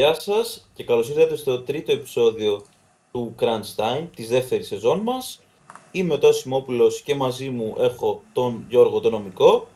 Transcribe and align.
Γεια 0.00 0.20
σας 0.20 0.68
και 0.74 0.84
καλώς 0.84 1.08
ήρθατε 1.08 1.36
στο 1.36 1.60
τρίτο 1.60 1.92
επεισόδιο 1.92 2.64
του 3.12 3.34
Crunch 3.40 3.74
Time 3.76 4.06
της 4.14 4.28
δεύτερης 4.28 4.66
σεζόν 4.66 5.00
μας. 5.00 5.40
Είμαι 5.90 6.14
ο 6.14 6.18
Τάσος 6.18 6.40
Σιμόπουλος 6.40 7.02
και 7.02 7.14
μαζί 7.14 7.48
μου 7.50 7.74
έχω 7.78 8.22
τον 8.32 8.64
Γιώργο 8.68 9.00
τον 9.00 9.12
Νομικό. 9.12 9.68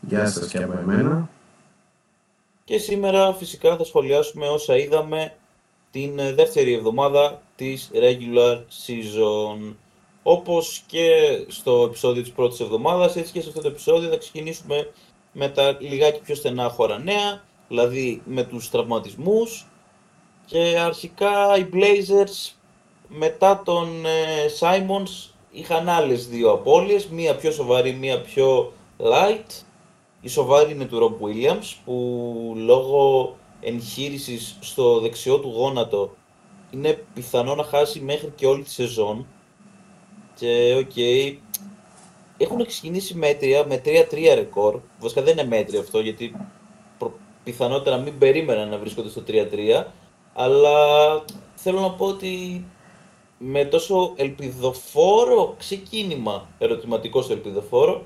Γεια 0.00 0.26
σας 0.26 0.48
και 0.48 0.58
από 0.62 0.78
εμένα. 0.78 1.28
Και 2.64 2.78
σήμερα 2.78 3.34
φυσικά 3.34 3.76
θα 3.76 3.84
σχολιάσουμε 3.84 4.48
όσα 4.48 4.76
είδαμε 4.76 5.36
την 5.90 6.16
δεύτερη 6.34 6.72
εβδομάδα 6.72 7.42
της 7.56 7.90
regular 7.94 8.56
season. 8.56 9.74
Όπως 10.22 10.82
και 10.86 11.14
στο 11.48 11.84
επεισόδιο 11.88 12.22
της 12.22 12.32
πρώτης 12.32 12.60
εβδομάδας, 12.60 13.16
έτσι 13.16 13.32
και 13.32 13.40
σε 13.40 13.48
αυτό 13.48 13.60
το 13.60 13.68
επεισόδιο 13.68 14.10
θα 14.10 14.16
ξεκινήσουμε 14.16 14.90
με 15.32 15.48
τα 15.48 15.76
λιγάκι 15.80 16.20
πιο 16.20 16.34
στενά 16.34 16.68
χώρα 16.68 16.98
νέα, 16.98 17.48
δηλαδή 17.70 18.22
με 18.24 18.42
τους 18.42 18.70
τραυματισμούς 18.70 19.66
και 20.46 20.78
αρχικά 20.78 21.56
οι 21.56 21.68
Blazers 21.72 22.52
μετά 23.08 23.62
τον 23.64 24.06
ε, 24.06 24.46
Simons 24.60 25.30
είχαν 25.50 25.88
άλλες 25.88 26.28
δύο 26.28 26.50
απώλειες, 26.50 27.08
μία 27.08 27.36
πιο 27.36 27.50
σοβαρή, 27.50 27.92
μία 27.92 28.20
πιο 28.20 28.72
light. 28.98 29.62
Η 30.20 30.28
σοβαρή 30.28 30.72
είναι 30.72 30.84
του 30.84 30.98
Rob 30.98 31.26
Williams 31.26 31.74
που 31.84 32.54
λόγω 32.56 33.36
εγχείρησης 33.60 34.56
στο 34.60 35.00
δεξιό 35.00 35.38
του 35.38 35.52
γόνατο 35.56 36.14
είναι 36.70 37.04
πιθανό 37.14 37.54
να 37.54 37.64
χάσει 37.64 38.00
μέχρι 38.00 38.32
και 38.36 38.46
όλη 38.46 38.62
τη 38.62 38.70
σεζόν 38.70 39.26
και 40.34 40.74
OK, 40.78 40.90
okay, 40.96 41.36
έχουν 42.36 42.66
ξεκινήσει 42.66 43.14
μέτρια 43.14 43.66
με 43.66 43.82
3-3 43.84 44.32
ρεκόρ. 44.34 44.80
Βασικά 45.00 45.22
δεν 45.22 45.38
είναι 45.38 45.48
μέτριο 45.48 45.80
αυτό 45.80 46.00
γιατί 46.00 46.34
πιθανότερα 47.50 47.96
μην 47.96 48.18
περίμεναν 48.18 48.68
να 48.68 48.78
βρίσκονται 48.78 49.08
στο 49.08 49.22
3-3. 49.28 49.84
Αλλά 50.34 50.74
θέλω 51.54 51.80
να 51.80 51.90
πω 51.90 52.06
ότι 52.06 52.64
με 53.38 53.64
τόσο 53.64 54.12
ελπιδοφόρο 54.16 55.54
ξεκίνημα, 55.58 56.48
ερωτηματικό 56.58 57.22
στο 57.22 57.32
ελπιδοφόρο, 57.32 58.02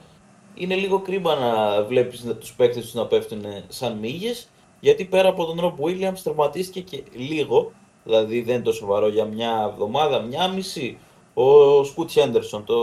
είναι 0.55 0.75
λίγο 0.75 1.00
κρίμα 1.00 1.34
να 1.34 1.83
βλέπεις 1.83 2.25
τους 2.39 2.53
παίκτες 2.53 2.83
τους 2.83 2.95
να 2.95 3.06
πέφτουν 3.06 3.45
σαν 3.69 3.98
μύγες, 3.98 4.48
γιατί 4.81 5.05
πέρα 5.05 5.28
από 5.28 5.45
τον 5.45 5.59
Rob 5.61 5.84
Williams 5.84 6.19
τραυματίστηκε 6.22 6.81
και 6.81 7.03
λίγο, 7.12 7.72
δηλαδή 8.05 8.42
δεν 8.42 8.55
είναι 8.55 8.65
τόσο 8.65 8.78
σοβαρό 8.78 9.09
για 9.09 9.25
μια 9.25 9.70
εβδομάδα, 9.72 10.20
μια 10.20 10.48
μισή, 10.48 10.98
ο 11.34 11.84
Scoot 11.84 12.11
Henderson, 12.11 12.64
το 12.65 12.75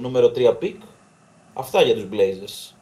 νούμερο 0.00 0.30
3 0.30 0.56
pick. 0.58 0.80
Αυτά 1.54 1.82
για 1.82 1.94
τους 1.94 2.06
Blazers. 2.12 2.74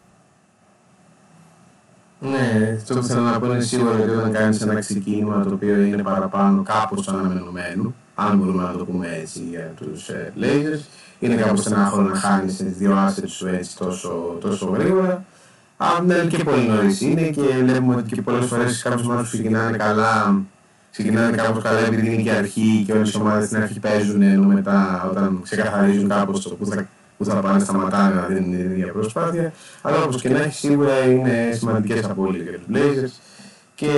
Ναι, 2.21 2.77
αυτό 2.77 2.95
που 2.95 3.03
θέλω 3.03 3.21
να 3.21 3.41
πω 3.41 3.47
είναι 3.47 3.61
σίγουρο 3.61 3.93
ότι 4.03 4.11
όταν 4.11 4.33
κάνεις 4.33 4.61
ένα 4.61 4.79
ξεκίνημα 4.79 5.45
το 5.45 5.55
οποίο 5.55 5.81
είναι 5.81 6.03
παραπάνω 6.03 6.63
κάπως 6.63 7.05
το 7.07 7.13
αναμενόμενο, 7.13 7.95
αν 8.15 8.39
μπορούμε 8.39 8.63
να 8.63 8.73
το 8.73 8.85
πούμε 8.85 9.19
έτσι 9.21 9.41
για 9.51 9.73
τους 9.77 10.09
ε, 10.09 10.33
Blazers, 10.37 10.81
είναι 11.19 11.35
κάπως 11.35 11.61
στενάχωρο 11.61 12.03
να 12.03 12.15
χάνεις 12.15 12.57
τους 12.57 12.77
δύο 12.77 12.97
starter 12.97 13.29
σου 13.29 13.47
έτσι 13.47 13.77
τόσο, 13.77 14.37
τόσο 14.41 14.67
γρήγορα. 14.67 15.25
Αν 15.77 16.07
ναι, 16.07 16.15
και 16.15 16.45
πολύ 16.45 16.67
νωρίς 16.69 17.01
είναι 17.01 17.23
και 17.23 17.43
βλέπουμε 17.63 17.95
ότι 17.97 18.15
και 18.15 18.23
πολλές 18.23 18.47
φορές 18.47 18.83
κάποιες 18.83 19.07
ομάδες 19.07 19.23
που 19.23 19.29
ξεκινάνε 19.29 19.77
καλά, 19.77 20.43
ξεκινάνε 20.91 21.37
κάπως 21.37 21.63
καλά 21.63 21.79
επειδή 21.79 22.13
είναι 22.13 22.23
και 22.23 22.31
αρχή 22.31 22.83
και 22.87 22.93
όλες 22.93 23.13
οι 23.13 23.17
ομάδες 23.17 23.47
στην 23.47 23.63
αρχή 23.63 23.81
παίζουν, 23.81 24.23
ενώ 24.23 24.47
μετά 24.47 25.09
όταν 25.11 25.41
ξεκαθαρίζουν 25.43 26.09
κάπως 26.09 26.43
το 26.43 26.55
που 26.55 26.67
θα 26.67 26.89
που 27.19 27.25
θα 27.25 27.41
πάνε 27.41 27.59
σταματάνε 27.59 28.15
να 28.15 28.27
δίνουν 28.27 28.51
την 28.51 28.71
ίδια 28.71 28.93
προσπάθεια. 28.93 29.53
Αλλά 29.83 30.03
όπως 30.03 30.23
και 30.23 30.29
να 30.29 30.43
έχει, 30.43 30.55
σίγουρα 30.55 31.05
είναι 31.05 31.51
σημαντικές 31.53 32.05
απώλειες 32.05 32.49
για 32.49 32.59
τους 32.59 32.67
Blazers 32.73 33.21
και 33.75 33.91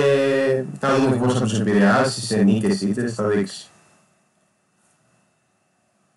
θα 0.79 0.99
δούμε 0.99 1.15
πώς 1.15 1.33
θα 1.33 1.39
τους 1.39 1.59
επηρεάσει 1.59 2.21
σε 2.21 2.43
νίκες 2.43 2.81
είτε 2.81 3.07
θα 3.07 3.27
δείξει. 3.27 3.67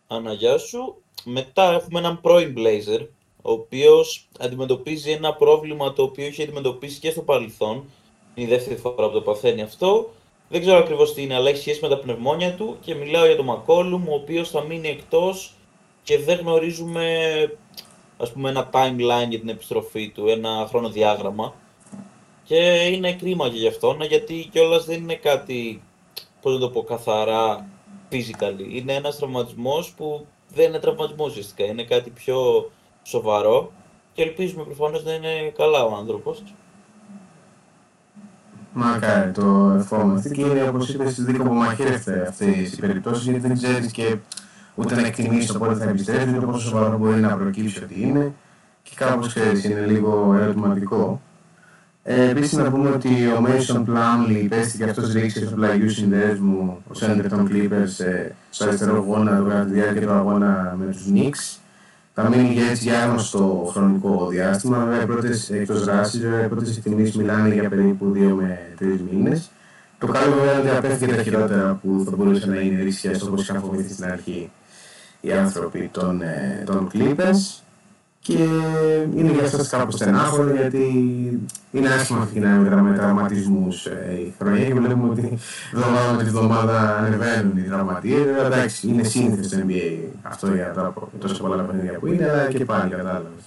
Αναγιά 0.06 0.58
σου. 0.58 1.02
Μετά 1.24 1.72
έχουμε 1.72 1.98
έναν 1.98 2.20
πρώην 2.20 2.55
Blazer, 2.56 3.06
ο 3.42 3.52
οποίος 3.52 4.29
αντιμετωπίζει 4.39 5.11
ένα 5.11 5.34
πρόβλημα 5.34 5.92
το 5.92 6.02
οποίο 6.02 6.27
είχε 6.27 6.42
αντιμετωπίσει 6.42 7.00
και 7.00 7.11
στο 7.11 7.20
παρελθόν. 7.20 7.84
Είναι 8.34 8.46
η 8.46 8.50
δεύτερη 8.50 8.77
φορά 8.77 9.06
που 9.06 9.12
το 9.12 9.20
παθαίνει 9.20 9.62
αυτό. 9.62 10.12
Δεν 10.48 10.61
ξέρω 10.61 10.79
ακριβώς 10.79 11.14
τι 11.14 11.23
είναι, 11.23 11.34
αλλά 11.34 11.48
έχει 11.48 11.58
σχέση 11.58 11.79
με 11.83 11.89
τα 11.89 11.98
πνευμόνια 11.98 12.55
του 12.55 12.77
και 12.80 12.95
μιλάω 12.95 13.27
για 13.27 13.36
τον 13.36 13.45
Μακόλουμ, 13.45 14.08
ο 14.08 14.14
οποίος 14.14 14.50
θα 14.50 14.62
μείνει 14.64 14.89
εκτός 14.89 15.54
και 16.05 16.19
δεν 16.19 16.39
γνωρίζουμε 16.39 17.07
ας 18.17 18.33
πούμε 18.33 18.48
ένα 18.48 18.69
timeline 18.73 19.29
για 19.29 19.39
την 19.39 19.48
επιστροφή 19.48 20.11
του, 20.15 20.29
ένα 20.29 20.67
χρονοδιάγραμμα 20.69 21.55
και 22.45 22.57
είναι 22.92 23.13
κρίμα 23.13 23.48
και 23.48 23.59
γι' 23.59 23.69
αυτό, 23.69 23.97
γιατί 24.01 24.48
κιόλας 24.53 24.85
δεν 24.85 25.03
είναι 25.03 25.15
κάτι, 25.15 25.83
πώς 26.41 26.53
να 26.53 26.59
το 26.59 26.69
πω, 26.69 26.83
καθαρά 26.83 27.67
physical. 28.11 28.55
Είναι 28.69 28.92
ένας 28.92 29.17
τραυματισμός 29.17 29.92
που 29.97 30.27
δεν 30.55 30.69
είναι 30.69 30.79
τραυματισμός 30.79 31.31
ουσιαστικά, 31.31 31.65
είναι 31.65 31.85
κάτι 31.85 32.11
πιο 32.11 32.71
σοβαρό 33.03 33.73
και 34.13 34.23
ελπίζουμε 34.23 34.65
προφανώς 34.65 35.05
να 35.05 35.13
είναι 35.13 35.53
καλά 35.57 35.85
ο 35.85 35.95
άνθρωπος. 35.97 36.42
Μακάρι 38.73 39.33
το 39.33 39.75
ευχόμαστε 39.79 40.29
και 40.29 40.41
είναι 40.41 40.69
όπως 40.69 40.89
είπες 40.89 41.15
δίκο 41.15 41.45
που 41.45 41.55
μαχαίρευτε 41.55 42.27
αυτές 42.29 42.73
οι 42.73 42.81
περιπτώσεις 42.81 43.25
γιατί 43.25 43.39
δεν 43.39 43.55
ξέρεις 43.55 43.92
και 43.92 44.17
ούτε 44.74 44.95
να 44.95 45.07
εκτιμήσει 45.07 45.46
το 45.52 45.58
πότε 45.58 45.74
θα 45.74 45.89
επιστρέψει, 45.89 46.36
ούτε 46.36 46.46
πόσο 46.46 46.68
σοβαρό 46.68 46.98
μπορεί 46.98 47.20
να 47.20 47.36
προκύψει 47.36 47.83
ότι 47.85 48.02
είναι. 48.02 48.33
Και 48.83 48.92
κάπως 48.96 49.35
ξέρεις, 49.35 49.64
είναι 49.64 49.86
λίγο 49.86 50.36
ερωτηματικό. 50.40 51.20
Ε, 52.02 52.29
Επίσης, 52.29 52.52
να 52.52 52.70
πούμε 52.70 52.90
ότι 52.90 53.27
ο 53.27 53.45
Mason 53.46 53.77
Plumlee 53.77 54.46
πέστηκε 54.48 54.85
αυτός 54.85 55.12
ρήξη 55.12 55.46
στο 55.46 55.55
πλαγιού 55.55 55.90
συνδέσμου, 55.90 56.79
ο 56.89 56.95
Σέντερ 56.95 57.29
των 57.29 57.48
Clippers, 57.51 58.05
ε, 58.05 58.30
στο 58.51 58.64
αριστερό 58.64 59.05
γόνα 59.07 59.45
κατά 59.48 59.64
τη 59.64 59.73
διάρκεια 59.73 60.07
του 60.07 60.12
αγώνα 60.12 60.77
με 60.79 60.92
τους 60.92 61.02
Knicks. 61.14 61.58
Θα 62.14 62.29
μείνει 62.29 62.52
για 62.52 62.67
έτσι 62.67 62.83
για 62.83 63.02
άγνωστο 63.02 63.70
χρονικό 63.73 64.27
διάστημα. 64.30 64.79
Βέβαια, 64.79 65.02
οι 65.02 65.06
πρώτες 65.06 65.51
εκτός 65.51 65.85
δράσης, 65.85 66.20
οι 66.20 66.48
πρώτες 66.48 66.77
εκτιμήσεις 66.77 67.17
μιλάνε 67.17 67.55
για 67.55 67.68
περίπου 67.68 68.12
2 68.14 68.35
με 68.35 68.58
3 68.79 69.01
μήνες. 69.11 69.51
Το 69.98 70.06
καλό 70.06 70.35
βέβαια 70.35 70.52
είναι 70.52 70.68
ότι 70.68 70.77
απέφυγε 70.77 71.14
τα 71.14 71.23
χειρότερα 71.23 71.79
που 71.83 72.02
θα 72.11 72.17
μπορούσε 72.17 72.46
να 72.46 72.61
είναι 72.61 72.83
ρίσκια 72.83 73.20
όπως 73.24 73.42
είχαν 73.42 73.61
φοβηθεί 73.61 73.92
στην 73.92 74.05
αρχή 74.05 74.51
οι 75.24 75.33
άνθρωποι 75.33 75.90
των, 75.92 76.23
ε, 76.23 76.62
των 76.67 76.90
Clippers 76.92 77.64
και 78.20 78.33
είναι 79.17 79.33
για 79.33 79.48
σας 79.48 79.68
κάπως 79.68 79.95
στενάχωρο 79.95 80.55
γιατί 80.55 80.85
είναι 81.73 81.89
άσχημα 81.89 82.20
αυτή 82.23 82.40
να 82.40 82.48
με 82.48 82.96
τραυματισμούς 82.96 83.86
ε, 83.86 84.18
η 84.27 84.35
χρονιά 84.39 84.67
και 84.67 84.74
βλέπουμε 84.74 85.11
ότι 85.11 85.39
εβδομάδα 85.74 86.12
με 86.12 86.24
τη 86.24 86.30
βδομάδα 86.30 86.96
ανεβαίνουν 86.96 87.57
οι 87.57 87.62
τραυματίες. 87.62 88.27
Εντάξει, 88.45 88.89
είναι 88.89 89.02
σύνθεση 89.02 89.48
στο 89.48 89.58
NBA 89.68 89.98
αυτό 90.23 90.55
για 90.55 90.73
τώρα 90.73 90.95
τόσο 91.20 91.42
πολλά 91.42 91.62
παιχνίδια 91.62 91.98
που 91.98 92.06
είναι, 92.06 92.30
αλλά 92.30 92.48
και 92.48 92.64
πάλι 92.64 92.91
κατάλαβες. 92.91 93.45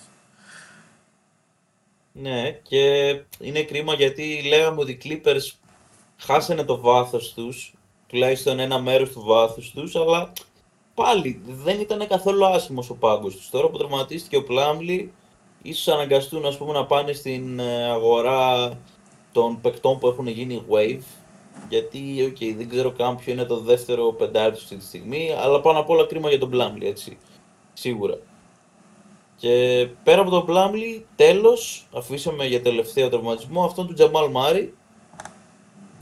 Ναι, 2.11 2.51
και 2.61 2.79
είναι 3.39 3.63
κρίμα 3.63 3.94
γιατί 3.94 4.41
λέγαμε 4.47 4.81
ότι 4.81 4.91
οι 4.91 4.99
Clippers 5.03 5.55
χάσανε 6.17 6.63
το 6.63 6.79
βάθος 6.79 7.33
τους, 7.33 7.73
τουλάχιστον 8.07 8.59
ένα 8.59 8.79
μέρος 8.81 9.09
του 9.11 9.23
βάθους 9.25 9.71
τους, 9.71 9.95
αλλά 9.95 10.31
πάλι 10.97 11.41
δεν 11.45 11.79
ήταν 11.79 12.07
καθόλου 12.07 12.45
άσχημος 12.45 12.89
ο 12.89 12.95
πάγκος 12.95 13.35
τους. 13.35 13.49
Τώρα 13.49 13.69
που 13.69 13.77
τραυματίστηκε 13.77 14.37
ο 14.37 14.43
Πλάμλι, 14.43 15.13
ίσως 15.61 15.87
αναγκαστούν 15.87 16.45
ας 16.45 16.57
πούμε, 16.57 16.73
να 16.73 16.85
πάνε 16.85 17.13
στην 17.13 17.59
ε, 17.59 17.89
αγορά 17.89 18.71
των 19.31 19.61
παικτών 19.61 19.99
που 19.99 20.07
έχουν 20.07 20.27
γίνει 20.27 20.63
wave. 20.69 21.03
Γιατί, 21.69 21.99
okay, 22.31 22.53
δεν 22.57 22.69
ξέρω 22.69 22.91
καν 22.91 23.15
ποιο 23.15 23.33
είναι 23.33 23.43
το 23.43 23.59
δεύτερο 23.59 24.13
πεντάρι 24.13 24.55
αυτή 24.55 24.75
τη 24.75 24.83
στιγμή, 24.83 25.31
αλλά 25.37 25.61
πάνω 25.61 25.79
απ' 25.79 25.89
όλα 25.89 26.05
κρίμα 26.05 26.29
για 26.29 26.39
τον 26.39 26.49
Πλάμλι, 26.49 26.87
έτσι. 26.87 27.17
Σίγουρα. 27.73 28.17
Και 29.37 29.87
πέρα 30.03 30.21
από 30.21 30.29
τον 30.29 30.45
Πλάμλι, 30.45 31.05
τέλος, 31.15 31.87
αφήσαμε 31.93 32.45
για 32.45 32.61
τελευταίο 32.61 33.09
τραυματισμό 33.09 33.63
αυτόν 33.63 33.87
του 33.87 33.93
Τζαμάλ 33.93 34.31
Μάρι. 34.31 34.73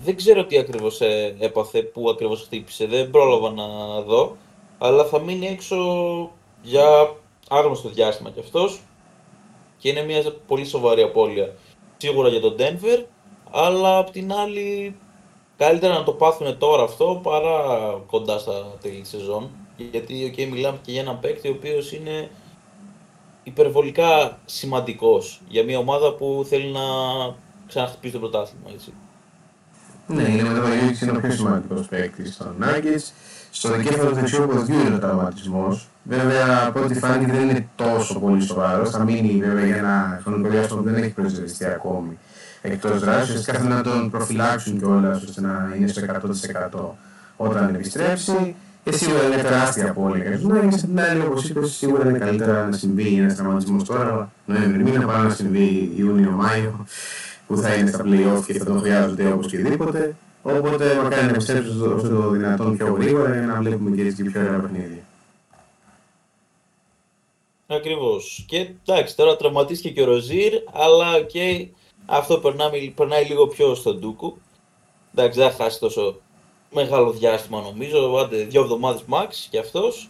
Δεν 0.04 0.16
ξέρω 0.16 0.46
τι 0.46 0.58
ακριβώς 0.58 1.02
ε, 1.02 1.36
έπαθε, 1.40 1.82
πού 1.82 2.10
ακριβώς 2.10 2.42
χτύπησε, 2.42 2.86
δεν 2.86 3.10
πρόλαβα 3.10 3.52
να 3.52 4.02
δω 4.02 4.38
αλλά 4.78 5.06
θα 5.06 5.20
μείνει 5.20 5.48
έξω 5.48 5.78
για 6.62 7.16
άγνωστο 7.50 7.90
διάστημα 7.90 8.30
κι 8.30 8.40
αυτός 8.40 8.80
και 9.78 9.90
είναι 9.90 10.04
μια 10.04 10.24
πολύ 10.48 10.66
σοβαρή 10.66 11.02
απώλεια 11.02 11.54
σίγουρα 11.98 12.30
για 12.30 12.40
τον 12.40 12.56
Denver, 12.60 13.04
αλλά 13.52 13.98
απ' 13.98 14.12
την 14.12 14.34
άλλη 14.34 14.96
καλύτερα 15.58 15.94
να 15.94 16.04
το 16.04 16.12
πάθουν 16.12 16.58
τώρα 16.58 16.84
αυτό 16.84 17.20
παρά 17.24 17.60
κοντά 18.08 18.38
στα 18.38 18.78
τέλη 18.82 19.02
της 19.02 19.10
σεζόν 19.10 19.50
γιατί 19.78 20.34
okay, 20.36 20.48
μιλάμε 20.52 20.78
και 20.82 20.92
για 20.92 21.02
έναν 21.02 21.20
παίκτη 21.20 21.48
ο 21.48 21.52
οποίος 21.52 21.92
είναι 21.92 22.30
υπερβολικά 23.44 24.40
σημαντικός 24.46 25.42
για 25.48 25.64
μια 25.64 25.78
ομάδα 25.78 26.14
που 26.14 26.46
θέλει 26.50 26.72
να 26.72 26.82
ξαναχτυπήσει 27.68 28.14
το 28.14 28.20
πρωτάθλημα, 28.20 28.70
έτσι. 28.74 28.94
Ναι, 30.08 30.24
είναι 30.24 30.50
με 30.50 30.60
το 30.60 30.68
είναι 31.02 31.18
ο 31.18 31.22
πιο 31.22 31.32
σημαντικός 31.32 31.88
παίκτης 31.88 32.38
των 32.38 32.56
Nuggets. 32.62 33.12
Στο 33.58 33.72
δικέφαλο 33.72 34.12
δεξιό 34.12 34.48
ποδιού 34.48 34.80
είναι 34.80 34.96
ο 34.96 35.00
τραυματισμός. 35.00 35.90
Βέβαια, 36.04 36.66
από 36.68 36.80
ό,τι 36.84 36.94
φάνηκε 36.94 37.32
δεν 37.32 37.50
είναι 37.50 37.68
τόσο 37.76 38.20
πολύ 38.20 38.42
σοβαρό. 38.42 38.86
Θα 38.86 39.04
μείνει 39.04 39.42
βέβαια 39.46 39.66
για 39.66 39.76
ένα 39.76 40.22
χρονικό 40.24 40.50
διάστημα 40.50 40.82
που 40.82 40.86
δεν 40.90 40.96
έχει 40.96 41.10
προσδιοριστεί 41.10 41.66
ακόμη 41.66 42.18
εκτός 42.62 43.00
δράσης. 43.00 43.30
Ουσιαστικά 43.30 43.58
θέλουν 43.58 43.76
να 43.76 43.82
τον 43.82 44.10
προφυλάξουν 44.10 44.78
κιόλας 44.78 45.24
ώστε 45.24 45.42
να 45.42 45.74
είναι 45.78 45.88
στο 45.88 46.02
100% 46.02 46.80
όταν 47.36 47.76
επιστρέψει. 47.76 48.56
Και 48.84 48.92
σίγουρα 48.92 49.24
είναι 49.24 49.42
τεράστια 49.42 49.90
απώλεια 49.90 50.24
για 50.24 50.40
τους 50.40 50.48
Nuggets. 50.50 50.74
Απ' 50.74 50.80
την 50.80 51.00
άλλη, 51.00 51.22
όπως 51.22 51.50
είπες, 51.50 51.72
σίγουρα 51.72 52.10
είναι 52.10 52.18
καλύτερα 52.18 52.66
να 52.66 52.78
συμβεί 52.78 53.18
ένας 53.18 53.36
τραυματισμός 53.36 53.84
τώρα, 53.84 54.32
Νοέμβρη 54.46 54.84
μήνα, 54.84 55.06
παρά 55.06 55.24
να 55.24 55.30
συμβεί 55.30 55.92
Ιούνιο-Μάιο, 55.96 56.86
που 57.48 57.58
θα 57.58 57.74
είναι 57.74 57.90
στα 57.90 58.04
playoff 58.04 58.44
και 58.46 58.54
θα 58.54 58.66
τον 58.66 58.80
χρειάζονται 58.80 59.32
όπως 59.32 59.48
και 59.48 59.58
οτιδήποτε. 59.58 60.16
Οπότε 60.48 60.96
μακάρι 61.04 61.26
να 61.26 61.30
επιστρέψει 61.30 61.70
όσο 61.70 62.08
το 62.08 62.30
δυνατόν 62.30 62.78
πιο 62.78 62.94
γρήγορα 62.94 63.34
για 63.34 63.46
να 63.46 63.56
βλέπουμε 63.56 63.96
και 63.96 64.24
πιο 64.24 64.42
ωραία 64.42 64.60
παιχνίδια. 64.60 65.04
Ακριβώς. 67.68 68.46
Και 68.48 68.70
εντάξει, 68.86 69.16
τώρα 69.16 69.36
τραυματίστηκε 69.36 69.90
και 69.90 70.02
ο 70.02 70.06
Ροζίρ, 70.06 70.54
αλλά 70.72 71.22
και 71.22 71.68
αυτό 72.06 72.40
περνάει, 72.40 72.90
περνάει 72.90 73.26
λίγο 73.26 73.48
πιο 73.48 73.76
στον 73.76 74.00
Ντούκου. 74.00 74.38
Εντάξει, 75.16 75.40
δεν 75.40 75.52
θα 75.52 75.64
χάσει 75.64 75.80
τόσο 75.80 76.20
μεγάλο 76.74 77.12
διάστημα 77.12 77.62
νομίζω, 77.62 78.18
άντε 78.18 78.38
δύο 78.38 78.62
εβδομάδες 78.62 79.04
max 79.10 79.28
και 79.50 79.60
αυτός. 79.60 80.10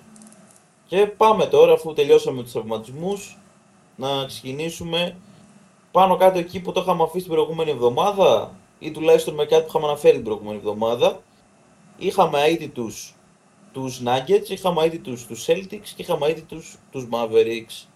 Και 0.87 1.05
πάμε 1.17 1.45
τώρα, 1.45 1.73
αφού 1.73 1.93
τελειώσαμε 1.93 2.43
τους 2.43 2.51
τραυματισμούς, 2.51 3.37
να 3.95 4.25
ξεκινήσουμε 4.25 5.15
πάνω 5.91 6.17
κάτω 6.17 6.39
εκεί 6.39 6.59
που 6.59 6.71
το 6.71 6.81
είχαμε 6.81 7.03
αφήσει 7.03 7.23
την 7.23 7.33
προηγούμενη 7.33 7.71
εβδομάδα 7.71 8.51
ή 8.79 8.91
τουλάχιστον 8.91 9.33
με 9.33 9.45
κάτι 9.45 9.61
που 9.61 9.67
είχαμε 9.67 9.85
αναφέρει 9.85 10.15
την 10.15 10.23
προηγούμενη 10.23 10.57
εβδομάδα. 10.57 11.21
Είχαμε 11.97 12.41
αίτητους 12.41 13.15
τους 13.73 14.01
Nuggets, 14.05 14.49
είχαμε 14.49 14.83
αίτητους 14.83 15.25
τους 15.25 15.45
Celtics 15.47 15.87
και 15.95 16.01
είχαμε 16.01 16.27
αίτητους 16.27 16.77
τους 16.91 17.07
Mavericks. 17.11 17.87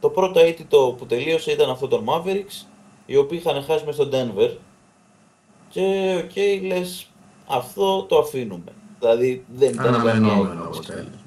Το 0.00 0.10
πρώτο 0.10 0.40
αίτητο 0.40 0.94
που 0.98 1.06
τελείωσε 1.06 1.52
ήταν 1.52 1.70
αυτό 1.70 1.88
των 1.88 2.04
Mavericks, 2.08 2.66
οι 3.06 3.16
οποίοι 3.16 3.38
είχαν 3.42 3.64
χάσει 3.64 3.84
μες 3.84 3.94
στο 3.94 4.08
Denver. 4.12 4.56
Και 5.68 6.14
OK, 6.24 6.30
okay, 6.34 6.60
λες, 6.62 7.10
αυτό 7.46 8.02
το 8.02 8.18
αφήνουμε. 8.18 8.72
Δηλαδή 8.98 9.44
δεν 9.54 9.72
ήταν 9.72 9.94
αναμενόμενο 9.94 10.64
αποτέλεσμα. 10.64 11.20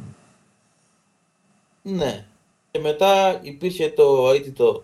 Ναι. 1.82 2.26
Και 2.72 2.80
μετά 2.80 3.40
υπήρχε 3.42 3.90
το 3.90 4.30
αήττητο 4.30 4.84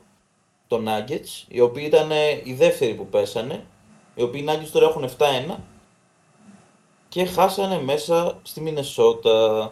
των 0.68 0.84
Nuggets, 0.86 1.46
οι 1.48 1.60
οποίοι 1.60 1.84
ήταν 1.88 2.10
οι 2.44 2.54
δεύτεροι 2.54 2.94
που 2.94 3.08
πέσανε, 3.08 3.66
οι 4.16 4.22
οποίοι 4.22 4.46
Nuggets 4.48 4.70
τώρα 4.72 4.88
έχουν 4.88 5.10
7-1 5.18 5.56
και 7.10 7.26
χάσανε 7.26 7.82
μέσα 7.82 8.40
στη 8.44 8.62
Μινεσότα. 8.62 9.72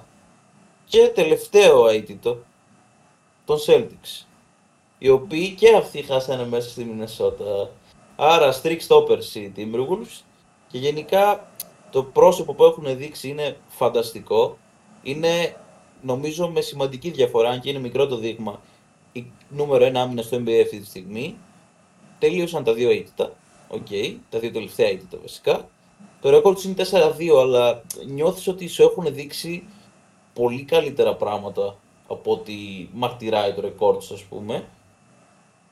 Και 0.86 1.12
τελευταίο 1.16 1.88
αίτητο, 1.88 2.38
των 3.46 3.58
Celtics, 3.68 4.26
οι 4.98 5.10
οποίοι 5.10 5.50
και 5.50 5.76
αυτοί 5.76 6.02
χάσανε 6.02 6.46
μέσα 6.46 6.70
στη 6.70 6.84
Μινεσότα. 6.84 7.70
Άρα 8.16 8.54
streak 8.62 8.80
stoppers 8.88 9.36
οι 9.36 9.52
Timberwolves 9.56 10.22
και 10.68 10.78
γενικά 10.78 11.48
το 11.92 12.04
πρόσωπο 12.04 12.54
που 12.54 12.64
έχουν 12.64 12.98
δείξει 12.98 13.28
είναι 13.28 13.58
φανταστικό. 13.68 14.58
Είναι 15.04 15.56
νομίζω 16.02 16.50
με 16.50 16.62
σημαντική 16.62 17.10
διαφορά, 17.10 17.50
αν 17.50 17.60
και 17.60 17.70
είναι 17.70 17.80
μικρό 17.80 18.08
το 18.08 18.18
δείγμα, 18.18 18.62
η 19.12 19.26
νούμερο 19.50 19.86
1 19.86 19.96
άμυνα 19.96 20.22
στο 20.22 20.38
NBA 20.38 20.62
αυτή 20.64 20.80
τη 20.80 20.86
στιγμή. 20.86 21.38
Τελείωσαν 22.20 22.64
τα 22.64 22.74
δύο 22.74 22.90
αήττητα. 22.90 23.34
OK, 23.74 23.86
okay, 23.90 24.16
τα 24.30 24.40
δύο 24.40 24.52
τελευταία 24.52 24.88
αήττητα 24.88 25.18
βασικά. 25.22 25.70
Το 26.22 26.30
ρεκόρ 26.30 26.56
τους 26.56 26.62
είναι 26.68 26.86
4-2, 26.92 27.40
αλλά 27.42 27.82
νιώθεις 28.08 28.48
ότι 28.48 28.68
σου 28.68 28.84
έχουν 28.84 29.14
δείξει 29.14 29.64
πολύ 30.34 30.64
καλύτερα 30.64 31.16
πράγματα 31.16 31.78
από 32.08 32.32
ότι 32.32 32.90
μαρτυράει 32.94 33.54
το 33.54 33.62
ρεκόρ 33.62 33.98
τους, 33.98 34.12
ας 34.12 34.22
πούμε. 34.22 34.68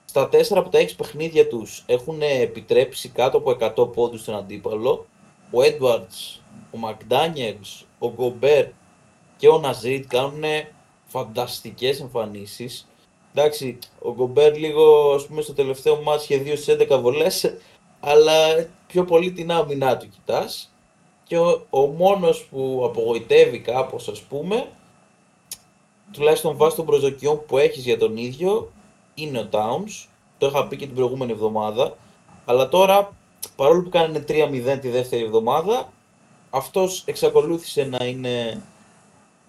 Στα 0.06 0.30
4 0.32 0.58
από 0.58 0.70
τα 0.70 0.80
6 0.80 0.96
παιχνίδια 0.98 1.48
τους 1.48 1.84
έχουν 1.86 2.22
επιτρέψει 2.22 3.10
κάτω 3.10 3.38
από 3.38 3.58
100 3.60 3.94
πόντους 3.94 4.22
στον 4.22 4.36
αντίπαλο 4.36 5.06
ο 5.52 5.60
Edwards, 5.60 6.40
ο 6.72 6.80
McDaniels, 6.84 7.86
ο 8.00 8.12
Γκομπέρ 8.12 8.68
και 9.38 9.48
ο 9.48 9.60
Ναζίτ 9.60 10.06
κάνουν 10.08 10.44
φανταστικές 11.06 12.00
εμφανίσεις. 12.00 12.88
Εντάξει, 13.36 13.78
ο 14.00 14.14
Γκομπέρ 14.14 14.58
λίγο, 14.58 15.14
ας 15.14 15.26
πούμε, 15.26 15.42
στο 15.42 15.54
τελευταίο 15.54 16.02
μάτς 16.02 16.24
είχε 16.24 16.44
2 16.44 16.56
στις 16.56 16.68
11 16.68 17.00
βολές, 17.02 17.54
αλλά 18.02 18.68
πιο 18.88 19.06
πολύ 19.06 19.32
την 19.32 19.52
άμυνά 19.52 19.98
του 19.98 20.10
κοιτάς. 20.10 20.72
Και 21.24 21.38
ο, 21.38 21.66
ο 21.70 21.80
μόνος 21.80 22.48
που 22.52 22.82
απογοητεύει 22.86 23.60
κάπως, 23.60 24.08
ας 24.08 24.22
πούμε, 24.22 24.68
τουλάχιστον 26.12 26.58
βάσει 26.58 26.76
των 26.76 26.86
προσδοκιών 26.86 27.46
που 27.46 27.58
έχεις 27.58 27.84
για 27.84 27.98
τον 27.98 28.18
ίδιο, 28.18 28.72
είναι 29.14 29.40
ο 29.40 29.48
Towns. 29.52 30.08
Το 30.38 30.48
είχα 30.48 30.68
πει 30.68 30.76
και 30.78 30.86
την 30.86 30.96
προηγούμενη 30.96 31.32
εβδομάδα. 31.32 31.98
Αλλά 32.46 32.70
τώρα 32.70 33.12
παρόλο 33.56 33.82
που 33.84 33.90
κάνανε 33.90 34.24
3-0 34.28 34.78
τη 34.82 34.90
δεύτερη 34.90 35.24
εβδομάδα, 35.24 35.92
αυτός 36.50 37.04
εξακολούθησε 37.06 37.84
να 37.84 38.06
είναι 38.06 38.62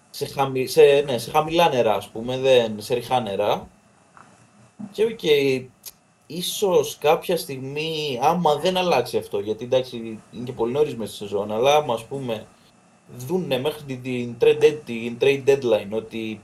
σε, 0.09 0.25
χαμη, 0.25 0.67
σε, 0.67 0.81
ναι, 1.05 1.17
σε 1.17 1.31
χαμηλά 1.31 1.69
νερά, 1.69 1.93
ας 1.93 2.07
πούμε, 2.07 2.37
δεν, 2.37 2.81
σε 2.81 2.93
ρηχά 2.93 3.19
νερά. 3.19 3.67
Και 4.91 5.03
OK, 5.03 5.19
okay, 5.21 5.65
ίσως 6.35 6.97
κάποια 6.99 7.37
στιγμή, 7.37 8.19
άμα 8.21 8.55
δεν 8.55 8.77
αλλάξει 8.77 9.17
αυτό, 9.17 9.39
γιατί 9.39 9.63
εντάξει 9.63 10.19
είναι 10.31 10.43
και 10.43 10.51
πολύ 10.51 10.71
νωρίς 10.71 10.95
μέσα 10.95 11.13
στη 11.13 11.23
σεζόν, 11.23 11.51
αλλά 11.51 11.75
άμα 11.75 11.93
ας 11.93 12.05
πούμε 12.05 12.47
δούνε 13.17 13.59
μέχρι 13.59 13.83
την, 13.83 14.01
την, 14.01 14.35
trade, 14.41 14.79
την 14.85 15.17
trade 15.21 15.43
deadline 15.47 15.89
ότι 15.91 16.41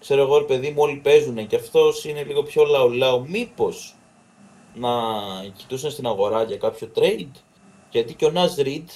ξέρω 0.00 0.22
εγώ 0.22 0.38
ρε 0.38 0.44
παιδί 0.44 0.68
μου 0.68 0.82
όλοι 0.82 0.96
παίζουν 0.96 1.46
και 1.46 1.56
αυτός 1.56 2.04
είναι 2.04 2.22
λίγο 2.22 2.42
πιο 2.42 2.64
λαό-λαό, 2.64 3.20
μήπως 3.20 3.94
να 4.74 4.90
κοιτούσαν 5.56 5.90
στην 5.90 6.06
αγορά 6.06 6.42
για 6.42 6.56
κάποιο 6.56 6.90
trade; 6.94 7.30
Γιατί 7.90 8.14
και 8.14 8.24
ο 8.24 8.30
Ναζ 8.30 8.54
Ριντ, 8.54 8.88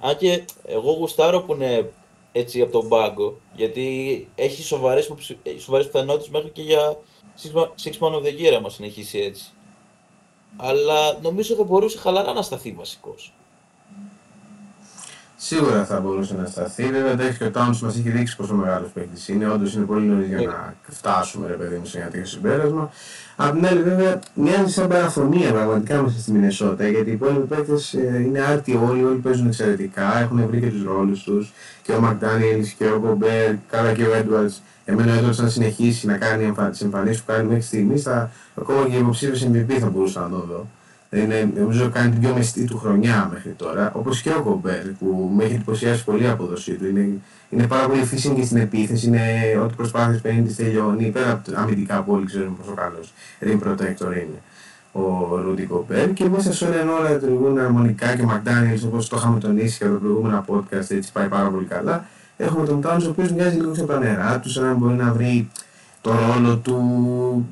αν 0.00 0.16
και 0.16 0.44
εγώ 0.64 0.92
γουστάρω 0.92 1.42
που 1.42 1.52
είναι 1.52 1.92
έτσι 2.32 2.60
από 2.60 2.72
τον 2.72 2.88
πάγκο, 2.88 3.40
γιατί 3.54 4.28
έχει 4.34 4.62
σοβαρές, 4.62 5.12
σοβαρές 5.58 5.86
πιθανότητες 5.86 6.28
μέχρι 6.28 6.50
και 6.50 6.62
για 6.62 6.98
six 7.82 7.98
man 7.98 8.12
of 8.12 8.22
the 8.22 8.40
year 8.40 8.54
άμα 8.56 8.70
συνεχίσει 8.70 9.18
έτσι. 9.18 9.51
Αλλά 10.56 11.18
νομίζω 11.22 11.54
θα 11.54 11.62
μπορούσε 11.62 11.98
χαλαρά 11.98 12.32
να 12.32 12.42
σταθεί 12.42 12.72
βασικός. 12.78 13.32
Σίγουρα 15.44 15.84
θα 15.84 16.00
μπορούσε 16.00 16.34
να 16.34 16.46
σταθεί. 16.46 16.82
Βέβαια, 16.82 17.10
εντάξει 17.10 17.38
και 17.38 17.44
ο 17.44 17.50
Τάουνς 17.50 17.80
μας 17.80 17.96
έχει 17.96 18.10
δείξει 18.10 18.36
πόσο 18.36 18.54
μεγάλος 18.54 18.90
παίκτης 18.90 19.28
είναι. 19.28 19.48
Όντως 19.48 19.74
είναι 19.74 19.84
πολύ 19.84 20.06
νωρίς 20.06 20.28
για 20.28 20.36
να 20.36 20.74
ε. 20.88 20.92
φτάσουμε, 20.92 21.46
ρε 21.46 21.52
παιδί 21.52 21.76
μου, 21.76 21.84
σε 21.86 21.98
ένα 21.98 22.08
τέτοιο 22.08 22.26
συμπέρασμα. 22.26 22.90
Απ' 23.36 23.54
την 23.54 23.66
άλλη, 23.66 23.82
βέβαια, 23.82 24.18
μοιάζει 24.34 24.72
σαν 24.72 24.88
παραφωνία 24.88 25.52
πραγματικά 25.52 26.02
μέσα 26.02 26.18
στη 26.18 26.32
Μινεσότα 26.32 26.88
γιατί 26.88 27.10
οι 27.10 27.12
υπόλοιποι 27.12 27.46
παίκτες 27.46 27.94
ε, 27.94 28.22
είναι 28.26 28.40
άρτιοι 28.40 28.80
όλοι, 28.88 29.04
όλοι 29.04 29.18
παίζουν 29.18 29.46
εξαιρετικά, 29.46 30.18
έχουν 30.18 30.46
βρει 30.46 30.60
και 30.60 30.70
τους 30.70 30.84
ρόλους 30.84 31.22
τους. 31.22 31.52
Και 31.82 31.92
ο 31.92 32.00
Μακδάνιελς 32.00 32.70
και 32.70 32.84
ο 32.84 33.00
Κομπέρ, 33.00 33.54
καλά 33.70 33.92
και 33.92 34.04
ο 34.04 34.14
Έντουαρτ. 34.14 34.52
Εμένα 34.84 35.12
ο 35.12 35.16
Έντουαρτ, 35.16 35.40
αν 35.40 35.50
συνεχίσει 35.50 36.06
να 36.06 36.16
κάνει 36.16 36.52
τις 36.70 36.80
εμφανίσεις 36.80 37.22
που 37.22 37.32
κάνει 37.32 37.48
μέχρι 37.48 37.62
στιγμής, 37.62 38.02
θα, 38.02 38.30
ακόμα 38.54 38.88
και 38.88 38.96
υποψήφιο 38.96 39.50
MVP 39.52 39.72
θα 39.72 39.90
μπορούσα 39.90 40.20
να 40.20 40.28
το 40.28 40.46
δω. 40.48 40.66
Είναι, 41.14 41.52
νομίζω 41.56 41.88
κάνει 41.88 42.10
την 42.10 42.20
πιο 42.20 42.34
μεστή 42.34 42.64
του 42.64 42.78
χρονιά 42.78 43.28
μέχρι 43.32 43.50
τώρα. 43.50 43.92
Όπως 43.94 44.22
και 44.22 44.30
ο 44.30 44.42
Κομπέρ 44.42 44.82
που 44.82 45.30
με 45.36 45.44
έχει 45.44 45.54
εντυπωσιάσει 45.54 46.04
πολύ 46.04 46.22
η 46.22 46.26
απόδοσή 46.26 46.72
του. 46.72 46.86
Είναι, 46.86 47.08
είναι 47.50 47.66
πάρα 47.66 47.88
πολύ 47.88 48.04
φύσιν 48.04 48.34
και 48.34 48.44
στην 48.44 48.56
επίθεση. 48.56 49.06
Είναι 49.06 49.22
ό,τι 49.62 49.74
προσπάθειες 49.74 50.20
παίρνει 50.20 50.42
τη 50.42 50.54
τελειώνει. 50.54 51.10
Πέρα 51.10 51.30
από 51.30 51.50
αμυντικά 51.54 52.02
που 52.02 52.12
όλοι 52.12 52.26
ξέρουμε 52.26 52.56
πόσο 52.56 52.74
καλός 52.74 53.12
ring 53.40 53.68
protector 53.68 54.16
είναι 54.16 54.40
ο 54.92 55.36
Ρούντι 55.42 55.62
Κομπέρ. 55.62 56.12
Και 56.12 56.28
μέσα 56.28 56.52
σε 56.52 56.64
όλα 56.64 56.94
όλα 56.98 57.10
λειτουργούν 57.10 57.58
αρμονικά 57.58 58.16
και 58.16 58.22
ο 58.22 58.26
Μακδάνιελ 58.26 58.80
όπως 58.84 59.08
το 59.08 59.16
είχαμε 59.16 59.38
τονίσει 59.38 59.78
και 59.78 59.84
από 59.84 59.92
το 59.92 59.98
προηγούμενο 60.00 60.44
podcast. 60.48 60.90
Έτσι 60.90 61.12
πάει 61.12 61.28
πάρα 61.28 61.48
πολύ 61.48 61.64
καλά. 61.64 62.04
Έχουμε 62.42 62.66
τον 62.66 62.80
Τάουν 62.80 63.06
ο 63.06 63.08
οποίος 63.08 63.32
μοιάζει 63.32 63.56
λίγο 63.56 63.70
από 63.70 63.84
τα 63.84 63.98
νερά 63.98 64.40
του, 64.40 64.50
σαν 64.50 64.64
να 64.64 64.74
μπορεί 64.74 64.94
να 64.94 65.12
βρει 65.12 65.48
το 66.00 66.12
ρόλο 66.12 66.56
του. 66.56 66.78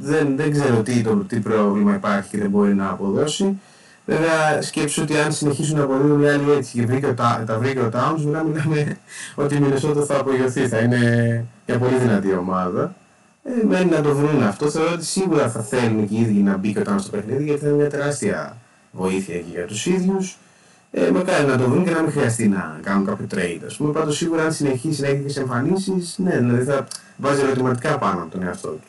Δεν, 0.01 0.37
δεν 0.37 0.51
ξέρω 0.51 0.83
τι, 0.83 1.03
το, 1.03 1.15
τι 1.15 1.39
πρόβλημα 1.39 1.95
υπάρχει 1.95 2.31
και 2.31 2.39
δεν 2.39 2.51
μπορεί 2.51 2.75
να 2.75 2.89
αποδώσει. 2.89 3.61
Βέβαια, 4.07 4.63
σκέψου 4.63 5.03
ότι 5.03 5.17
αν 5.17 5.33
συνεχίσουν 5.33 5.77
να 5.77 5.85
αποδίδουν 5.85 6.23
οι 6.23 6.29
άλλοι 6.29 6.51
έτσι 6.51 6.79
και 6.79 6.87
βρήκε, 6.87 7.07
τα, 7.07 7.45
τα 7.47 7.59
βρήκε 7.59 7.81
ο 7.81 7.89
Τάουνς, 7.89 8.25
μετά 8.25 8.43
μιλάμε 8.43 8.97
ότι 9.35 9.55
η 9.55 9.61
Μινεσότα 9.61 10.05
θα 10.05 10.19
απογειωθεί, 10.19 10.69
θα 10.69 10.79
είναι 10.79 11.45
μια 11.67 11.79
πολύ 11.79 11.97
δυνατή 11.97 12.33
ομάδα. 12.33 12.95
Ε, 13.45 13.67
μένει 13.67 13.91
να 13.91 14.01
το 14.01 14.15
βρουν 14.15 14.43
αυτό. 14.43 14.71
Θεωρώ 14.71 14.93
ότι 14.93 15.05
σίγουρα 15.05 15.51
θα 15.51 15.61
θέλουν 15.61 16.09
και 16.09 16.15
οι 16.15 16.21
ίδιοι 16.21 16.41
να 16.41 16.57
μπει 16.57 16.73
και 16.73 16.79
ο 16.79 16.83
Τάουνς 16.83 17.03
στο 17.03 17.11
παιχνίδι 17.11 17.45
γιατί 17.45 17.61
θα 17.61 17.67
είναι 17.67 17.77
μια 17.77 17.89
τεράστια 17.89 18.57
βοήθεια 18.93 19.35
και 19.35 19.51
για 19.53 19.67
τους 19.67 19.87
ίδιους. 19.87 20.39
Ε, 20.93 21.11
μακάρι 21.11 21.47
να 21.47 21.59
το 21.59 21.69
βρουν 21.69 21.85
και 21.85 21.91
να 21.91 22.03
μην 22.03 22.11
χρειαστεί 22.11 22.49
να 22.49 22.81
κάνουν 22.83 23.07
κάποιο 23.07 23.27
trade. 23.35 23.61
Α 23.73 23.77
πούμε, 23.77 23.93
πάντως 23.93 24.17
σίγουρα 24.17 24.43
αν 24.43 24.53
συνεχίσει 24.53 25.01
να 25.01 25.09
έχει 25.09 25.23
τις 25.23 25.37
εμφανίσεις, 25.37 26.19
ναι, 26.19 26.39
δηλαδή 26.39 26.65
θα 26.65 26.89
βάζει 27.17 27.41
ερωτηματικά 27.41 27.99
πάνω 27.99 28.23
από 28.23 28.31
τον 28.31 28.43
εαυτό 28.43 28.69
του. 28.69 28.81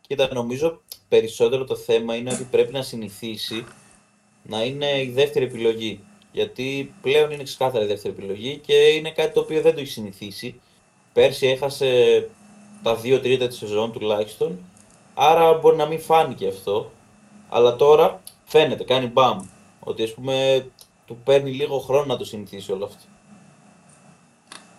Κοίτα, 0.00 0.28
νομίζω 0.32 0.80
περισσότερο 1.08 1.64
το 1.64 1.76
θέμα 1.76 2.14
είναι 2.14 2.32
ότι 2.32 2.46
πρέπει 2.50 2.72
να 2.72 2.82
συνηθίσει 2.82 3.64
να 4.42 4.64
είναι 4.64 5.02
η 5.02 5.10
δεύτερη 5.10 5.44
επιλογή. 5.44 6.00
Γιατί 6.32 6.94
πλέον 7.02 7.30
είναι 7.30 7.42
ξεκάθαρη 7.42 7.84
η 7.84 7.88
δεύτερη 7.88 8.14
επιλογή 8.18 8.56
και 8.56 8.74
είναι 8.74 9.12
κάτι 9.12 9.32
το 9.32 9.40
οποίο 9.40 9.60
δεν 9.60 9.74
το 9.74 9.80
έχει 9.80 9.90
συνηθίσει. 9.90 10.60
Πέρσι 11.12 11.46
έχασε 11.46 12.28
τα 12.82 12.96
δύο 12.96 13.20
τρίτα 13.20 13.46
της 13.46 13.56
σεζόν 13.56 13.92
τουλάχιστον, 13.92 14.58
άρα 15.14 15.54
μπορεί 15.54 15.76
να 15.76 15.86
μην 15.86 16.00
φάνηκε 16.00 16.48
αυτό. 16.48 16.90
Αλλά 17.48 17.76
τώρα 17.76 18.22
φαίνεται, 18.44 18.84
κάνει 18.84 19.06
μπαμ. 19.06 19.38
Ότι 19.88 20.02
ας 20.02 20.14
πούμε 20.14 20.66
του 21.06 21.18
παίρνει 21.24 21.50
λίγο 21.50 21.78
χρόνο 21.78 22.04
να 22.04 22.16
το 22.16 22.24
συνηθίσει 22.24 22.72
όλο 22.72 22.84
αυτό. 22.84 23.02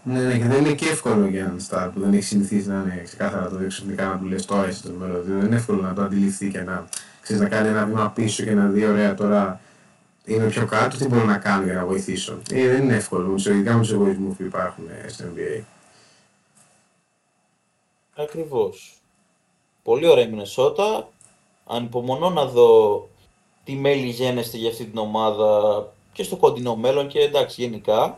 Ναι, 0.03 0.21
ναι, 0.21 0.37
και 0.37 0.43
δεν 0.43 0.65
είναι 0.65 0.73
και 0.73 0.85
εύκολο 0.85 1.27
για 1.27 1.43
έναν 1.43 1.59
Σταρ 1.59 1.89
που 1.89 1.99
δεν 1.99 2.13
έχει 2.13 2.23
συνηθίσει 2.23 2.67
να 2.67 2.75
είναι 2.75 3.01
ξεκάθαρα 3.03 3.49
το 3.49 3.67
ξαφνικά 3.67 4.05
να 4.05 4.17
του 4.17 4.25
λες 4.25 4.45
τώρα 4.45 4.67
είσαι 4.67 4.81
το 4.81 4.91
νούμερο 4.91 5.19
2. 5.19 5.23
Δεν 5.23 5.45
είναι 5.45 5.55
εύκολο 5.55 5.81
να 5.81 5.93
το 5.93 6.01
αντιληφθεί 6.01 6.49
και 6.49 6.61
να, 6.61 6.87
ξέρεις, 7.21 7.41
να 7.41 7.49
κάνει 7.49 7.67
ένα 7.67 7.85
βήμα 7.85 8.09
πίσω 8.09 8.43
και 8.43 8.53
να 8.53 8.67
δει 8.67 8.85
ωραία 8.85 9.13
τώρα 9.13 9.61
είμαι 10.25 10.47
πιο 10.47 10.65
κάτω, 10.65 10.97
τι 10.97 11.07
μπορώ 11.07 11.23
να 11.23 11.37
κάνω 11.37 11.63
για 11.63 11.73
να 11.73 11.85
βοηθήσω. 11.85 12.37
Ε, 12.51 12.67
δεν 12.67 12.83
είναι 12.83 12.95
εύκολο, 12.95 13.35
ειδικά 13.37 13.73
με 13.73 13.85
του 13.85 13.93
εγωισμού 13.93 14.35
που 14.35 14.43
υπάρχουν 14.43 14.85
ε, 14.89 15.07
στο 15.07 15.23
NBA. 15.35 15.63
Ακριβώς. 18.15 18.93
Πολύ 19.83 20.07
ωραία 20.07 20.25
η 20.25 20.29
Μινεσότα. 20.29 21.09
Ανυπομονώ 21.65 22.29
να 22.29 22.45
δω 22.45 23.08
τι 23.69 23.75
μέλλει 23.75 24.09
γενέσθαι 24.09 24.57
για 24.57 24.69
αυτή 24.69 24.85
την 24.85 24.97
ομάδα 24.97 25.47
και 26.11 26.23
στο 26.23 26.35
κοντινό 26.35 26.75
μέλλον 26.75 27.07
και 27.07 27.19
εντάξει 27.19 27.61
γενικά. 27.61 28.17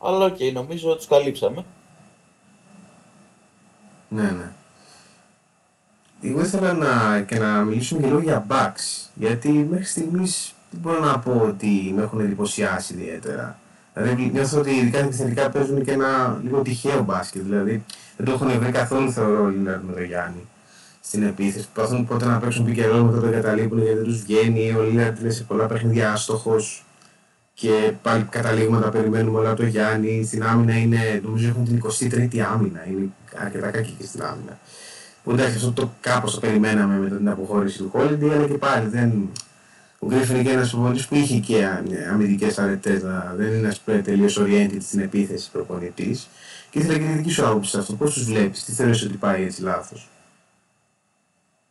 Αλλά 0.00 0.24
OK, 0.24 0.36
okay, 0.36 0.52
νομίζω 0.52 0.88
ότι 0.88 0.98
τους 0.98 1.06
καλύψαμε. 1.06 1.64
Ναι, 4.08 4.22
ναι. 4.22 4.52
Εγώ 6.22 6.40
ήθελα 6.40 6.72
να, 6.72 7.20
και 7.20 7.38
να 7.38 7.62
μιλήσουμε 7.62 8.00
και 8.00 8.06
λίγο 8.06 8.20
για 8.20 8.46
Bucks. 8.50 9.10
Γιατί 9.14 9.48
μέχρι 9.48 9.84
στιγμής 9.84 10.54
δεν 10.70 10.80
μπορώ 10.80 11.00
να 11.00 11.18
πω 11.18 11.40
ότι 11.48 11.92
με 11.96 12.02
έχουν 12.02 12.20
εντυπωσιάσει 12.20 12.94
ιδιαίτερα. 12.94 13.58
Δηλαδή 13.94 14.30
νιώθω 14.32 14.58
ότι 14.58 14.70
ειδικά 14.70 14.98
επιθετικά 14.98 15.50
παίζουν 15.50 15.84
και 15.84 15.92
ένα 15.92 16.40
λίγο 16.42 16.62
τυχαίο 16.62 17.02
μπάσκετ. 17.02 17.42
Δηλαδή 17.42 17.84
δεν 18.16 18.26
το 18.26 18.32
έχουν 18.32 18.60
βρει 18.60 18.72
καθόλου 18.72 19.12
θεωρώ 19.12 19.42
ο 19.42 19.48
Λίλαρντ 19.48 19.84
με 19.84 19.92
τον 19.92 20.04
Γιάννη 20.04 20.48
στην 21.06 21.22
επίθεση. 21.22 21.68
Προσπαθούν 21.74 22.06
πότε 22.06 22.24
να 22.24 22.38
παίξουν 22.38 22.64
πικερό 22.64 23.04
μετά 23.04 23.20
το 23.20 23.26
εγκαταλείπουν 23.26 23.78
γιατί 23.82 23.96
δεν 23.96 24.04
τους 24.04 24.22
βγαίνει. 24.22 24.74
Ο 24.78 24.82
Λίλαρντ 24.82 25.20
είναι 25.20 25.30
σε 25.30 25.42
πολλά 25.42 25.66
παιχνίδια 25.66 26.12
άστοχος 26.12 26.84
και 27.54 27.92
πάλι 28.02 28.22
καταλήγουμε 28.30 28.78
να 28.78 28.88
περιμένουμε 28.88 29.38
όλα 29.38 29.54
το 29.54 29.66
Γιάννη. 29.66 30.24
Στην 30.26 30.44
άμυνα 30.44 30.78
είναι, 30.78 31.20
νομίζω 31.24 31.48
έχουν 31.48 31.64
την 31.64 31.82
23η 31.82 32.38
άμυνα. 32.38 32.86
Είναι 32.88 33.08
αρκετά 33.36 33.70
κακή 33.70 33.94
και 33.98 34.06
στην 34.06 34.22
άμυνα. 34.22 34.58
Που 35.24 35.30
εντάξει, 35.30 35.56
αυτό 35.56 35.72
το 35.72 35.92
κάπως 36.00 36.34
το 36.34 36.40
περιμέναμε 36.40 36.98
μετά 36.98 37.16
την 37.16 37.28
αποχώρηση 37.28 37.78
του 37.78 37.90
Holiday, 37.94 38.30
αλλά 38.32 38.46
και 38.46 38.58
πάλι 38.58 38.88
δεν. 38.88 39.30
Ο 39.98 40.06
Γκρίφιν 40.06 40.36
είναι 40.36 40.50
ένας 40.50 40.70
προπονητής 40.70 41.06
που 41.06 41.14
είχε 41.14 41.38
και 41.38 41.68
αμυντικές 42.12 42.58
αρετές, 42.58 43.00
δεν 43.36 43.46
είναι 43.46 43.56
ένας 43.56 43.82
τελείως 43.84 44.40
oriented 44.40 44.80
στην 44.80 45.00
επίθεση 45.00 45.50
προπονητής. 45.50 46.28
Και 46.70 46.78
ήθελα 46.78 46.98
και 46.98 47.04
τη 47.04 47.12
δική 47.12 47.30
σου 47.30 47.46
άποψη 47.46 47.70
σε 47.70 47.78
αυτό. 47.78 47.94
Πώς 47.94 48.12
τους 48.12 48.24
βλέπεις, 48.24 48.64
τι 48.64 48.72
θεωρείς 48.72 49.02
ότι 49.02 49.16
πάει 49.16 49.44
έτσι 49.44 49.62
λάθος; 49.62 50.08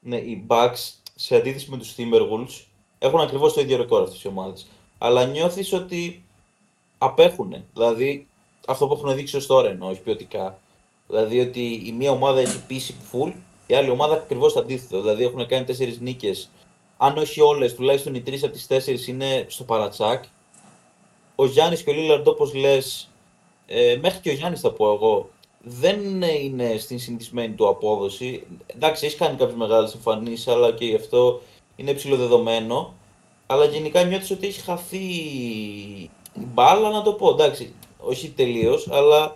Ναι, 0.03 0.17
οι 0.17 0.45
Bucks 0.47 0.91
σε 1.15 1.35
αντίθεση 1.35 1.69
με 1.69 1.77
τους 1.77 1.95
Timberwolves 1.97 2.65
έχουν 2.99 3.19
ακριβώς 3.19 3.53
το 3.53 3.61
ίδιο 3.61 3.77
ρεκόρ 3.77 4.01
αυτές 4.01 4.23
οι 4.23 4.27
ομάδες 4.27 4.67
αλλά 5.03 5.25
νιώθεις 5.25 5.73
ότι 5.73 6.23
απέχουν. 6.97 7.65
Δηλαδή, 7.73 8.27
αυτό 8.67 8.87
που 8.87 8.93
έχουν 8.93 9.15
δείξει 9.15 9.35
ως 9.35 9.45
τώρα 9.45 9.69
εννοώ, 9.69 9.89
όχι 9.89 10.01
ποιοτικά. 10.01 10.59
Δηλαδή 11.07 11.39
ότι 11.39 11.81
η 11.85 11.91
μία 11.91 12.11
ομάδα 12.11 12.39
έχει 12.39 12.65
πείσει 12.65 12.95
full, 13.11 13.31
η 13.67 13.73
άλλη 13.73 13.89
ομάδα 13.89 14.13
ακριβώς 14.13 14.53
το 14.53 14.59
αντίθετο. 14.59 15.01
Δηλαδή 15.01 15.23
έχουν 15.23 15.47
κάνει 15.47 15.65
τέσσερις 15.65 15.99
νίκες. 15.99 16.49
Αν 16.97 17.17
όχι 17.17 17.41
όλες, 17.41 17.75
τουλάχιστον 17.75 18.15
οι 18.15 18.21
τρεις 18.21 18.43
από 18.43 18.53
τις 18.53 18.67
τέσσερις 18.67 19.07
είναι 19.07 19.45
στο 19.49 19.63
παρατσάκ. 19.63 20.23
Ο 21.35 21.45
Γιάννης 21.45 21.83
και 21.83 21.89
ο 21.89 21.93
Λίλαρντ, 21.93 22.27
όπως 22.27 22.53
λες, 22.53 23.09
ε, 23.65 23.97
μέχρι 24.01 24.19
και 24.19 24.29
ο 24.29 24.33
Γιάννης 24.33 24.59
θα 24.59 24.71
πω 24.71 24.93
εγώ, 24.93 25.29
δεν 25.63 26.21
είναι 26.21 26.77
στην 26.77 26.99
συνηθισμένη 26.99 27.53
του 27.53 27.67
απόδοση. 27.67 28.43
Εντάξει, 28.67 29.05
έχει 29.05 29.17
κάνει 29.17 29.37
κάποιες 29.37 29.57
μεγάλες 29.57 29.93
εμφανίσεις, 29.93 30.47
αλλά 30.47 30.71
και 30.71 30.85
γι' 30.85 30.95
αυτό 30.95 31.41
είναι 31.75 31.93
ψηλοδεδομένο 31.93 32.93
αλλά 33.53 33.65
γενικά 33.65 34.03
νιώθεις 34.03 34.31
ότι 34.31 34.47
έχει 34.47 34.61
χαθεί 34.61 34.97
η 34.97 36.09
μπάλα, 36.35 36.89
να 36.89 37.01
το 37.01 37.13
πω. 37.13 37.29
Εντάξει, 37.29 37.73
όχι 37.99 38.29
τελείως, 38.29 38.87
αλλά 38.91 39.35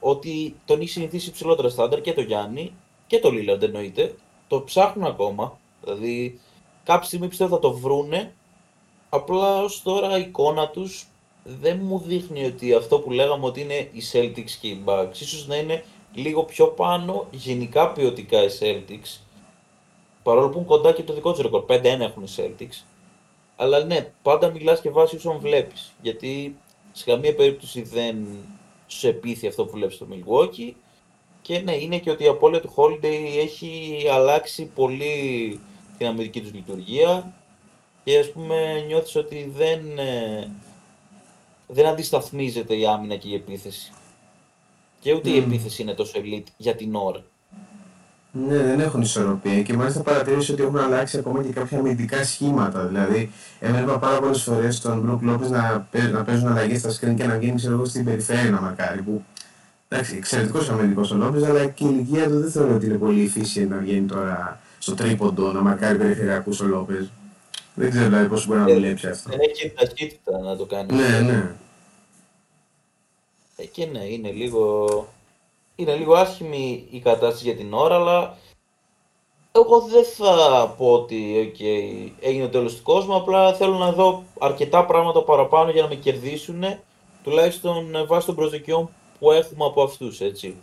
ότι 0.00 0.56
τον 0.64 0.80
έχει 0.80 0.88
συνηθίσει 0.88 1.32
ψηλότερα 1.32 1.68
στάνταρ 1.68 2.00
και 2.00 2.12
το 2.12 2.20
Γιάννη 2.20 2.72
και 3.06 3.18
το 3.18 3.30
Λίλαντ 3.30 3.62
εννοείται. 3.62 4.14
Το 4.48 4.62
ψάχνουν 4.62 5.06
ακόμα. 5.06 5.58
Δηλαδή, 5.82 6.40
κάποια 6.84 7.06
στιγμή 7.06 7.28
πιστεύω 7.28 7.54
θα 7.54 7.60
το 7.60 7.72
βρούνε. 7.72 8.34
Απλά 9.08 9.62
ως 9.62 9.82
τώρα 9.82 10.18
η 10.18 10.20
εικόνα 10.20 10.68
τους 10.68 11.06
δεν 11.60 11.80
μου 11.82 11.98
δείχνει 11.98 12.44
ότι 12.44 12.74
αυτό 12.74 12.98
που 12.98 13.10
λέγαμε 13.10 13.46
ότι 13.46 13.60
είναι 13.60 13.74
οι 13.74 14.02
Celtics 14.12 14.50
και 14.60 14.68
οι 14.68 14.82
Bucks. 14.84 15.20
ίσως 15.20 15.46
να 15.46 15.56
είναι 15.56 15.84
λίγο 16.14 16.44
πιο 16.44 16.66
πάνω 16.66 17.26
γενικά 17.30 17.92
ποιοτικά 17.92 18.42
οι 18.42 18.48
Celtics. 18.60 19.20
Παρόλο 20.22 20.48
που 20.48 20.58
είναι 20.58 20.66
κοντά 20.66 20.92
και 20.92 21.02
το 21.02 21.12
δικό 21.12 21.32
τους 21.32 21.40
ρεκόρ. 21.40 21.64
5-1 21.68 21.82
έχουν 21.84 22.22
οι 22.22 22.28
Celtics. 22.36 22.84
Αλλά 23.56 23.84
ναι, 23.84 24.12
πάντα 24.22 24.50
μιλάς 24.50 24.80
και 24.80 24.90
βάσει 24.90 25.16
όσων 25.16 25.38
βλέπεις. 25.38 25.92
Γιατί 26.02 26.56
σε 26.92 27.04
καμία 27.04 27.34
περίπτωση 27.34 27.82
δεν 27.82 28.26
σου 28.86 29.08
επίθει 29.08 29.46
αυτό 29.46 29.64
που 29.64 29.70
βλέπεις 29.70 29.94
στο 29.94 30.06
Milwaukee. 30.10 30.72
Και 31.42 31.58
ναι, 31.58 31.76
είναι 31.76 31.98
και 31.98 32.10
ότι 32.10 32.24
η 32.24 32.28
απώλεια 32.28 32.60
του 32.60 32.72
Holiday 32.76 33.38
έχει 33.38 34.02
αλλάξει 34.12 34.64
πολύ 34.74 35.60
την 35.98 36.06
αμυντική 36.06 36.40
τους 36.40 36.52
λειτουργία 36.52 37.32
και 38.04 38.18
ας 38.18 38.30
πούμε 38.30 38.84
νιώθεις 38.86 39.16
ότι 39.16 39.52
δεν, 39.56 39.98
ε, 39.98 40.50
δεν 41.68 41.86
αντισταθμίζεται 41.86 42.74
η 42.74 42.86
άμυνα 42.86 43.16
και 43.16 43.28
η 43.28 43.34
επίθεση. 43.34 43.92
Και 45.00 45.14
ούτε 45.14 45.30
mm. 45.30 45.32
η 45.32 45.36
επίθεση 45.36 45.82
είναι 45.82 45.94
τόσο 45.94 46.20
elite 46.20 46.46
για 46.56 46.74
την 46.74 46.94
ώρα. 46.94 47.22
Ναι, 48.32 48.56
δεν 48.56 48.80
έχουν 48.80 49.00
ισορροπία 49.00 49.62
και 49.62 49.72
μάλιστα 49.72 50.00
παρατηρήσει 50.00 50.52
ότι 50.52 50.62
έχουν 50.62 50.78
αλλάξει 50.78 51.18
ακόμα 51.18 51.42
και 51.42 51.52
κάποια 51.52 51.78
αμυντικά 51.78 52.24
σχήματα. 52.24 52.86
Δηλαδή, 52.86 53.30
έβλεπα 53.60 53.98
πάρα 53.98 54.20
πολλές 54.20 54.42
φορές 54.42 54.80
τον 54.80 55.00
Μπρουκ 55.00 55.22
Λόπε 55.22 55.48
να, 55.48 55.88
να 56.12 56.24
παίζουν 56.24 56.48
αλλαγές 56.48 56.80
στα 56.80 56.90
screen 56.90 57.14
και 57.14 57.26
να 57.26 57.38
βγαίνει 57.38 57.56
ξέρω, 57.56 57.84
στην 57.84 58.04
περιφέρεια 58.04 58.50
να 58.50 58.60
μακάρι. 58.60 59.02
Που 59.02 59.24
εντάξει, 59.88 60.16
εξαιρετικός 60.16 60.70
αμυντικός 60.70 61.10
ο 61.10 61.14
Λόπε, 61.14 61.46
αλλά 61.46 61.66
και 61.66 61.84
η 61.84 61.88
ηλικία 61.90 62.28
του 62.28 62.40
δεν 62.40 62.50
θεωρώ 62.50 62.74
ότι 62.74 62.86
είναι 62.86 62.98
πολύ 62.98 63.24
εφήσιε 63.24 63.64
να 63.64 63.76
βγαίνει 63.76 64.06
τώρα 64.06 64.60
στο 64.78 64.94
τρίποντο 64.94 65.52
να 65.52 65.60
μακάρει 65.60 65.98
περιφερειακούς 65.98 66.60
ο 66.60 66.66
Λόπε. 66.66 67.08
Δεν 67.78 67.90
ξέρω 67.90 68.04
δηλαδή 68.04 68.28
πώς 68.28 68.46
μπορεί 68.46 68.60
να 68.60 68.66
δουλέψει 68.66 69.08
αυτό. 69.08 69.30
Δεν 69.30 69.40
έχει 69.40 69.70
ταχύτητα 69.70 70.38
να 70.38 70.56
το 70.56 70.66
κάνει. 70.66 70.94
Ναι, 70.94 71.20
ναι. 71.20 71.54
Ε, 73.56 73.64
και 73.64 73.86
ναι, 73.86 74.04
είναι 74.04 74.30
λίγο 74.30 74.86
είναι 75.74 75.94
λίγο 75.94 76.14
άσχημη 76.14 76.86
η 76.90 77.00
κατάσταση 77.00 77.44
για 77.44 77.56
την 77.56 77.72
ώρα, 77.72 77.94
αλλά 77.94 78.36
εγώ 79.52 79.80
δεν 79.80 80.04
θα 80.04 80.74
πω 80.78 80.92
ότι 80.92 81.52
okay, 81.54 82.10
έγινε 82.20 82.44
το 82.44 82.50
τέλος 82.50 82.76
του 82.76 82.82
κόσμου, 82.82 83.14
απλά 83.14 83.54
θέλω 83.54 83.74
να 83.74 83.92
δω 83.92 84.24
αρκετά 84.38 84.84
πράγματα 84.84 85.22
παραπάνω 85.22 85.70
για 85.70 85.82
να 85.82 85.88
με 85.88 85.94
κερδίσουν, 85.94 86.64
τουλάχιστον 87.22 88.06
βάσει 88.06 88.26
των 88.26 88.34
προσδοκιών 88.34 88.88
που 89.18 89.32
έχουμε 89.32 89.64
από 89.64 89.82
αυτούς, 89.82 90.20
έτσι. 90.20 90.56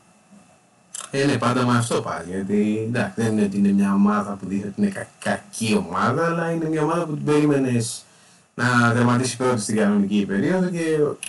Ε, 1.22 1.25
ναι, 1.25 1.38
πάντα 1.38 1.65
με 1.65 1.77
αυτό 1.77 2.01
πάλι. 2.01 2.25
Γιατί 2.29 2.84
εντάξει, 2.88 3.13
δεν 3.15 3.31
είναι 3.31 3.43
ότι 3.43 3.57
είναι 3.57 3.72
μια 3.72 3.93
ομάδα 3.93 4.38
που 4.39 4.48
δείχνει 4.48 4.65
ότι 4.67 4.81
είναι 4.81 5.07
κακή 5.19 5.84
ομάδα, 5.88 6.25
αλλά 6.25 6.51
είναι 6.51 6.69
μια 6.69 6.81
ομάδα 6.84 7.05
που 7.05 7.13
την 7.13 7.25
περίμενες 7.25 8.05
να 8.55 8.93
δραματίσει 8.93 9.38
πρώτη 9.38 9.62
στην 9.62 9.75
κανονική 9.75 10.25
περίοδο 10.27 10.69
και 10.69 10.79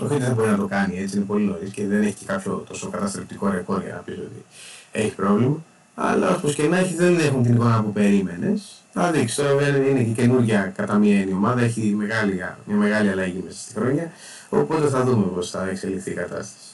όχι 0.02 0.14
ότι 0.14 0.24
δεν 0.24 0.32
μπορεί 0.34 0.50
να 0.50 0.56
το 0.56 0.66
κάνει 0.66 0.98
έτσι, 0.98 1.16
είναι 1.16 1.24
πολύ 1.24 1.44
νωρίς 1.44 1.70
και 1.70 1.86
δεν 1.86 2.02
έχει 2.02 2.14
και 2.14 2.24
κάποιο 2.26 2.64
τόσο 2.68 2.88
καταστρεπτικό 2.88 3.50
ρεκόρ 3.50 3.82
για 3.82 3.94
να 3.94 4.00
πεις 4.00 4.14
ότι 4.14 4.44
έχει 4.92 5.14
πρόβλημα. 5.14 5.64
Αλλά 5.94 6.36
όπως 6.36 6.54
και 6.54 6.62
να 6.62 6.78
έχει, 6.78 6.94
δεν 6.94 7.18
έχουν 7.18 7.42
την 7.42 7.54
εικόνα 7.54 7.82
που 7.82 7.92
περίμενες. 7.92 8.82
Θα 8.92 9.10
δείξεις 9.10 9.36
τώρα, 9.36 9.66
είναι 9.68 10.02
και 10.02 10.22
καινούργια 10.22 10.72
κατά 10.76 10.94
μία 10.94 11.18
έννοια 11.20 11.36
ομάδα, 11.36 11.60
έχει 11.60 11.80
μεγάλη, 11.80 12.32
μια 12.64 12.76
μεγάλη 12.76 13.10
αλλαγή 13.10 13.42
μέσα 13.44 13.58
στη 13.58 13.74
χρονιά. 13.74 14.12
Οπότε 14.48 14.88
θα 14.88 15.04
δούμε 15.04 15.26
πώς 15.34 15.50
θα 15.50 15.68
εξελιχθεί 15.68 16.10
η 16.10 16.14
κατάσταση. 16.14 16.65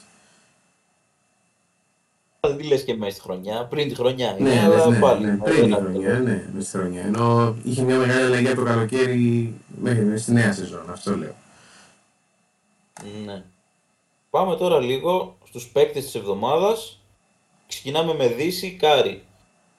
Δεν 2.47 2.57
τη 2.57 2.63
λες 2.63 2.83
και 2.83 2.95
μέσα 2.95 3.11
στη 3.11 3.21
χρονιά, 3.21 3.65
πριν 3.65 3.87
τη 3.87 3.95
χρονιά. 3.95 4.37
Είναι, 4.39 4.49
ναι, 4.49 4.59
αλλά 4.59 4.87
ναι, 4.87 4.99
πάλι. 4.99 5.25
Ναι, 5.25 5.37
πριν 5.37 5.65
τη 5.65 5.73
χρονιά, 5.73 6.19
ναι, 6.19 6.49
μέσα 6.53 6.67
στη 6.67 6.77
χρονιά. 6.77 7.01
Ενώ 7.01 7.55
είχε 7.63 7.81
μια 7.81 7.97
μεγάλη 7.97 8.21
αλλαγή 8.21 8.55
το 8.55 8.63
καλοκαίρι 8.63 9.53
μέχρι 9.81 10.17
στη 10.17 10.31
νέα 10.31 10.53
σεζόν, 10.53 10.89
αυτό 10.89 11.17
λέω. 11.17 11.35
Ναι. 13.25 13.43
Πάμε 14.29 14.55
τώρα 14.55 14.79
λίγο 14.79 15.37
στους 15.47 15.67
παίκτες 15.67 16.03
της 16.03 16.15
εβδομάδας. 16.15 16.99
Ξεκινάμε 17.67 18.13
με 18.13 18.27
Δύση, 18.27 18.71
Κάρι. 18.71 19.23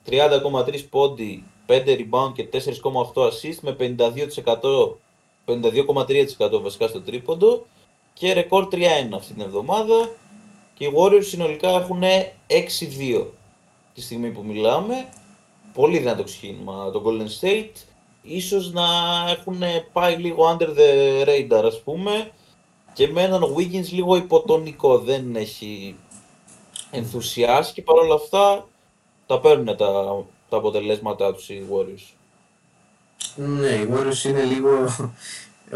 30,3 0.06 0.88
πόντοι, 0.90 1.44
5 1.66 1.72
rebound 1.86 2.32
και 2.34 2.48
4,8 2.52 3.22
assist 3.22 3.58
με 3.60 3.72
52%, 3.72 4.98
52,3% 5.44 6.60
βασικά 6.62 6.88
στο 6.88 7.00
τρίποντο 7.00 7.66
και 8.12 8.32
ρεκόρ 8.32 8.68
3-1 8.72 8.78
αυτή 9.14 9.32
την 9.32 9.42
εβδομάδα 9.42 10.08
και 10.74 10.84
οι 10.84 10.92
Warriors 10.96 11.24
συνολικά 11.24 11.68
έχουν 11.68 12.02
6-2 12.02 13.24
τη 13.94 14.00
στιγμή 14.00 14.30
που 14.30 14.44
μιλάμε. 14.44 15.08
Πολύ 15.74 15.98
δυνατό 15.98 16.22
ξεκίνημα 16.22 16.90
το 16.90 17.02
Golden 17.06 17.44
State. 17.44 17.72
ίσως 18.22 18.72
να 18.72 18.84
έχουν 19.28 19.62
πάει 19.92 20.16
λίγο 20.16 20.56
under 20.56 20.68
the 20.68 21.24
radar 21.26 21.64
ας 21.64 21.80
πούμε 21.82 22.30
και 22.94 23.08
με 23.08 23.22
έναν 23.22 23.42
Wiggins 23.56 23.88
λίγο 23.90 24.16
υποτονικό, 24.16 24.98
δεν 24.98 25.36
έχει 25.36 25.96
ενθουσιάσει 26.90 27.72
και 27.72 27.82
παρόλα 27.82 28.14
αυτά 28.14 28.66
τα 29.26 29.40
παίρνουν 29.40 29.76
τα, 29.76 30.24
τα 30.48 30.56
αποτελέσματά 30.56 31.34
τους 31.34 31.48
οι 31.48 31.64
Warriors. 31.70 32.12
Ναι, 33.36 33.68
οι 33.68 33.88
Warriors 33.92 34.24
είναι 34.24 34.42
λίγο 34.42 34.70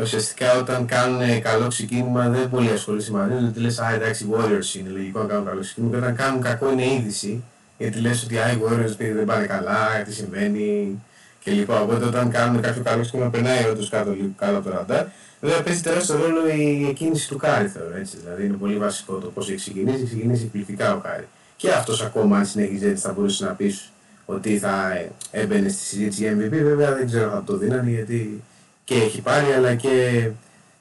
ουσιαστικά 0.03 0.59
όταν 0.59 0.87
κάνουν 0.87 1.43
καλό 1.43 1.67
ξεκίνημα 1.67 2.29
δεν 2.29 2.51
πολύ 2.51 2.71
ασχολούνται 2.71 3.11
μαζί 3.11 3.31
τους. 3.33 3.43
Γιατί 3.43 3.61
λες, 3.61 3.79
Α, 3.79 3.95
εντάξει, 3.95 4.25
οι 4.25 4.29
Warriors 4.33 4.75
είναι 4.79 4.89
λογικό 4.89 5.21
να 5.21 5.27
κάνουν 5.27 5.45
καλό 5.47 5.61
ξεκίνημα. 5.61 5.93
Και 5.93 5.99
όταν 5.99 6.17
κάνουν 6.17 6.41
κακό 6.41 6.71
είναι 6.71 6.93
είδηση. 6.93 7.45
Γιατί 7.79 8.01
λες 8.01 8.23
ότι 8.25 8.35
οι 8.35 8.63
Warriors 8.69 8.97
δεν 8.99 9.25
πάνε 9.25 9.47
καλά, 9.47 10.03
τι 10.05 10.13
συμβαίνει 10.13 10.99
κλπ. 11.45 11.71
Οπότε 11.71 12.05
όταν 12.05 12.31
κάνουν 12.31 12.63
κάποιο 12.63 12.83
καλό 12.83 13.01
ξεκίνημα 13.01 13.31
περνάει 13.31 13.65
όντως 13.65 13.89
κάτω 13.89 14.11
λίγο 14.11 14.31
κάτω 14.37 14.57
από 14.57 14.69
το 14.69 14.77
ραντάρ. 14.77 15.05
Βέβαια 15.41 15.63
παίζει 15.63 15.81
τεράστιο 15.81 16.17
ρόλο 16.17 16.49
η 16.49 16.93
κίνηση 16.93 17.29
του 17.29 17.37
Κάρι 17.37 17.69
θεωρώ 17.69 17.97
έτσι. 17.97 18.17
Δηλαδή 18.17 18.45
είναι 18.45 18.57
πολύ 18.57 18.77
βασικό 18.77 19.15
το 19.15 19.27
πώς 19.27 19.49
έχει 19.49 19.57
ξεκινήσει. 19.57 19.97
Έχει 19.97 20.05
ξεκινήσει 20.05 20.43
εκπληκτικά 20.45 20.95
ο 20.95 20.99
Κάρι. 20.99 21.29
Και 21.57 21.71
αυτός 21.71 22.03
ακόμα 22.03 22.37
αν 22.37 22.47
συνεχίζει 22.47 22.87
έτσι 22.87 23.07
θα 23.07 23.13
μπορούσε 23.13 23.45
να 23.45 23.51
πεις 23.51 23.93
ότι 24.27 24.59
θα 24.59 25.05
έμπαινε 25.31 25.69
στη 25.69 25.83
συζήτηση 25.83 26.23
για 26.23 26.33
MVP. 26.33 26.51
Βέβαια 26.51 26.95
δεν 26.95 27.07
ξέρω 27.07 27.25
αν 27.25 27.31
θα 27.31 27.45
το 27.45 27.57
δίνανε 27.57 27.91
γιατί 27.91 28.43
και 28.89 28.95
έχει 28.95 29.23
πάρει, 29.23 29.53
αλλά 29.53 29.75
και 29.75 30.31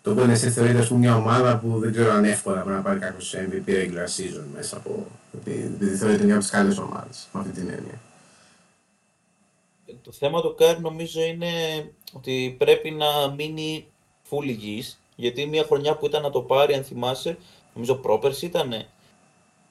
το 0.03 0.15
Golden 0.17 0.31
State 0.31 0.49
θεωρείται 0.49 0.79
ας 0.79 0.87
πούμε, 0.87 0.99
μια 0.99 1.15
ομάδα 1.15 1.57
που 1.57 1.79
δεν 1.79 1.91
ξέρω 1.91 2.11
αν 2.11 2.25
εύκολα 2.25 2.61
μπορεί 2.63 2.75
να 2.75 2.81
πάρει 2.81 2.99
κάποιος 2.99 3.35
MVP 3.35 3.69
regular 3.69 4.07
season 4.17 4.43
μέσα 4.53 4.77
από. 4.77 5.05
επειδή 5.45 5.95
θεωρείται 5.95 6.23
μια 6.23 6.33
από 6.33 6.43
τις 6.43 6.51
καλές 6.51 6.77
ομάδες 6.77 7.27
με 7.31 7.39
αυτή 7.39 7.51
την 7.51 7.69
έννοια. 7.69 8.01
Το 10.03 10.11
θέμα 10.11 10.41
του 10.41 10.55
Κάρι 10.57 10.81
νομίζω 10.81 11.21
είναι 11.21 11.47
ότι 12.13 12.55
πρέπει 12.57 12.91
να 12.91 13.33
μείνει 13.37 13.87
full 14.29 14.43
υγιής, 14.43 14.99
γιατί 15.15 15.45
μια 15.45 15.63
χρονιά 15.63 15.95
που 15.95 16.05
ήταν 16.05 16.21
να 16.21 16.29
το 16.29 16.41
πάρει, 16.41 16.73
αν 16.73 16.83
θυμάσαι, 16.83 17.37
νομίζω 17.73 17.95
πρόπερση 17.95 18.45
ήταν. 18.45 18.85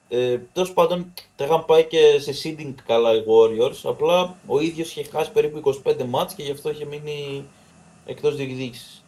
Ε, 0.09 0.37
Τέλος 0.53 0.73
πάντων, 0.73 1.13
τα 1.35 1.45
είχαν 1.45 1.65
πάει 1.65 1.83
και 1.85 2.19
σε 2.19 2.33
seeding 2.43 2.73
καλά 2.85 3.13
οι 3.13 3.23
Warriors. 3.27 3.79
Απλά 3.83 4.35
ο 4.47 4.59
ίδιος 4.59 4.95
είχε 4.95 5.09
χάσει 5.11 5.31
περίπου 5.31 5.81
25 5.83 6.05
μάτς 6.05 6.33
και 6.33 6.43
γι' 6.43 6.51
αυτό 6.51 6.69
είχε 6.69 6.85
μείνει 6.85 7.45
εκτός 8.07 8.35
διεκδίκησης. 8.35 9.03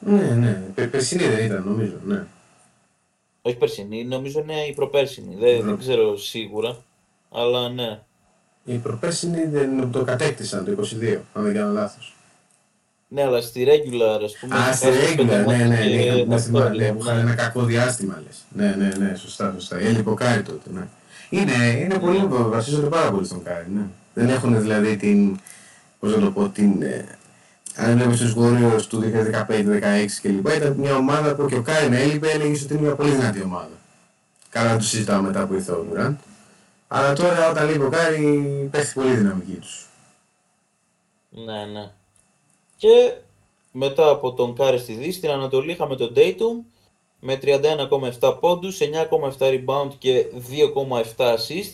Ναι, 0.00 0.34
ναι. 0.34 0.62
Πε, 0.74 0.86
περσινή 0.86 1.28
δεν 1.28 1.44
ήταν, 1.44 1.62
νομίζω, 1.66 1.94
ναι. 2.04 2.24
Όχι 3.42 3.56
περσινή, 3.56 4.04
νομίζω 4.04 4.40
είναι 4.40 4.60
η 4.60 4.72
προπέρσινη. 4.72 5.36
Δεν, 5.38 5.64
δεν 5.64 5.78
ξέρω 5.78 6.16
σίγουρα, 6.16 6.76
αλλά 7.30 7.68
ναι. 7.68 8.00
Η 8.64 8.76
προπέρσινη 8.76 9.46
δεν 9.46 9.90
το 9.90 10.04
κατέκτησαν 10.04 10.64
το 10.64 10.72
22, 11.02 11.18
αν 11.32 11.42
δεν 11.42 11.54
κάνω 11.54 11.72
λάθος. 11.72 12.14
Ναι, 13.08 13.22
αλλά 13.22 13.40
στη 13.40 13.66
regular, 13.68 14.20
ας 14.24 14.36
πούμε. 14.40 14.56
Α, 14.56 14.72
στη 14.72 14.86
regular, 14.86 15.26
ναι, 15.26 15.42
ναι, 15.44 15.64
ναι, 15.64 15.74
ναι, 16.26 16.68
ναι, 16.68 16.92
που 16.92 16.98
είχαν 17.02 17.18
ένα 17.18 17.34
κακό 17.34 17.62
διάστημα, 17.62 18.22
λες. 18.26 18.44
Ναι, 18.48 18.74
ναι, 18.78 18.92
ναι, 18.98 19.14
σωστά, 19.14 19.52
σωστά. 19.54 19.78
Έλειπε 19.78 20.10
ο 20.10 20.14
Κάρι 20.14 20.42
τότε, 20.42 20.70
ναι. 20.72 20.88
Είναι, 21.30 21.78
είναι 21.80 21.98
πολύ, 21.98 22.26
βασίζονται 22.28 22.88
πάρα 22.88 23.10
πολύ 23.10 23.26
στον 23.26 23.42
Κάρι, 23.42 23.66
ναι. 23.74 23.82
Δεν 24.14 24.28
έχουν 24.28 24.60
δηλαδή 24.60 24.96
την, 24.96 25.38
πώς 26.00 26.14
να 26.16 26.20
το 26.20 26.30
πω, 26.30 26.48
την, 26.48 26.82
αν 27.76 27.96
βλέπεις 27.96 28.18
τους 28.18 28.34
Warriors 28.38 28.82
του 28.88 29.00
2015-2016 29.00 30.06
κλπ. 30.22 30.48
Ήταν 30.48 30.72
μια 30.72 30.96
ομάδα 30.96 31.34
που 31.34 31.46
και 31.46 31.56
ο 31.56 31.62
Κάριν 31.62 31.92
έλειπε, 31.92 32.30
έλεγες 32.30 32.64
ότι 32.64 32.74
είναι 32.74 32.82
μια 32.82 32.94
πολύ 32.94 33.10
δυνατή 33.10 33.42
ομάδα. 33.42 33.80
Καλά 34.48 34.76
δεν 34.76 34.84
συζητάω 34.84 35.22
μετά 35.22 35.46
που 35.46 35.54
ήρθε 35.54 35.72
ο 35.72 35.86
Durant. 35.92 36.14
Αλλά 36.88 37.12
τώρα 37.12 37.50
όταν 37.50 37.70
λείπει 37.70 37.84
ο 37.84 37.88
Κάρι 37.88 38.68
πέφτει 38.70 38.92
πολύ 38.94 39.10
η 39.10 39.14
δυναμική 39.14 39.52
τους. 39.52 39.86
Ναι, 41.30 41.64
ναι. 41.64 41.90
Και 42.76 43.12
μετά 43.72 44.08
από 44.08 44.32
τον 44.32 44.54
Κάρι 44.54 44.78
στη 44.78 44.92
Δύση, 44.92 45.12
στην 45.18 45.30
Ανατολή 45.30 45.72
είχαμε 45.72 45.96
τον 45.96 46.12
Tatum 46.16 46.64
με 47.20 47.38
31,7 48.20 48.36
πόντους, 48.40 48.78
9,7 48.80 49.46
rebound 49.46 49.90
και 49.98 50.26
2,7 51.16 51.24
assist 51.24 51.72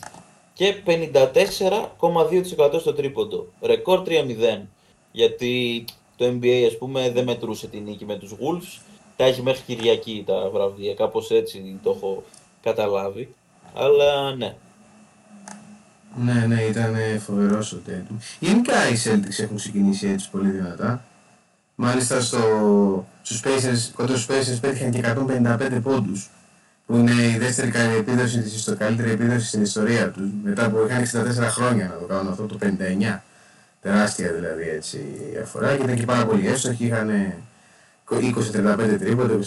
και 0.52 0.74
54,2% 0.86 2.80
στο 2.80 2.92
τρίποντο. 2.92 3.46
Ρεκόρ 3.62 4.02
3-0 4.06 4.60
γιατί 5.12 5.84
το 6.16 6.24
NBA 6.24 6.64
ας 6.66 6.78
πούμε 6.78 7.10
δεν 7.10 7.24
μετρούσε 7.24 7.66
την 7.66 7.82
νίκη 7.82 8.04
με 8.04 8.16
τους 8.16 8.32
Wolves, 8.32 8.80
τα 9.16 9.24
έχει 9.24 9.42
μέχρι 9.42 9.62
Κυριακή 9.66 10.24
τα 10.26 10.50
βραβεία, 10.52 10.94
κάπως 10.94 11.30
έτσι 11.30 11.78
το 11.82 11.90
έχω 11.90 12.24
καταλάβει, 12.62 13.34
αλλά 13.74 14.34
ναι. 14.34 14.54
Ναι, 16.16 16.46
ναι, 16.46 16.62
ήταν 16.62 16.96
φοβερός 17.18 17.72
ο 17.72 17.80
Tatum. 17.88 18.16
Γενικά 18.40 18.88
οι 18.88 18.94
Celtics 19.04 19.42
έχουν 19.42 19.56
ξεκινήσει 19.56 20.08
έτσι 20.08 20.30
πολύ 20.30 20.50
δυνατά. 20.50 21.04
Μάλιστα 21.74 22.20
στο, 22.20 22.38
στους 23.22 23.42
Pacers, 23.44 23.90
κοντά 23.94 24.16
στους 24.16 24.26
Pacers 24.26 24.58
πέτυχαν 24.60 24.90
και 24.90 25.00
155 25.02 25.80
πόντους 25.82 26.30
που 26.86 26.96
είναι 26.96 27.12
η 27.12 27.38
δεύτερη 27.38 27.72
επίδοση 27.98 28.40
της, 28.40 28.64
το 28.64 28.76
καλύτερη 28.76 29.10
επίδοση 29.10 29.46
στην 29.46 29.62
ιστορία 29.62 30.10
τους 30.10 30.28
μετά 30.42 30.70
που 30.70 30.76
είχαν 30.88 31.26
64 31.38 31.42
χρόνια 31.48 31.86
να 31.86 31.98
το 31.98 32.04
κάνουν 32.04 32.32
αυτό 32.32 32.46
το 32.46 32.58
59 32.62 33.18
τεράστια 33.82 34.32
δηλαδή 34.32 34.68
έτσι 34.68 34.98
διαφορά. 35.32 35.76
Και 35.76 35.82
ήταν 35.82 35.96
και 35.96 36.04
πάρα 36.04 36.26
πολύ 36.26 36.46
εύστοχοι, 36.46 36.84
είχαν 36.84 37.10
20-35 38.10 38.98
τρίποτα, 38.98 39.38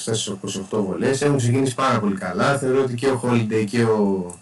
24-28 0.72 0.84
βολές, 0.84 1.22
έχουν 1.22 1.38
ξεκινήσει 1.38 1.76
πάρα 1.76 2.00
πολύ 2.00 2.16
καλά, 2.16 2.58
θεωρώ 2.58 2.82
ότι 2.82 2.96
και 2.96 3.08
ο 3.08 3.22
Holiday 3.24 3.66
και 3.70 3.84
ο 3.84 4.36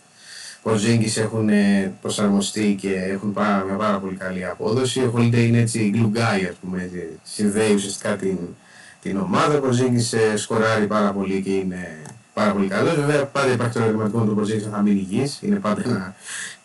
Ποζέγκης 0.63 1.17
έχουν 1.17 1.49
ε, 1.49 1.93
προσαρμοστεί 2.01 2.77
και 2.81 2.93
έχουν 2.93 3.33
πάρα, 3.33 3.63
μια 3.63 3.75
πάρα 3.75 3.99
πολύ 3.99 4.15
καλή 4.15 4.45
απόδοση, 4.45 4.99
ο 4.99 5.13
Holiday 5.15 5.33
είναι 5.47 5.59
έτσι 5.59 5.91
glue 5.95 6.17
guy 6.17 6.45
ας 6.49 6.55
πούμε, 6.61 6.83
έτσι, 6.83 7.19
συνδέει 7.23 7.73
ουσιαστικά 7.73 8.15
την, 8.15 8.37
την 9.01 9.17
ομάδα, 9.17 9.57
ο 9.57 9.59
Ποζέγκης 9.59 10.13
ε, 10.13 10.37
σκοράρει 10.37 10.87
πάρα 10.87 11.11
πολύ 11.11 11.41
και 11.41 11.51
είναι 11.51 12.01
πάρα 12.33 12.51
πολύ 12.51 12.67
καλός. 12.67 12.95
Βέβαια 12.95 13.25
πάντα 13.25 13.51
υπάρχει 13.51 13.73
το 13.73 13.79
ερωτηματικό 13.83 14.23
του 14.23 14.35
Ποζέγκης 14.35 14.65
να 14.65 14.71
θα 14.71 14.81
μείνει 14.81 14.99
υγιής, 14.99 15.39
είναι 15.41 15.59
πάντα 15.59 15.81
ένα 15.85 16.15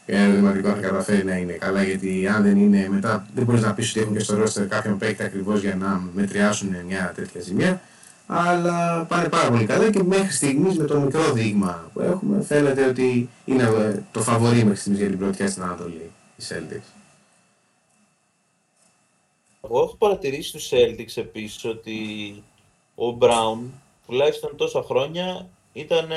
ένα 0.07 0.23
ερωτηματικό 0.23 0.69
θα 0.69 0.81
καταφέρει 0.81 1.25
να 1.25 1.37
είναι 1.37 1.53
καλά 1.53 1.83
γιατί 1.83 2.29
αν 2.29 2.43
δεν 2.43 2.57
είναι 2.57 2.89
μετά 2.91 3.27
δεν 3.35 3.45
μπορείς 3.45 3.63
να 3.63 3.75
πεις 3.75 3.91
ότι 3.91 4.01
έχουν 4.01 4.13
και 4.17 4.23
στο 4.23 4.37
ρόστερ 4.37 4.67
κάποιον 4.67 4.99
παίκτη 4.99 5.23
ακριβώς 5.23 5.61
για 5.61 5.77
να 5.77 6.03
μετριάσουν 6.13 6.77
μια 6.87 7.13
τέτοια 7.15 7.41
ζημιά. 7.41 7.81
Αλλά 8.27 9.05
πάνε 9.09 9.29
πάρα 9.29 9.51
πολύ 9.51 9.65
καλά 9.65 9.91
και 9.91 10.03
μέχρι 10.03 10.33
στιγμής 10.33 10.79
με 10.79 10.85
το 10.85 11.01
μικρό 11.01 11.33
δείγμα 11.33 11.91
που 11.93 12.01
έχουμε 12.01 12.43
φαίνεται 12.43 12.85
ότι 12.85 13.29
είναι 13.45 14.05
το 14.13 14.21
φαβορή 14.21 14.65
μέχρι 14.65 14.77
στιγμής 14.77 15.01
για 15.01 15.09
την 15.09 15.19
πρώτη 15.19 15.49
στην 15.49 15.63
Ανατολή 15.63 16.11
η 16.37 16.43
Celtics. 16.49 16.93
Εγώ 19.63 19.83
έχω 19.83 19.97
παρατηρήσει 19.97 20.53
τους 20.53 20.71
Celtics 20.73 21.17
επίσης 21.17 21.65
ότι 21.65 21.99
ο 22.95 23.19
Brown 23.21 23.59
τουλάχιστον 24.07 24.57
τόσα 24.57 24.83
χρόνια 24.83 25.49
ήταν 25.73 26.09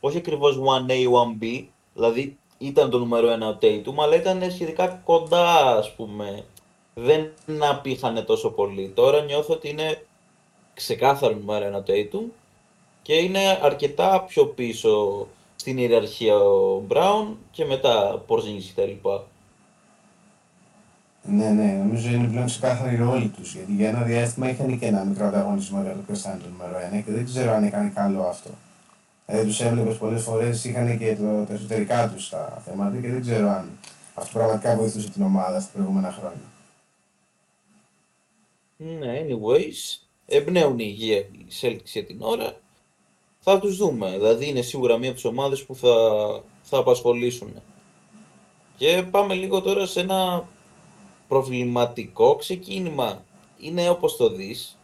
όχι 0.00 0.16
ακριβώς 0.16 0.56
1A, 0.56 0.92
1B, 0.92 1.64
δηλαδή 1.94 2.36
ήταν 2.58 2.90
το 2.90 2.98
νούμερο 2.98 3.30
ένα 3.30 3.48
ο 3.48 3.58
Tatum, 3.62 3.94
αλλά 4.02 4.14
ήταν 4.14 4.50
σχετικά 4.50 5.00
κοντά, 5.04 5.76
ας 5.76 5.94
πούμε. 5.94 6.44
Δεν 6.94 7.30
απήχανε 7.70 8.20
τόσο 8.20 8.50
πολύ. 8.50 8.92
Τώρα 8.94 9.20
νιώθω 9.20 9.54
ότι 9.54 9.68
είναι 9.68 10.02
ξεκάθαρο 10.74 11.34
νούμερο 11.34 11.64
ένα 11.64 11.78
ο 11.78 11.82
Tatum 11.86 12.30
και 13.02 13.14
είναι 13.14 13.58
αρκετά 13.62 14.24
πιο 14.28 14.46
πίσω 14.46 15.26
στην 15.56 15.78
ιεραρχία 15.78 16.36
ο 16.36 16.82
Brown 16.88 17.26
και 17.50 17.64
μετά 17.64 18.24
Porzingis 18.28 18.72
κτλ. 18.74 19.08
Ναι, 21.22 21.50
ναι, 21.50 21.72
νομίζω 21.72 22.08
είναι 22.08 22.28
πλέον 22.28 22.46
ξεκάθαρη 22.46 22.94
η 22.94 22.98
ρόλη 22.98 23.28
τους. 23.28 23.54
Γιατί 23.54 23.72
για 23.72 23.88
ένα 23.88 24.02
διάστημα 24.02 24.50
είχαν 24.50 24.78
και 24.78 24.86
ένα 24.86 25.04
μικρό 25.04 25.26
ανταγωνισμό 25.26 25.82
για 25.82 25.92
το 25.92 25.98
ποιο 26.06 26.14
θα 26.14 26.30
είναι 26.30 26.40
το 26.42 26.48
νούμερο 26.48 26.98
1 26.98 27.02
και 27.04 27.12
δεν 27.12 27.24
ξέρω 27.24 27.52
αν 27.52 27.64
έκανε 27.64 27.92
καλό 27.94 28.22
αυτό. 28.22 28.50
Δηλαδή 29.30 29.48
τους 29.48 29.60
έβλεπες 29.60 29.96
πολλές 29.96 30.22
φορές 30.22 30.64
είχαν 30.64 30.98
και 30.98 31.16
το, 31.16 31.44
τα 31.44 31.54
εσωτερικά 31.54 32.08
τους 32.08 32.28
τα 32.28 32.62
θέματα 32.64 33.00
και 33.00 33.08
δεν 33.08 33.20
ξέρω 33.20 33.48
αν 33.48 33.78
αυτό 34.14 34.38
πραγματικά 34.38 34.76
βοηθούσε 34.76 35.10
την 35.10 35.22
ομάδα 35.22 35.60
στα 35.60 35.70
προηγούμενα 35.72 36.12
χρόνια. 36.12 36.40
Ναι, 38.76 39.22
anyways, 39.22 40.00
εμπνέουν 40.26 40.78
η 40.78 40.84
υγεία 40.86 41.16
οι 41.16 41.46
Celtics 41.60 41.84
για 41.84 42.04
την 42.04 42.22
ώρα. 42.22 42.56
Θα 43.38 43.58
τους 43.60 43.76
δούμε, 43.76 44.10
δηλαδή 44.10 44.48
είναι 44.48 44.62
σίγουρα 44.62 44.96
μία 44.96 45.08
από 45.08 45.16
τις 45.16 45.24
ομάδες 45.24 45.64
που 45.64 45.74
θα, 45.74 45.94
θα 46.62 46.78
απασχολήσουν. 46.78 47.62
Και 48.76 49.02
πάμε 49.10 49.34
λίγο 49.34 49.60
τώρα 49.60 49.86
σε 49.86 50.00
ένα 50.00 50.48
προβληματικό 51.28 52.36
ξεκίνημα. 52.36 53.24
Είναι 53.60 53.88
όπως 53.88 54.16
το 54.16 54.28
δεις, 54.28 54.78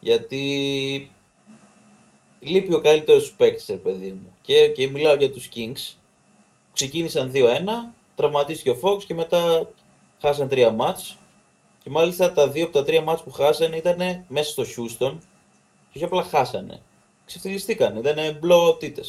γιατί 0.00 1.10
λείπει 2.40 2.74
ο 2.74 2.80
καλύτερος 2.80 3.32
παίκτης, 3.32 3.64
παιδί 3.82 4.10
μου. 4.12 4.32
Και, 4.42 4.68
και 4.68 4.88
μιλάω 4.88 5.14
για 5.14 5.30
τους 5.30 5.48
Kings. 5.54 5.94
Ξεκίνησαν 6.72 7.32
2-1, 7.34 7.38
τραυματίστηκε 8.14 8.70
ο 8.70 8.78
Fox 8.82 9.04
και 9.04 9.14
μετά 9.14 9.70
χάσαν 10.20 10.48
τρία 10.48 10.70
μάτς. 10.70 11.16
Και 11.82 11.90
μάλιστα 11.90 12.32
τα 12.32 12.48
δύο 12.48 12.64
από 12.64 12.72
τα 12.72 12.84
τρία 12.84 13.02
μάτς 13.02 13.22
που 13.22 13.30
χάσανε 13.30 13.76
ήταν 13.76 14.24
μέσα 14.28 14.50
στο 14.50 14.62
Houston 14.62 15.16
και 15.90 15.94
όχι 15.94 16.04
απλά 16.04 16.22
χάσανε. 16.22 16.80
Ξεφτυλιστήκαν, 17.24 17.96
ήταν 17.96 18.38
μπλοτήτε. 18.40 19.02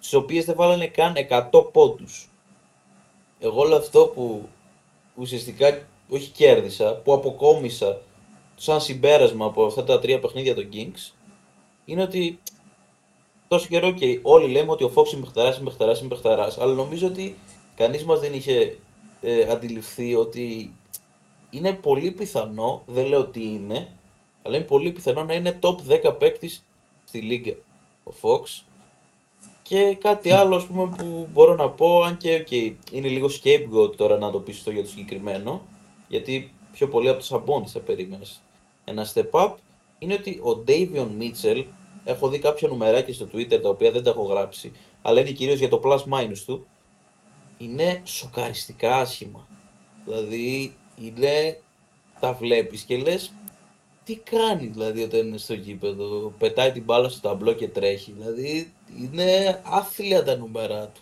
Τις 0.00 0.14
οποίες 0.14 0.44
δεν 0.44 0.54
βάλανε 0.56 0.86
καν 0.86 1.14
100 1.50 1.72
πόντους. 1.72 2.28
Εγώ 3.40 3.60
όλο 3.60 3.76
αυτό 3.76 4.06
που 4.14 4.48
ουσιαστικά 5.14 5.86
όχι 6.08 6.30
κέρδισα, 6.30 6.94
που 6.94 7.12
αποκόμισα 7.12 8.00
σαν 8.56 8.80
συμπέρασμα 8.80 9.46
από 9.46 9.64
αυτά 9.64 9.84
τα 9.84 10.00
τρία 10.00 10.18
παιχνίδια 10.18 10.54
των 10.54 10.68
Kings, 10.72 11.12
είναι 11.90 12.02
ότι 12.02 12.38
τόσο 13.48 13.66
καιρό 13.68 13.90
και 13.90 14.20
όλοι 14.22 14.50
λέμε 14.50 14.70
ότι 14.70 14.84
ο 14.84 14.92
Fox 14.94 15.12
είναι 15.12 15.20
παιχταράς, 15.20 15.56
είναι 15.56 15.64
παιχταράς, 15.64 16.00
είναι 16.00 16.08
παιχταράς, 16.08 16.58
αλλά 16.58 16.74
νομίζω 16.74 17.06
ότι 17.06 17.36
κανείς 17.76 18.04
μας 18.04 18.20
δεν 18.20 18.32
είχε 18.32 18.78
ε, 19.20 19.50
αντιληφθεί 19.50 20.14
ότι 20.14 20.74
είναι 21.50 21.72
πολύ 21.72 22.10
πιθανό, 22.10 22.82
δεν 22.86 23.06
λέω 23.06 23.20
ότι 23.20 23.42
είναι, 23.42 23.88
αλλά 24.42 24.56
είναι 24.56 24.64
πολύ 24.64 24.92
πιθανό 24.92 25.24
να 25.24 25.34
είναι 25.34 25.58
top 25.62 25.76
10 26.08 26.14
παίκτης 26.18 26.64
στη 27.04 27.20
Λίγκα 27.20 27.54
ο 28.04 28.12
Fox. 28.20 28.62
Και 29.62 29.96
κάτι 30.00 30.30
άλλο 30.30 30.56
ας 30.56 30.66
πούμε, 30.66 30.94
που 30.96 31.28
μπορώ 31.32 31.54
να 31.54 31.70
πω, 31.70 32.02
αν 32.02 32.16
και 32.16 32.44
okay, 32.48 32.74
είναι 32.92 33.08
λίγο 33.08 33.28
scapegoat 33.42 33.96
τώρα 33.96 34.18
να 34.18 34.30
το 34.30 34.38
πεις 34.38 34.56
αυτό 34.56 34.70
για 34.70 34.82
το 34.82 34.88
συγκεκριμένο, 34.88 35.62
γιατί 36.08 36.54
πιο 36.72 36.88
πολύ 36.88 37.08
από 37.08 37.18
το 37.18 37.24
Σαμπόνι 37.24 37.66
θα 37.68 37.80
περίμενες 37.80 38.40
ένα 38.84 39.06
step 39.14 39.30
up, 39.30 39.54
είναι 39.98 40.14
ότι 40.14 40.30
ο 40.30 40.64
Davion 40.66 41.08
Mitchell, 41.20 41.64
έχω 42.04 42.28
δει 42.28 42.38
κάποια 42.38 42.68
νουμεράκια 42.68 43.14
στο 43.14 43.28
Twitter 43.32 43.60
τα 43.62 43.68
οποία 43.68 43.90
δεν 43.90 44.02
τα 44.02 44.10
έχω 44.10 44.22
γράψει, 44.22 44.72
αλλά 45.02 45.20
είναι 45.20 45.30
κυρίως 45.30 45.58
για 45.58 45.68
το 45.68 45.80
plus 45.84 45.98
minus 45.98 46.38
του, 46.46 46.66
είναι 47.58 48.02
σοκαριστικά 48.04 48.96
άσχημα. 48.96 49.46
Δηλαδή, 50.04 50.76
είναι, 51.02 51.60
τα 52.20 52.32
βλέπεις 52.32 52.82
και 52.82 52.96
λες, 52.96 53.32
τι 54.04 54.16
κάνει 54.16 54.66
δηλαδή 54.66 55.02
όταν 55.02 55.26
είναι 55.26 55.38
στο 55.38 55.54
γήπεδο, 55.54 56.32
πετάει 56.38 56.72
την 56.72 56.82
μπάλα 56.82 57.08
στο 57.08 57.28
ταμπλό 57.28 57.52
και 57.52 57.68
τρέχει, 57.68 58.12
δηλαδή 58.12 58.72
είναι 59.00 59.60
άθλια 59.64 60.24
τα 60.24 60.36
νούμερα 60.36 60.86
του. 60.86 61.00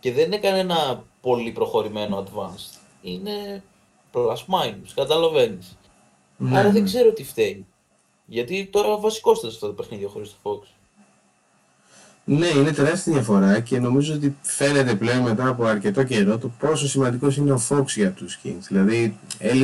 Και 0.00 0.12
δεν 0.12 0.24
είναι 0.24 0.38
κανένα 0.38 1.04
πολύ 1.20 1.50
προχωρημένο 1.50 2.24
advanced. 2.24 2.78
Είναι 3.02 3.62
plus 4.12 4.36
minus, 4.36 4.90
καταλαβαίνεις. 4.94 5.76
Ναι. 6.36 6.58
Άρα 6.58 6.70
δεν 6.70 6.84
ξέρω 6.84 7.12
τι 7.12 7.24
φταίει. 7.24 7.66
Γιατί 8.24 8.68
τώρα 8.72 8.98
βασικό 8.98 9.32
ήταν 9.38 9.50
αυτό 9.50 9.66
το 9.66 9.72
παιχνίδι 9.72 10.04
χωρίς 10.04 10.36
το 10.42 10.50
Fox. 10.50 10.66
Ναι, 12.24 12.46
είναι 12.46 12.72
τεράστια 12.72 13.12
διαφορά 13.12 13.60
και 13.60 13.78
νομίζω 13.78 14.14
ότι 14.14 14.36
φαίνεται 14.42 14.94
πλέον 14.94 15.18
μετά 15.18 15.48
από 15.48 15.64
αρκετό 15.64 16.02
καιρό 16.02 16.38
το 16.38 16.50
πόσο 16.58 16.88
σημαντικός 16.88 17.36
είναι 17.36 17.52
ο 17.52 17.60
Fox 17.68 17.84
για 17.86 18.10
τους 18.10 18.38
Kings. 18.44 18.64
Δηλαδή, 18.68 19.18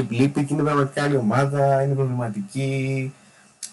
λείπει 0.09 0.45
και 0.45 0.55
είναι 0.55 0.63
πραγματικά 0.63 1.03
άλλη 1.03 1.17
ομάδα, 1.17 1.83
είναι 1.83 1.95
προβληματική. 1.95 3.13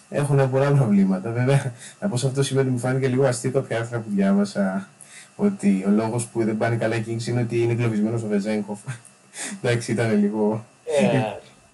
Έχουν 0.08 0.50
πολλά 0.50 0.72
προβλήματα. 0.72 1.30
Βέβαια, 1.30 1.72
να 2.00 2.08
πω 2.08 2.16
σε 2.16 2.26
αυτό 2.26 2.42
σημαίνει 2.42 2.66
ότι 2.66 2.74
μου 2.76 2.80
φάνηκε 2.82 3.08
λίγο 3.08 3.26
αστείο 3.26 3.50
κάποια 3.50 3.78
άρθρα 3.78 3.98
που 3.98 4.10
διάβασα 4.14 4.88
ότι 5.36 5.84
ο 5.86 5.90
λόγος 5.90 6.26
που 6.26 6.44
δεν 6.44 6.56
πάνε 6.56 6.76
καλά 6.76 6.96
οι 6.96 7.04
Kings 7.08 7.26
είναι 7.26 7.40
ότι 7.40 7.62
είναι 7.62 7.72
εγκλωβισμένος 7.72 8.22
ο 8.22 8.26
Βεζέγκοφ. 8.26 8.78
Εντάξει, 9.62 9.92
ήταν 9.92 10.20
λίγο 10.20 10.64
yeah. 10.84 11.14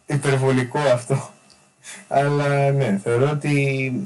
Ε. 0.06 0.14
υπερβολικό 0.14 0.78
αυτό. 0.78 1.30
Αλλά 2.08 2.70
ναι, 2.70 3.00
θεωρώ 3.02 3.30
ότι 3.30 4.02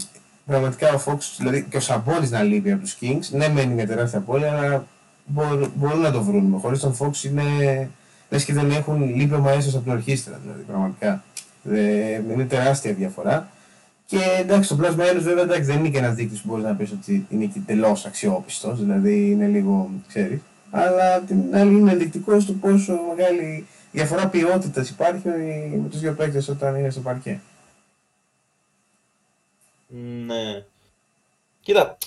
πραγματικά 0.46 0.92
ο 0.94 1.02
Fox, 1.06 1.18
δηλαδή 1.38 1.66
και 1.70 1.76
ο 1.76 1.80
Σαμπόνι 1.80 2.28
να 2.28 2.42
λείπει 2.42 2.72
από 2.72 2.82
τους 2.82 2.96
Kings, 3.00 3.28
ναι, 3.30 3.48
μένει 3.48 3.74
μια 3.74 3.86
τεράστια 3.86 4.20
πόλη, 4.20 4.44
αλλά 4.44 4.86
μπορούν, 5.26 6.00
να 6.00 6.10
το 6.10 6.22
βρουν. 6.22 6.58
Χωρίς 6.60 6.80
τον 6.80 6.96
Fox 6.98 7.24
είναι. 7.24 7.42
λες 8.28 8.44
και 8.44 8.52
δεν 8.52 8.70
έχουν 8.70 9.14
λείπει 9.16 9.34
ο 9.34 9.38
Μαέσο 9.38 9.68
από 9.68 9.84
την 9.84 9.92
ορχήστρα, 9.92 10.40
δηλαδή 10.42 10.62
πραγματικά. 10.62 11.24
είναι 12.32 12.44
τεράστια 12.48 12.92
διαφορά. 12.92 13.48
Και 14.06 14.18
εντάξει, 14.40 14.68
το 14.68 14.78
Plus 14.80 14.90
Minus 14.90 15.20
βέβαια 15.20 15.42
εντάξει, 15.42 15.62
δεν 15.62 15.78
είναι 15.78 15.88
και 15.88 15.98
ένας 15.98 16.14
δείκτης 16.14 16.40
που 16.40 16.48
μπορείς 16.48 16.64
να 16.64 16.74
πεις 16.74 16.92
ότι 16.92 17.26
είναι 17.30 17.44
και 17.44 17.60
τελώς 17.66 18.04
αξιόπιστος, 18.04 18.78
δηλαδή 18.78 19.30
είναι 19.30 19.46
λίγο, 19.46 19.90
ξέρεις. 20.08 20.40
Αλλά 20.70 21.20
την 21.20 21.38
άλλη 21.52 21.76
είναι 21.76 21.92
ενδεικτικός 21.92 22.42
στο 22.42 22.52
πόσο 22.52 22.98
μεγάλη 23.16 23.66
διαφορά 23.92 24.26
ποιότητας 24.26 24.88
υπάρχει 24.88 25.20
με 25.82 25.88
τους 25.90 26.00
δύο 26.00 26.12
παίκτες 26.12 26.48
όταν 26.48 26.74
είναι 26.74 26.90
στο 26.90 27.00
παρκέ. 27.00 27.40
Ναι. 29.88 30.64
Κοίτα, 31.60 31.98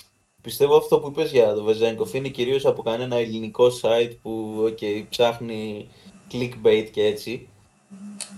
πιστεύω 0.42 0.76
αυτό 0.76 0.98
που 0.98 1.08
είπες 1.08 1.30
για 1.30 1.54
το 1.54 1.62
Βεζέγκοφ 1.62 2.14
είναι 2.14 2.28
κυρίως 2.28 2.66
από 2.66 2.82
κανένα 2.82 3.16
ελληνικό 3.16 3.66
site 3.82 4.12
που 4.22 4.64
okay, 4.68 5.04
ψάχνει 5.08 5.88
clickbait 6.32 6.88
και 6.92 7.04
έτσι. 7.04 7.48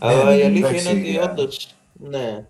Ναι, 0.00 0.08
Αλλά 0.08 0.36
η 0.36 0.42
αλήθεια 0.42 0.92
είναι 0.92 1.00
ότι 1.00 1.18
όντως, 1.18 1.74
ναι. 1.92 2.46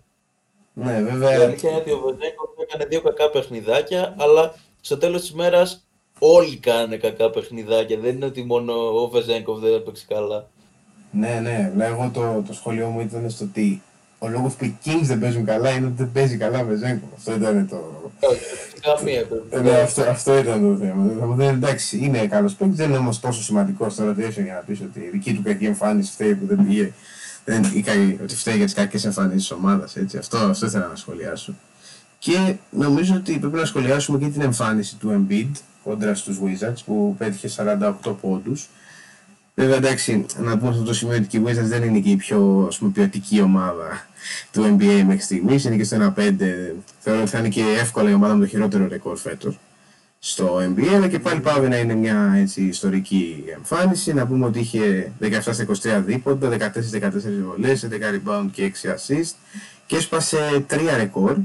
Ναι, 0.73 1.01
βέβαια. 1.01 1.37
Η 1.37 1.41
αλήθεια 1.41 1.69
είναι 1.69 1.79
ότι 1.79 1.91
ο 1.91 1.99
Βεζέγκοφ 1.99 2.49
έκανε 2.57 2.85
δύο 2.85 3.01
κακά 3.01 3.29
παιχνιδάκια, 3.29 4.15
αλλά 4.17 4.55
στο 4.81 4.97
τέλος 4.97 5.21
της 5.21 5.33
μέρας 5.33 5.87
όλοι 6.19 6.57
κάνουν 6.57 6.99
κακά 6.99 7.29
παιχνιδάκια. 7.29 7.97
Δεν 7.97 8.15
είναι 8.15 8.25
ότι 8.25 8.43
μόνο 8.43 9.01
ο 9.01 9.09
Βεζέγκοφ 9.09 9.59
δεν 9.59 9.73
έπαιξε 9.73 10.05
καλά. 10.07 10.49
Ναι, 11.11 11.39
ναι. 11.75 11.85
Εγώ 11.85 12.11
το, 12.13 12.43
το 12.47 12.53
σχολείο 12.53 12.87
μου 12.87 12.99
ήταν 12.99 13.29
στο 13.29 13.45
τι 13.45 13.81
ο 14.23 14.29
λόγος 14.29 14.53
που 14.53 14.65
οι 14.65 14.77
Kings 14.85 15.03
δεν 15.03 15.19
παίζουν 15.19 15.45
καλά 15.45 15.69
είναι 15.69 15.85
ότι 15.85 15.95
δεν 15.97 16.11
παίζει 16.13 16.37
καλά 16.37 16.63
με 16.63 16.75
Ζέγκο. 16.75 17.09
Αυτό 17.15 17.33
ήταν 17.33 17.67
το. 17.69 18.11
Καμία 18.81 19.25
ναι, 19.63 19.81
αυτό, 19.81 20.01
αυτό 20.01 20.37
ήταν 20.37 20.61
το 20.61 20.85
θέμα. 20.85 21.35
Δεν, 21.35 21.47
εντάξει, 21.47 21.97
είναι 21.97 22.27
καλός 22.27 22.53
παίκτης, 22.53 22.77
δεν 22.77 22.89
είναι 22.89 22.97
όμως 22.97 23.19
τόσο 23.19 23.43
σημαντικός 23.43 23.93
στο 23.93 24.09
rotation 24.09 24.43
για 24.43 24.53
να 24.53 24.59
πεις 24.59 24.81
ότι 24.81 24.99
η 24.99 25.09
δική 25.11 25.33
του 25.33 25.41
κακή 25.43 25.65
εμφάνιση 25.65 26.11
φταίει 26.11 26.35
που 26.35 26.45
δεν 26.45 26.65
πήγε. 26.67 26.91
Δεν, 27.45 27.63
ή, 27.63 28.19
ότι 28.23 28.35
φταίει 28.35 28.55
για 28.55 28.65
τις 28.65 28.73
κακές 28.73 29.05
εμφανίσεις 29.05 29.41
της 29.41 29.51
ομάδας. 29.51 29.95
Αυτό, 30.19 30.37
αυτό 30.37 30.65
ήθελα 30.65 30.87
να 30.87 30.95
σχολιάσω. 30.95 31.55
Και 32.19 32.55
νομίζω 32.69 33.15
ότι 33.15 33.37
πρέπει 33.37 33.55
να 33.55 33.65
σχολιάσουμε 33.65 34.17
και 34.17 34.27
την 34.27 34.41
εμφάνιση 34.41 34.95
του 34.95 35.27
Embiid 35.29 35.51
κόντρα 35.83 36.15
στους 36.15 36.37
Wizards 36.43 36.83
που 36.85 37.15
πέτυχε 37.17 37.49
48 38.03 38.15
πόντους. 38.21 38.69
Βέβαια 39.55 39.75
εντάξει, 39.75 40.25
να 40.37 40.57
πούμε 40.57 40.69
αυτό 40.69 40.83
το 40.83 40.93
σημείο 40.93 41.15
ότι 41.17 41.37
οι 41.37 41.43
Wizards 41.45 41.63
δεν 41.63 41.83
είναι 41.83 41.99
και 41.99 42.09
η 42.09 42.15
πιο 42.15 42.65
ας 42.67 42.77
πούμε, 42.77 42.91
ποιοτική 42.91 43.41
ομάδα 43.41 44.07
του 44.51 44.63
NBA 44.63 45.03
μέχρι 45.05 45.21
στιγμής. 45.21 45.65
Είναι 45.65 45.75
και 45.75 45.83
στο 45.83 46.13
1-5. 46.17 46.21
Θεωρώ 46.99 47.21
ότι 47.21 47.29
θα 47.29 47.39
είναι 47.39 47.49
και 47.49 47.63
εύκολα 47.79 48.09
η 48.09 48.13
ομάδα 48.13 48.33
με 48.33 48.39
το 48.39 48.49
χειρότερο 48.49 48.87
ρεκόρ 48.87 49.17
φέτος 49.17 49.59
στο 50.19 50.57
NBA. 50.57 50.87
Αλλά 50.95 51.07
και 51.07 51.19
πάλι 51.19 51.39
πάβει 51.39 51.67
να 51.67 51.77
είναι 51.77 51.93
μια 51.93 52.33
έτσι, 52.35 52.61
ιστορική 52.61 53.43
εμφάνιση. 53.55 54.13
Να 54.13 54.27
πούμε 54.27 54.45
ότι 54.45 54.59
είχε 54.59 55.11
17 55.21 55.29
23 55.29 56.01
δίποντα, 56.05 56.49
14-14 56.49 56.69
βολές, 57.47 57.83
11 57.83 57.89
rebound 57.89 58.45
και 58.51 58.71
6 58.83 58.89
assist 58.89 59.31
και 59.85 59.95
έσπασε 59.95 60.65
3 60.69 60.97
ρεκόρ. 60.97 61.37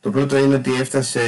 Το 0.00 0.10
πρώτο 0.10 0.36
είναι 0.36 0.54
ότι 0.54 0.74
έφτασε 0.74 1.20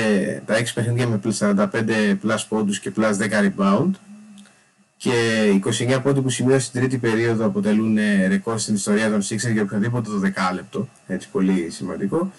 τα 0.46 0.54
6 0.58 0.62
παιχνίδια 0.74 1.06
με 1.06 1.20
45 1.38 2.18
plus 2.24 2.44
πόντους 2.48 2.80
και 2.80 2.92
plus 2.96 3.12
10 3.12 3.52
rebound 3.56 3.90
και 4.98 5.12
29 5.64 6.00
πόντοι 6.02 6.20
που 6.20 6.30
σημείωσε 6.30 6.66
στην 6.66 6.80
τρίτη 6.80 6.98
περίοδο 6.98 7.46
αποτελούν 7.46 7.98
ε, 7.98 8.26
ρεκόρ 8.26 8.58
στην 8.58 8.74
ιστορία 8.74 9.10
των 9.10 9.20
Sixers 9.20 9.52
για 9.52 9.62
οποιοδήποτε 9.62 10.10
το 10.10 10.18
δεκάλεπτο. 10.18 10.88
Έτσι 11.06 11.28
πολύ 11.28 11.70
σημαντικό. 11.70 12.32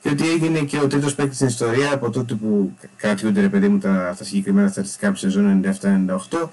Και 0.00 0.08
ότι 0.08 0.30
έγινε 0.30 0.58
και 0.58 0.80
ο 0.80 0.86
τρίτος 0.86 1.14
παίκτης 1.14 1.36
στην 1.36 1.46
ιστορία 1.46 1.92
από 1.92 2.10
τότε 2.10 2.34
που 2.34 2.72
κρατιούνται 2.96 3.40
ρε 3.40 3.48
παιδί 3.48 3.68
μου 3.68 3.78
τα, 3.78 4.14
τα 4.18 4.24
συγκεκριμένα 4.24 4.68
στατιστικά 4.68 5.08
από 5.08 5.16
σεζόν 5.16 5.64
97-98 5.80 6.48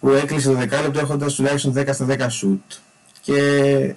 που 0.00 0.10
έκλεισε 0.10 0.48
το 0.48 0.54
δεκάλεπτο 0.54 1.00
έχοντας 1.00 1.34
τουλάχιστον 1.34 1.74
10 1.76 1.88
στα 1.92 2.06
10 2.08 2.26
σουτ. 2.28 2.72
Και 3.20 3.38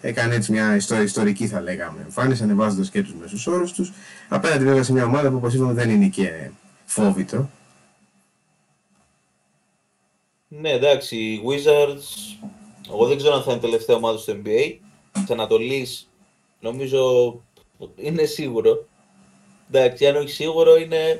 έκανε 0.02 0.36
έτσι 0.36 0.52
μια 0.52 0.76
ιστορική 1.04 1.48
θα 1.48 1.62
λέγαμε 1.62 2.02
εμφάνιση 2.04 2.44
ανεβάζοντας 2.44 2.90
και 2.90 3.04
τους 3.04 3.16
μέσους 3.22 3.48
όρους 3.48 3.72
τους. 3.72 3.92
Απέναντι 4.30 4.64
βέβαια 4.64 4.84
σε 4.84 4.94
μια 4.94 5.06
ομάδα 5.06 5.30
που 5.30 5.36
όπως 5.36 5.54
είπαμε 5.54 5.74
δεν 5.74 5.90
είναι 5.90 6.08
και 6.08 6.50
φόβητρο 6.86 7.50
ναι, 10.60 10.70
εντάξει, 10.70 11.18
οι 11.18 11.42
Wizards, 11.46 12.38
εγώ 12.90 13.06
δεν 13.06 13.18
ξέρω 13.18 13.36
αν 13.36 13.44
θα 13.44 13.52
είναι 13.52 13.62
τελευταία 13.62 13.96
ομάδα 13.96 14.18
στο 14.18 14.34
NBA. 14.34 14.76
Της 15.12 15.30
Ανατολής, 15.30 16.10
νομίζω 16.60 17.34
είναι 17.96 18.24
σίγουρο. 18.24 18.86
Εντάξει, 19.72 20.08
αν 20.08 20.16
όχι 20.16 20.30
σίγουρο, 20.30 20.78
είναι 20.78 21.20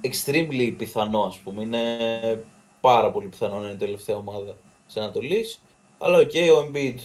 extremely 0.00 0.74
πιθανό, 0.78 1.22
ας 1.22 1.36
πούμε. 1.36 1.62
Είναι 1.62 2.44
πάρα 2.80 3.10
πολύ 3.10 3.26
πιθανό 3.26 3.58
να 3.58 3.64
είναι 3.64 3.72
η 3.72 3.76
τελευταία 3.76 4.16
ομάδα 4.16 4.56
της 4.86 4.96
Ανατολής. 4.96 5.62
Αλλά 5.98 6.18
OK, 6.18 6.30
okay, 6.34 6.48
ο 6.56 6.70
Embiid 6.70 6.98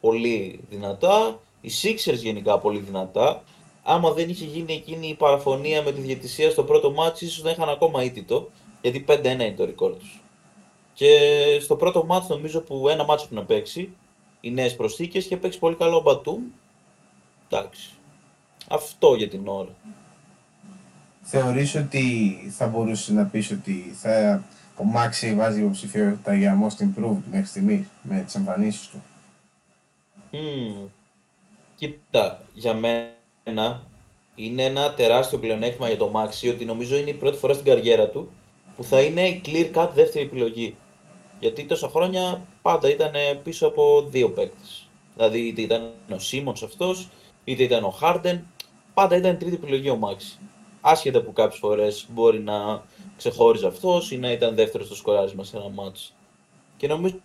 πολύ 0.00 0.60
δυνατά. 0.70 1.40
Οι 1.60 1.70
Sixers 1.82 2.18
γενικά 2.18 2.58
πολύ 2.58 2.78
δυνατά. 2.78 3.42
Άμα 3.82 4.12
δεν 4.12 4.28
είχε 4.28 4.44
γίνει 4.44 4.72
εκείνη 4.72 5.08
η 5.08 5.14
παραφωνία 5.14 5.82
με 5.82 5.92
τη 5.92 6.00
διαιτησία 6.00 6.50
στο 6.50 6.64
πρώτο 6.64 6.90
μάτι, 6.90 7.24
ίσως 7.24 7.42
δεν 7.42 7.52
είχαν 7.52 7.68
ακόμα 7.68 8.04
ήττητο. 8.04 8.50
Γιατί 8.82 9.04
5-1 9.08 9.24
είναι 9.24 9.54
το 9.56 9.64
ρεκόρ 9.64 9.96
τους. 9.96 10.19
Και 11.00 11.60
στο 11.60 11.76
πρώτο 11.76 12.04
μάτς 12.04 12.28
νομίζω 12.28 12.60
που 12.60 12.88
ένα 12.88 13.04
μάτσο 13.04 13.28
που 13.28 13.34
να 13.34 13.44
παίξει, 13.44 13.92
οι 14.40 14.50
νέες 14.50 14.76
προσθήκες 14.76 15.26
και 15.26 15.36
παίξει 15.36 15.58
πολύ 15.58 15.76
καλό 15.76 15.96
ο 15.96 16.00
Μπατούμ. 16.00 16.42
Εντάξει. 17.48 17.90
Αυτό 18.68 19.14
για 19.14 19.28
την 19.28 19.48
ώρα. 19.48 19.74
Θεωρείς 21.22 21.74
ότι 21.74 22.36
θα 22.56 22.66
μπορούσε 22.66 23.12
να 23.12 23.24
πεις 23.24 23.50
ότι 23.50 23.94
θα, 24.00 24.44
ο 24.76 24.84
Μάξι 24.84 25.34
βάζει 25.34 25.60
υποψηφιότητα 25.60 26.34
για 26.34 26.58
most 26.62 26.82
improved 26.82 27.22
μέχρι 27.30 27.46
στιγμής 27.46 27.86
με 28.02 28.20
τις 28.20 28.34
εμφανίσεις 28.34 28.88
του; 28.88 29.02
Mm. 30.32 30.88
Κοίτα, 31.74 32.42
για 32.54 32.74
μένα 32.74 33.82
είναι 34.34 34.64
ένα 34.64 34.94
τεράστιο 34.94 35.38
πλεονέκτημα 35.38 35.88
για 35.88 35.96
το 35.96 36.08
Μάξι 36.08 36.48
ότι 36.48 36.64
νομίζω 36.64 36.96
είναι 36.96 37.10
η 37.10 37.14
πρώτη 37.14 37.38
φορά 37.38 37.52
στην 37.52 37.66
καριέρα 37.66 38.08
του 38.08 38.30
που 38.76 38.84
θα 38.84 39.00
είναι 39.00 39.28
η 39.28 39.42
clear 39.44 39.72
cut 39.74 39.88
δεύτερη 39.94 40.24
επιλογή. 40.24 40.76
Γιατί 41.40 41.64
τόσα 41.64 41.88
χρόνια 41.88 42.46
πάντα 42.62 42.90
ήταν 42.90 43.12
πίσω 43.42 43.66
από 43.66 44.04
δύο 44.08 44.30
παίκτες. 44.30 44.88
Δηλαδή 45.14 45.38
είτε 45.46 45.60
ήταν 45.60 45.92
ο 46.12 46.18
Σίμονς 46.18 46.62
αυτός, 46.62 47.08
είτε 47.44 47.62
ήταν 47.62 47.84
ο 47.84 47.90
Χάρντεν. 47.90 48.46
Πάντα 48.94 49.16
ήταν 49.16 49.38
τρίτη 49.38 49.54
επιλογή 49.54 49.90
ο 49.90 49.96
Μάξι. 49.96 50.38
Άσχετα 50.80 51.20
που 51.22 51.32
κάποιες 51.32 51.58
φορές 51.58 52.06
μπορεί 52.08 52.40
να 52.40 52.82
ξεχώριζε 53.16 53.66
αυτός 53.66 54.10
ή 54.10 54.18
να 54.18 54.32
ήταν 54.32 54.54
δεύτερος 54.54 54.86
στο 54.86 54.96
σκοράρισμα 54.96 55.44
σε 55.44 55.56
ένα 55.56 55.68
μάτσο. 55.68 56.12
Και 56.76 56.86
νομίζω 56.86 57.16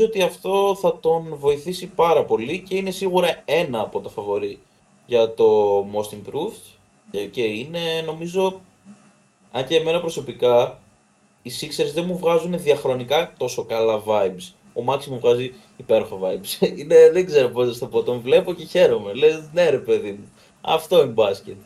ότι 0.00 0.22
αυτό 0.22 0.76
θα 0.80 0.98
τον 1.00 1.36
βοηθήσει 1.36 1.86
πάρα 1.86 2.24
πολύ 2.24 2.62
και 2.68 2.76
είναι 2.76 2.90
σίγουρα 2.90 3.42
ένα 3.44 3.80
από 3.80 4.00
τα 4.00 4.08
φαβορή 4.08 4.58
για 5.06 5.34
το 5.34 5.78
Most 5.94 6.14
Improved 6.14 6.78
και 7.30 7.42
είναι 7.42 8.02
νομίζω, 8.04 8.60
αν 9.52 9.66
και 9.66 9.76
εμένα 9.76 10.00
προσωπικά, 10.00 10.80
οι 11.42 11.50
Sixers 11.60 11.92
δεν 11.94 12.04
μου 12.06 12.18
βγάζουν 12.18 12.62
διαχρονικά 12.62 13.32
τόσο 13.36 13.64
καλά 13.64 14.02
vibes. 14.06 14.52
Ο 14.72 14.82
Μάξι 14.82 15.10
μου 15.10 15.18
βγάζει 15.18 15.52
υπέροχα 15.76 16.16
vibes. 16.16 16.66
Είναι, 16.78 17.10
δεν 17.12 17.26
ξέρω 17.26 17.48
πώς 17.48 17.72
θα 17.72 17.78
το 17.78 17.86
πω, 17.86 18.02
τον 18.02 18.20
βλέπω 18.20 18.54
και 18.54 18.64
χαίρομαι. 18.64 19.12
Λες, 19.12 19.42
ναι 19.52 19.68
ρε 19.68 19.78
παιδί 19.78 20.10
μου, 20.10 20.28
αυτό 20.60 21.02
είναι 21.02 21.12
μπάσκετ. 21.12 21.56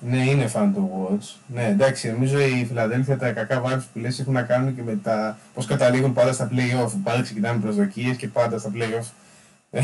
Ναι, 0.00 0.24
είναι 0.24 0.50
fan 0.54 0.72
to 0.74 0.78
watch. 0.78 1.36
Ναι, 1.46 1.66
εντάξει, 1.66 2.10
νομίζω 2.10 2.38
η 2.38 2.64
Φιλαδέλφια 2.68 3.18
τα 3.18 3.32
κακά 3.32 3.62
vibes 3.64 3.84
που 3.92 3.98
λες 3.98 4.20
έχουν 4.20 4.32
να 4.32 4.42
κάνουν 4.42 4.74
και 4.74 4.82
με 4.82 4.98
τα 5.02 5.38
πώς 5.54 5.66
καταλήγουν 5.66 6.12
πάντα 6.12 6.32
στα 6.32 6.50
play-off. 6.52 6.92
Πάντα 7.02 7.22
ξεκινάμε 7.22 7.60
προσδοκίες 7.60 8.16
και 8.16 8.28
πάντα 8.28 8.58
στα 8.58 8.72
play-off 8.74 9.10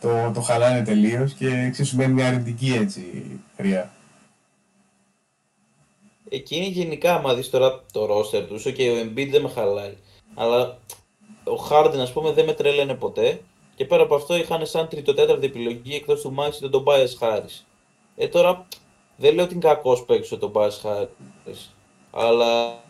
το, 0.00 0.30
το 0.34 0.40
χαλάνε 0.40 0.82
τελείως 0.82 1.32
και 1.32 1.48
εξίσου 1.48 1.96
μένει 1.96 2.12
μια 2.12 2.28
αρνητική 2.28 2.78
έτσι 2.80 3.24
χρειά. 3.56 3.90
Εκείνη 6.28 6.66
γενικά, 6.66 7.14
άμα 7.14 7.34
δεις 7.34 7.50
τώρα 7.50 7.84
το 7.92 8.08
roster 8.10 8.44
τους, 8.48 8.72
και 8.72 8.90
ο 8.90 8.94
Embiid 8.94 9.28
δεν 9.30 9.42
με 9.42 9.48
χαλάει. 9.48 9.96
Αλλά 10.34 10.78
ο 11.44 11.66
Harden, 11.70 11.98
ας 11.98 12.12
πούμε, 12.12 12.32
δεν 12.32 12.44
με 12.44 12.52
τρέλαινε 12.52 12.94
ποτέ. 12.94 13.40
Και 13.76 13.84
πέρα 13.84 14.02
από 14.02 14.14
αυτό 14.14 14.36
είχαν 14.36 14.66
σαν 14.66 14.88
τρίτο-τέταρτη 14.88 15.46
επιλογή 15.46 15.94
εκτός 15.94 16.20
του 16.20 16.34
Max 16.38 16.68
τον 16.70 16.84
Tobias 16.86 17.26
Harris. 17.26 17.64
Ε, 18.16 18.28
τώρα 18.28 18.66
δεν 19.16 19.34
λέω 19.34 19.44
ότι 19.44 19.54
είναι 19.54 19.68
κακός 19.68 20.04
παίκτης 20.04 20.32
ο 20.32 20.38
Tobias 20.40 20.82
Harris. 20.82 21.70
Αλλά 22.10 22.82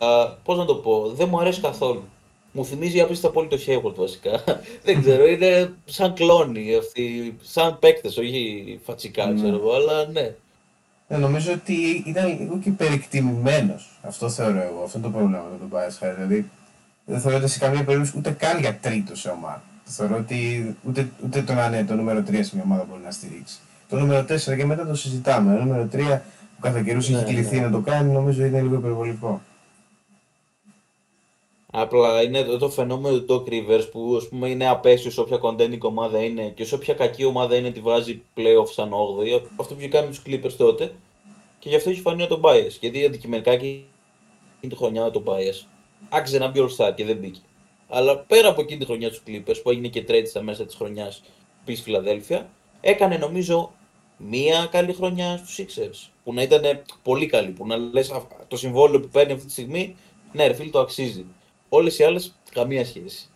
πώς 0.43 0.57
να 0.57 0.65
το 0.65 0.75
πω, 0.75 1.09
δεν 1.09 1.27
μου 1.29 1.39
αρέσει 1.39 1.61
καθόλου. 1.61 2.03
Μου 2.51 2.65
θυμίζει 2.65 3.01
απίστευτα 3.01 3.39
πολύ 3.39 3.47
το 3.47 3.57
Hayward 3.67 3.95
βασικά. 3.95 4.43
δεν 4.85 5.01
ξέρω, 5.01 5.27
είναι 5.27 5.75
σαν 5.85 6.13
κλόνι 6.13 6.75
αυτοί, 6.75 7.37
σαν 7.41 7.79
παίκτες, 7.79 8.17
όχι 8.17 8.79
φατσικά, 8.83 9.25
ναι. 9.25 9.33
ξέρω 9.33 9.55
εγώ, 9.55 9.73
αλλά 9.73 10.05
ναι. 10.05 10.35
Ναι, 11.07 11.17
νομίζω 11.17 11.53
ότι 11.53 12.03
ήταν 12.05 12.37
λίγο 12.39 12.57
και 12.57 12.69
υπερεκτιμημένος. 12.69 13.99
Αυτό 14.01 14.29
θεωρώ 14.29 14.61
εγώ. 14.61 14.83
Αυτό 14.83 14.97
είναι 14.97 15.07
το 15.07 15.13
πρόβλημα 15.13 15.43
με 15.51 15.57
τον 15.57 15.69
Bias 15.71 16.05
High. 16.05 16.13
Δηλαδή 16.15 16.49
δεν 17.05 17.19
θεωρώ 17.19 17.37
ότι 17.37 17.47
σε 17.47 17.59
καμία 17.59 17.83
περίπτωση 17.83 18.13
ούτε 18.17 18.31
καν 18.31 18.59
για 18.59 18.75
τρίτο 18.75 19.15
σε 19.15 19.29
ομάδα. 19.29 19.61
Θεωρώ 19.83 20.15
ότι 20.15 20.75
ούτε, 20.83 21.09
ούτε 21.23 21.41
το 21.41 21.53
να 21.53 21.65
είναι 21.65 21.83
το 21.83 21.95
νούμερο 21.95 22.19
3 22.19 22.39
σε 22.41 22.51
μια 22.53 22.63
ομάδα 22.63 22.85
μπορεί 22.89 23.01
να 23.03 23.11
στηρίξει. 23.11 23.57
Το 23.89 23.99
νούμερο 23.99 24.25
4 24.29 24.57
και 24.57 24.65
μετά 24.65 24.85
το 24.85 24.95
συζητάμε. 24.95 25.55
Το 25.55 25.63
νούμερο 25.63 25.87
3 25.91 25.97
που 26.55 26.61
κατά 26.61 26.81
καιρούς 26.81 27.09
έχει 27.09 27.15
ναι, 27.15 27.23
κληθεί 27.23 27.55
ναι. 27.55 27.61
να 27.61 27.71
το 27.71 27.79
κάνει 27.79 28.11
νομίζω 28.11 28.45
είναι 28.45 28.61
λίγο 28.61 28.75
υπερβολικό. 28.75 29.41
Απλά 31.77 32.23
είναι 32.23 32.43
το 32.43 32.69
φαινόμενο 32.69 33.19
του 33.19 33.43
Doc 33.47 33.51
Rivers 33.51 33.87
που 33.91 34.15
ας 34.17 34.27
πούμε, 34.27 34.49
είναι 34.49 34.69
απέσιο 34.69 35.11
σε 35.11 35.19
όποια 35.19 35.37
κοντένικ 35.37 35.83
ομάδα 35.83 36.23
είναι 36.23 36.49
και 36.49 36.65
σε 36.65 36.75
όποια 36.75 36.93
κακή 36.93 37.25
ομάδα 37.25 37.55
είναι 37.55 37.71
τη 37.71 37.79
βγάζει 37.79 38.21
playoff 38.37 38.67
σαν 38.71 38.91
8η. 38.91 39.41
Αυτό 39.55 39.73
που 39.73 39.79
είχε 39.79 39.89
κάνει 39.89 40.07
τους 40.07 40.21
Clippers 40.25 40.53
τότε. 40.57 40.95
Και 41.59 41.69
γι' 41.69 41.75
αυτό 41.75 41.89
έχει 41.89 42.01
φανεί 42.01 42.27
τον 42.27 42.41
bias. 42.43 42.77
Γιατί 42.79 43.05
αντικειμενικά 43.05 43.55
και 43.55 43.65
εκείνη 43.65 43.87
τη 44.69 44.75
χρονιά 44.75 45.11
τον 45.11 45.23
bias 45.27 45.65
άξιζε 46.09 46.37
να 46.37 46.47
μπει 46.47 46.59
All 46.59 46.75
Star 46.77 46.93
και 46.95 47.05
δεν 47.05 47.17
μπήκε. 47.17 47.39
Αλλά 47.89 48.17
πέρα 48.17 48.49
από 48.49 48.61
εκείνη 48.61 48.79
τη 48.79 48.85
χρονιά 48.85 49.09
τους 49.09 49.21
Clippers 49.27 49.59
που 49.63 49.69
έγινε 49.69 49.87
και 49.87 50.05
trade 50.07 50.27
στα 50.27 50.41
μέσα 50.41 50.65
της 50.65 50.75
χρονιάς 50.75 51.23
πίσω 51.65 51.83
Φιλαδέλφια, 51.83 52.49
έκανε 52.81 53.17
νομίζω 53.17 53.71
μία 54.17 54.67
καλή 54.71 54.93
χρονιά 54.93 55.37
στους 55.37 55.59
Sixers. 55.59 56.09
Που 56.23 56.33
να 56.33 56.41
ήταν 56.41 56.61
πολύ 57.03 57.25
καλή. 57.25 57.49
Που 57.49 57.67
να 57.67 57.77
λες 57.77 58.13
το 58.47 58.57
συμβόλαιο 58.57 58.99
που 58.99 59.07
παίρνει 59.07 59.31
αυτή 59.33 59.45
τη 59.45 59.51
στιγμή, 59.51 59.95
ναι, 60.31 60.47
ρε 60.47 60.53
φίλε, 60.53 60.69
το 60.69 60.79
αξίζει. 60.79 61.25
Όλες 61.69 61.99
οι 61.99 62.03
άλλες 62.03 62.35
καμία 62.51 62.85
σχέση. 62.85 63.29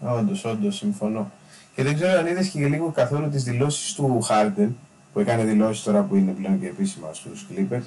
Όντως, 0.00 0.44
όντως, 0.44 0.76
συμφωνώ. 0.76 1.30
Και 1.74 1.82
δεν 1.82 1.94
ξέρω 1.94 2.18
αν 2.18 2.26
είδες 2.26 2.48
και 2.48 2.66
λίγο 2.68 2.90
καθόλου 2.90 3.28
τις 3.28 3.42
δηλώσεις 3.42 3.94
του 3.94 4.26
Harden, 4.28 4.68
που 5.12 5.20
έκανε 5.20 5.44
δηλώσεις 5.44 5.82
τώρα 5.82 6.02
που 6.02 6.16
είναι 6.16 6.32
πλέον 6.32 6.60
και 6.60 6.66
επίσημα 6.66 7.12
στους 7.12 7.46
Clippers. 7.50 7.82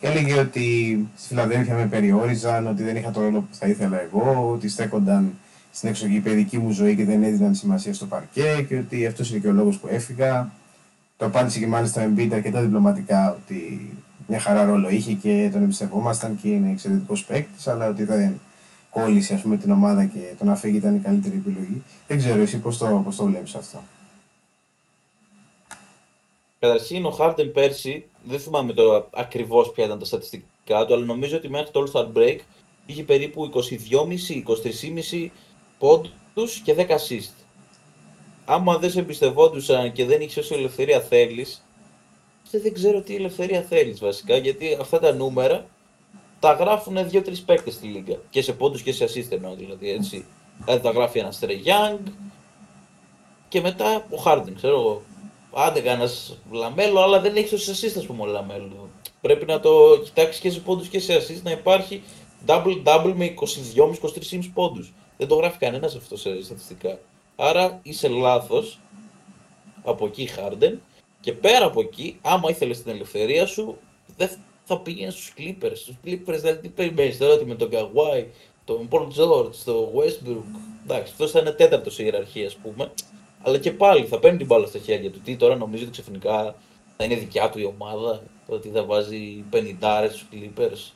Και 0.00 0.06
έλεγε 0.06 0.38
ότι 0.38 1.08
στη 1.16 1.28
Φιλαδέλφια 1.28 1.74
με 1.74 1.86
περιόριζαν, 1.86 2.66
ότι 2.66 2.82
δεν 2.82 2.96
είχα 2.96 3.10
το 3.10 3.20
ρόλο 3.20 3.40
που 3.40 3.54
θα 3.54 3.66
ήθελα 3.66 4.00
εγώ, 4.00 4.50
ότι 4.52 4.68
στέκονταν 4.68 5.32
στην 5.72 5.88
εξωγηπαιδική 5.88 6.58
μου 6.58 6.70
ζωή 6.70 6.96
και 6.96 7.04
δεν 7.04 7.22
έδιναν 7.22 7.54
σημασία 7.54 7.94
στο 7.94 8.06
παρκέ 8.06 8.64
και 8.68 8.78
ότι 8.78 9.06
αυτός 9.06 9.30
είναι 9.30 9.38
και 9.38 9.48
ο 9.48 9.52
λόγος 9.52 9.78
που 9.78 9.88
έφυγα. 9.90 10.50
Το 11.16 11.26
απάντησε 11.26 11.58
και 11.58 11.66
μάλιστα 11.66 12.00
με 12.00 12.06
Μπίτα 12.06 12.36
αρκετά 12.36 12.60
διπλωματικά 12.60 13.30
ότι 13.30 13.90
μια 14.30 14.40
χαρά 14.40 14.64
ρόλο 14.64 14.88
είχε 14.88 15.12
και 15.12 15.48
τον 15.52 15.62
εμπιστευόμασταν 15.62 16.38
και 16.42 16.48
είναι 16.48 16.70
εξαιρετικός 16.70 17.24
παίκτης, 17.24 17.66
αλλά 17.68 17.88
ότι 17.88 18.04
δεν 18.04 18.40
κόλλησε 18.90 19.34
ας 19.34 19.40
πούμε, 19.40 19.56
την 19.56 19.70
ομάδα 19.70 20.04
και 20.04 20.18
το 20.38 20.44
να 20.44 20.56
φύγει 20.56 20.76
ήταν 20.76 20.94
η 20.94 20.98
καλύτερη 20.98 21.36
επιλογή. 21.36 21.82
Δεν 22.06 22.18
ξέρω 22.18 22.40
εσύ 22.40 22.58
πώς 22.58 22.78
το, 22.78 23.02
πώς 23.04 23.16
το 23.16 23.24
βλέπεις 23.24 23.54
αυτό; 23.54 23.82
Καταρχήν 26.58 27.04
ο 27.04 27.10
Χάρντεν 27.10 27.52
πέρσι, 27.52 28.04
δεν 28.24 28.40
θυμάμαι 28.40 28.72
τώρα 28.72 29.08
ακριβώς 29.12 29.72
ποια 29.72 29.84
ήταν 29.84 29.98
τα 29.98 30.04
στατιστικά 30.04 30.86
του, 30.86 30.94
αλλά 30.94 31.04
νομίζω 31.04 31.36
ότι 31.36 31.48
μέχρι 31.48 31.70
το 31.70 31.84
All-Star 31.84 32.18
Break 32.18 32.38
είχε 32.86 33.02
περίπου 33.02 33.50
22,5-23,5 35.12 35.28
πόντους 35.78 36.58
και 36.64 36.74
10 36.78 36.86
assist. 36.86 37.32
Άμα 38.44 38.78
δεν 38.78 38.90
σε 38.90 38.98
εμπιστευόντουσαν 38.98 39.92
και 39.92 40.04
δεν 40.04 40.20
είχες 40.20 40.36
όση 40.36 40.54
ελευθερία 40.54 41.00
θέλεις, 41.00 41.64
δεν 42.58 42.74
ξέρω 42.74 43.00
τι 43.00 43.14
ελευθερία 43.14 43.62
θέλεις 43.62 44.00
βασικά, 44.00 44.36
γιατί 44.36 44.76
αυτά 44.80 44.98
τα 44.98 45.12
νούμερα 45.12 45.66
τα 46.40 46.52
γράφουν 46.52 47.08
δύο-τρεις 47.08 47.42
παίκτες 47.42 47.74
στη 47.74 47.86
Λίγκα. 47.86 48.16
Και 48.30 48.42
σε 48.42 48.52
πόντους 48.52 48.82
και 48.82 48.92
σε 48.92 49.04
assist 49.04 49.30
εννοώ 49.30 49.54
δηλαδή 49.54 49.90
έτσι. 49.90 50.26
Δηλαδή 50.64 50.82
τα 50.82 50.90
γράφει 50.90 51.18
ένας 51.18 51.38
Stray 51.42 51.66
Young 51.66 51.98
και 53.48 53.60
μετά 53.60 53.96
ο 53.96 54.22
Harden, 54.24 54.52
ξέρω 54.56 54.74
εγώ. 54.74 55.02
Άντε 55.54 55.80
κανένας 55.80 56.38
λαμέλο, 56.50 57.00
αλλά 57.00 57.20
δεν 57.20 57.36
έχεις 57.36 57.50
τόσες 57.50 57.80
assist, 57.80 57.98
ας 57.98 58.06
πούμε, 58.06 58.22
ο 58.22 58.26
λαμέλο. 58.26 58.88
Πρέπει 59.20 59.46
να 59.46 59.60
το 59.60 60.00
κοιτάξεις 60.04 60.40
και 60.40 60.50
σε 60.50 60.60
πόντους 60.60 60.88
και 60.88 61.00
σε 61.00 61.16
assist 61.16 61.42
να 61.42 61.50
υπάρχει 61.50 62.02
double-double 62.46 63.12
με 63.14 63.24
22,5-23,5 63.24 64.50
πόντους. 64.54 64.92
Δεν 65.16 65.28
το 65.28 65.34
γράφει 65.34 65.58
κανένας 65.58 65.94
αυτό 65.94 66.16
σε 66.16 66.42
στατιστικά. 66.42 66.98
Άρα 67.36 67.80
είσαι 67.82 68.08
λάθος 68.08 68.78
από 69.84 70.06
εκεί 70.06 70.28
Harden 70.36 70.72
και 71.20 71.32
πέρα 71.32 71.64
από 71.64 71.80
εκεί, 71.80 72.18
άμα 72.22 72.50
ήθελες 72.50 72.82
την 72.82 72.92
ελευθερία 72.92 73.46
σου, 73.46 73.78
δεν 74.16 74.30
θα 74.64 74.78
πήγαινες 74.78 75.14
στους 75.14 75.32
Clippers. 75.38 75.72
Στους 75.74 75.94
Clippers 76.04 76.38
δηλαδή 76.40 76.58
τι 76.60 76.68
περιμένεις 76.68 77.18
τώρα 77.18 77.32
ότι 77.32 77.44
με 77.44 77.54
τον 77.54 77.68
Kawhi, 77.72 78.24
τον 78.64 78.88
Paul 78.90 79.06
George, 79.06 79.54
τον 79.64 79.88
Westbrook. 79.94 80.58
Εντάξει, 80.84 81.12
αυτός 81.12 81.30
θα 81.30 81.38
είναι 81.38 81.50
τέταρτος 81.50 81.94
σε 81.94 82.02
ιεραρχία, 82.02 82.46
ας 82.46 82.56
πούμε. 82.56 82.90
Αλλά 83.42 83.58
και 83.58 83.72
πάλι 83.72 84.04
θα 84.04 84.18
παίρνει 84.18 84.38
την 84.38 84.46
μπάλα 84.46 84.66
στα 84.66 84.78
χέρια 84.78 85.10
του. 85.10 85.20
Τι 85.20 85.36
τώρα 85.36 85.56
νομίζει 85.56 85.82
ότι 85.82 85.92
ξαφνικά 85.92 86.54
θα 86.96 87.04
είναι 87.04 87.14
δικιά 87.14 87.50
του 87.50 87.58
η 87.58 87.64
ομάδα, 87.64 88.22
ότι 88.46 88.68
θα 88.68 88.84
βάζει 88.84 89.44
50 89.50 90.08
στους 90.08 90.26
Clippers. 90.32 90.92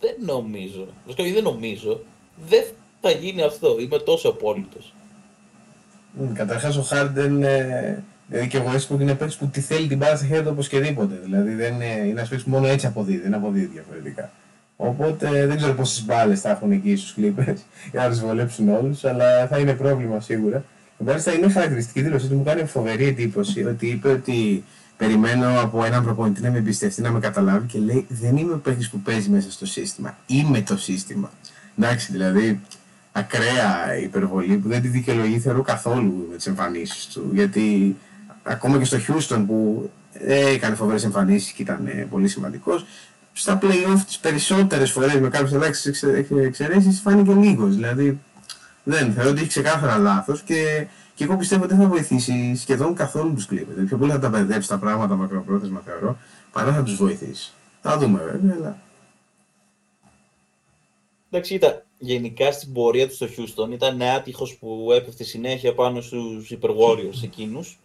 Δεν 0.00 0.14
νομίζω. 0.18 0.86
Βασικά 1.06 1.34
δεν 1.34 1.42
νομίζω. 1.42 2.00
Δεν 2.48 2.64
θα 3.00 3.10
γίνει 3.10 3.42
αυτό. 3.42 3.76
Είμαι 3.80 3.98
τόσο 3.98 4.28
απόλυτος. 4.28 4.94
Καταρχάς 6.34 6.76
ο 6.76 6.82
Χάρντεν 6.82 7.42
ε, 7.42 8.04
Δηλαδή 8.28 8.48
και 8.48 8.56
ο 8.56 8.64
Westbrook 8.72 9.00
είναι 9.00 9.14
παίκτης 9.14 9.36
που 9.36 9.46
τη 9.46 9.60
θέλει 9.60 9.86
την 9.86 9.98
μπάλα 9.98 10.16
στα 10.16 10.26
χέρια 10.26 10.42
του 10.42 10.50
οπωσδήποτε. 10.52 11.20
Δηλαδή 11.22 11.54
δεν 11.54 11.74
είναι, 11.74 11.84
είναι 11.84 12.10
ένας 12.10 12.28
παίκτης 12.28 12.44
που 12.44 12.50
μόνο 12.50 12.66
έτσι 12.66 12.86
αποδίδει, 12.86 13.22
δεν 13.22 13.34
αποδίδει 13.34 13.66
διαφορετικά. 13.66 14.30
Οπότε 14.76 15.46
δεν 15.46 15.56
ξέρω 15.56 15.72
πόσες 15.72 16.04
μπάλες 16.04 16.40
θα 16.40 16.50
έχουν 16.50 16.72
εκεί 16.72 16.96
στους 16.96 17.14
Clippers 17.18 17.56
για 17.90 18.02
να 18.02 18.08
τους 18.08 18.20
βολέψουν 18.20 18.68
όλους, 18.68 19.04
αλλά 19.04 19.46
θα 19.46 19.58
είναι 19.58 19.74
πρόβλημα 19.74 20.20
σίγουρα. 20.20 20.64
Και 20.98 21.04
μάλιστα 21.04 21.32
είναι 21.32 21.48
χαρακτηριστική 21.48 22.02
δήλωση 22.02 22.26
ότι 22.26 22.34
μου 22.34 22.44
κάνει 22.44 22.64
φοβερή 22.64 23.06
εντύπωση 23.06 23.64
ότι 23.64 23.86
είπε 23.86 24.08
ότι 24.08 24.64
περιμένω 24.96 25.60
από 25.60 25.84
έναν 25.84 26.04
προπονητή 26.04 26.42
να 26.42 26.50
με 26.50 26.58
εμπιστευτεί, 26.58 27.00
να 27.00 27.10
με 27.10 27.20
καταλάβει 27.20 27.66
και 27.66 27.78
λέει 27.78 28.06
δεν 28.08 28.36
είμαι 28.36 28.52
ο 28.52 28.58
παίκτης 28.58 28.90
που 28.90 29.00
παίζει 29.00 29.30
μέσα 29.30 29.50
στο 29.50 29.66
σύστημα. 29.66 30.16
Είμαι 30.26 30.60
το 30.60 30.76
σύστημα. 30.76 31.30
Εντάξει, 31.78 32.12
δηλαδή 32.12 32.60
ακραία 33.12 33.98
υπερβολή 34.02 34.56
που 34.56 34.68
δεν 34.68 34.82
τη 34.82 34.88
δικαιολογεί 34.88 35.38
θεωρώ 35.38 35.62
καθόλου 35.62 36.26
με 36.30 36.36
τις 36.36 36.46
εμφανίσεις 36.46 37.06
του. 37.06 37.30
Γιατί 37.32 37.96
ακόμα 38.46 38.78
και 38.78 38.84
στο 38.84 38.96
Houston 39.08 39.44
που 39.46 39.90
ε, 40.12 40.50
έκανε 40.50 40.74
φοβερές 40.74 41.04
εμφανίσεις 41.04 41.52
και 41.52 41.62
ήταν 41.62 41.86
ε, 41.86 42.06
πολύ 42.10 42.28
σημαντικός, 42.28 42.86
στα 43.32 43.58
play-off 43.62 44.00
τις 44.06 44.18
περισσότερες 44.18 44.92
φορές 44.92 45.14
με 45.14 45.28
κάποιες 45.28 45.52
ελάχιστες 45.52 46.02
εξαιρέσεις 46.30 47.00
φάνηκε 47.00 47.32
λίγος. 47.32 47.74
Δηλαδή 47.74 48.20
δεν 48.82 49.12
θεωρώ 49.12 49.30
ότι 49.30 49.38
έχει 49.38 49.48
ξεκάθαρα 49.48 49.98
λάθος 49.98 50.42
και, 50.42 50.86
και 51.14 51.24
εγώ 51.24 51.36
πιστεύω 51.36 51.64
ότι 51.64 51.74
δεν 51.74 51.82
θα 51.82 51.88
βοηθήσει 51.88 52.54
σχεδόν 52.56 52.94
καθόλου 52.94 53.34
τους 53.34 53.44
Clippers. 53.44 53.68
Δηλαδή, 53.68 53.84
πιο 53.86 53.96
πολύ 53.96 54.10
θα 54.10 54.18
τα 54.18 54.28
μπερδέψει 54.28 54.68
τα 54.68 54.78
πράγματα 54.78 55.14
μακροπρόθεσμα 55.14 55.82
θεωρώ 55.84 56.18
παρά 56.52 56.72
θα 56.72 56.82
τους 56.82 56.96
βοηθήσει. 56.96 57.52
Θα 57.82 57.98
δούμε 57.98 58.22
βέβαια, 58.22 58.56
αλλά... 58.58 58.78
Εντάξει, 61.30 61.54
ήταν 61.54 61.82
γενικά 61.98 62.52
στην 62.52 62.72
πορεία 62.72 63.08
τους 63.08 63.16
στο 63.16 63.26
Houston 63.26 63.72
ήταν 63.72 64.02
άτυχος 64.02 64.56
που 64.56 64.88
έπεφτε 64.92 65.24
συνέχεια 65.24 65.74
πάνω 65.74 66.00
στους 66.00 66.50
Super 66.50 66.70
Warriors 66.70 67.22
εκείνους. 67.22 67.78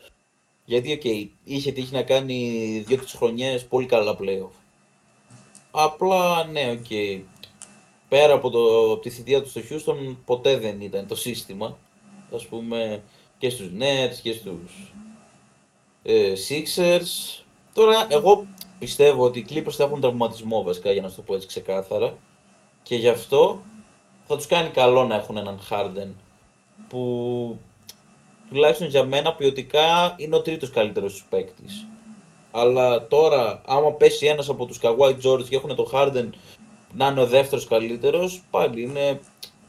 Γιατί, 0.71 0.99
okay, 1.03 1.39
είχε 1.43 1.71
τύχει 1.71 1.93
να 1.93 2.01
κάνει 2.01 2.37
δύο-τρεις 2.87 3.13
χρονιές 3.13 3.65
πολύ 3.65 3.85
καλά 3.85 4.17
playoff. 4.21 4.55
Απλά, 5.71 6.43
ναι, 6.43 6.71
OK. 6.71 6.85
Okay. 6.89 7.21
Πέρα 8.09 8.33
από, 8.33 8.49
το, 8.49 8.91
από 8.91 9.01
τη 9.01 9.09
θητεία 9.09 9.41
του 9.41 9.49
στο 9.49 9.61
Houston, 9.69 10.15
ποτέ 10.25 10.57
δεν 10.57 10.81
ήταν 10.81 11.07
το 11.07 11.15
σύστημα. 11.15 11.77
Ας 12.35 12.45
πούμε, 12.45 13.03
και 13.37 13.49
στους 13.49 13.67
Nets 13.79 14.15
και 14.21 14.33
στους 14.33 14.93
ε, 16.03 16.33
Sixers. 16.49 17.41
Τώρα, 17.73 18.07
εγώ 18.09 18.47
πιστεύω 18.79 19.23
ότι 19.23 19.39
οι 19.39 19.45
Clippers 19.49 19.71
θα 19.71 19.83
έχουν 19.83 20.01
τραυματισμό 20.01 20.63
βασικά, 20.63 20.91
για 20.91 21.01
να 21.01 21.09
σου 21.09 21.15
το 21.15 21.21
πω 21.21 21.35
έτσι 21.35 21.47
ξεκάθαρα. 21.47 22.17
Και 22.83 22.95
γι' 22.95 23.09
αυτό 23.09 23.61
θα 24.27 24.35
τους 24.35 24.45
κάνει 24.45 24.69
καλό 24.69 25.03
να 25.03 25.15
έχουν 25.15 25.37
έναν 25.37 25.59
Harden 25.69 26.09
που 26.87 27.59
τουλάχιστον 28.51 28.87
για 28.87 29.03
μένα 29.03 29.33
ποιοτικά 29.33 30.13
είναι 30.17 30.35
ο 30.35 30.41
τρίτος 30.41 30.69
καλύτερος 30.69 31.11
τους 31.11 31.25
παίκτης. 31.29 31.85
Αλλά 32.51 33.07
τώρα, 33.07 33.61
άμα 33.65 33.91
πέσει 33.91 34.25
ένας 34.25 34.49
από 34.49 34.65
τους 34.65 34.79
Kawhi 34.81 35.15
George 35.23 35.43
και 35.49 35.55
έχουν 35.55 35.75
τον 35.75 35.87
Harden 35.93 36.29
να 36.93 37.07
είναι 37.07 37.21
ο 37.21 37.25
δεύτερος 37.27 37.67
καλύτερος, 37.67 38.43
πάλι 38.51 38.81
είναι 38.81 39.19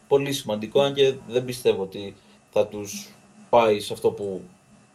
πολύ 0.08 0.32
σημαντικό, 0.32 0.80
αν 0.80 0.94
και 0.94 1.14
δεν 1.28 1.44
πιστεύω 1.44 1.82
ότι 1.82 2.14
θα 2.52 2.66
τους 2.66 3.08
πάει 3.50 3.80
σε 3.80 3.92
αυτό 3.92 4.10
που 4.10 4.40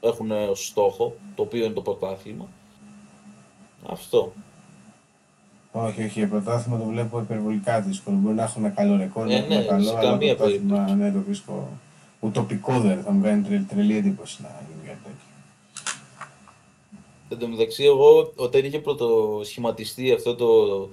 έχουν 0.01 0.31
ως 0.31 0.65
στόχο, 0.65 1.15
το 1.35 1.41
οποίο 1.41 1.65
είναι 1.65 1.73
το 1.73 1.81
πρωτάθλημα. 1.81 2.47
Αυτό. 3.89 4.33
Όχι, 5.71 6.03
όχι, 6.03 6.21
το 6.21 6.27
πρωτάθλημα 6.27 6.77
το 6.77 6.85
βλέπω 6.85 7.19
υπερβολικά 7.19 7.81
δύσκολο. 7.81 8.17
Μπορεί 8.17 8.35
να 8.35 8.43
έχουν 8.43 8.65
ένα 8.65 8.73
καλό 8.73 8.97
ρεκόρ, 8.97 9.29
ε, 9.29 9.39
ναι, 9.39 9.63
καλό, 9.63 9.95
αλλά 9.95 10.17
το 10.17 10.25
πρωτάθλημα 10.25 10.95
ναι, 10.95 11.11
το 11.11 11.19
βρίσκω 11.19 11.67
ουτοπικό 12.19 12.79
δεν 12.79 13.03
θα 13.03 13.11
μου 13.11 13.23
κάνει 13.23 13.43
τρελ, 13.43 13.65
τρελή 13.67 13.97
εντύπωση 13.97 14.41
να 14.41 14.65
γίνει 14.69 14.87
κάτι 14.87 14.99
τέτοιο. 15.03 15.25
Εν 17.29 17.37
τω 17.37 17.47
μεταξύ, 17.47 17.83
εγώ 17.83 18.31
όταν 18.35 18.65
είχε 18.65 18.79
πρωτοσχηματιστεί 18.79 20.11
αυτό 20.11 20.35
το, 20.35 20.89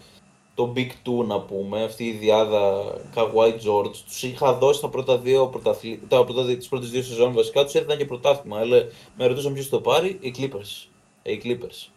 το 0.55 0.73
Big 0.77 0.89
Two 0.89 1.27
να 1.27 1.41
πούμε, 1.41 1.83
αυτή 1.85 2.05
η 2.05 2.13
διάδα 2.13 2.95
Kawhi 3.15 3.53
George, 3.53 3.97
τους 4.07 4.23
είχα 4.23 4.55
δώσει 4.55 4.81
τα 4.81 4.89
πρώτα 4.89 5.19
δύο 5.19 5.47
πρωταθλή, 5.47 6.01
τα 6.09 6.25
πρώτα, 6.25 6.57
τις 6.57 6.69
πρώτες 6.69 6.91
δύο 6.91 7.03
σεζόν 7.03 7.33
βασικά, 7.33 7.65
τους 7.65 7.75
έδιναν 7.75 7.99
και 7.99 8.05
πρωτάθλημα, 8.05 8.59
αλλά 8.59 8.85
με 9.17 9.27
ρωτούσαν 9.27 9.53
ποιος 9.53 9.69
το 9.69 9.81
πάρει, 9.81 10.19
οι 10.21 10.35
Clippers. 10.39 10.89
Ε, 11.23 11.33
οι 11.33 11.41
Clippers. 11.45 11.91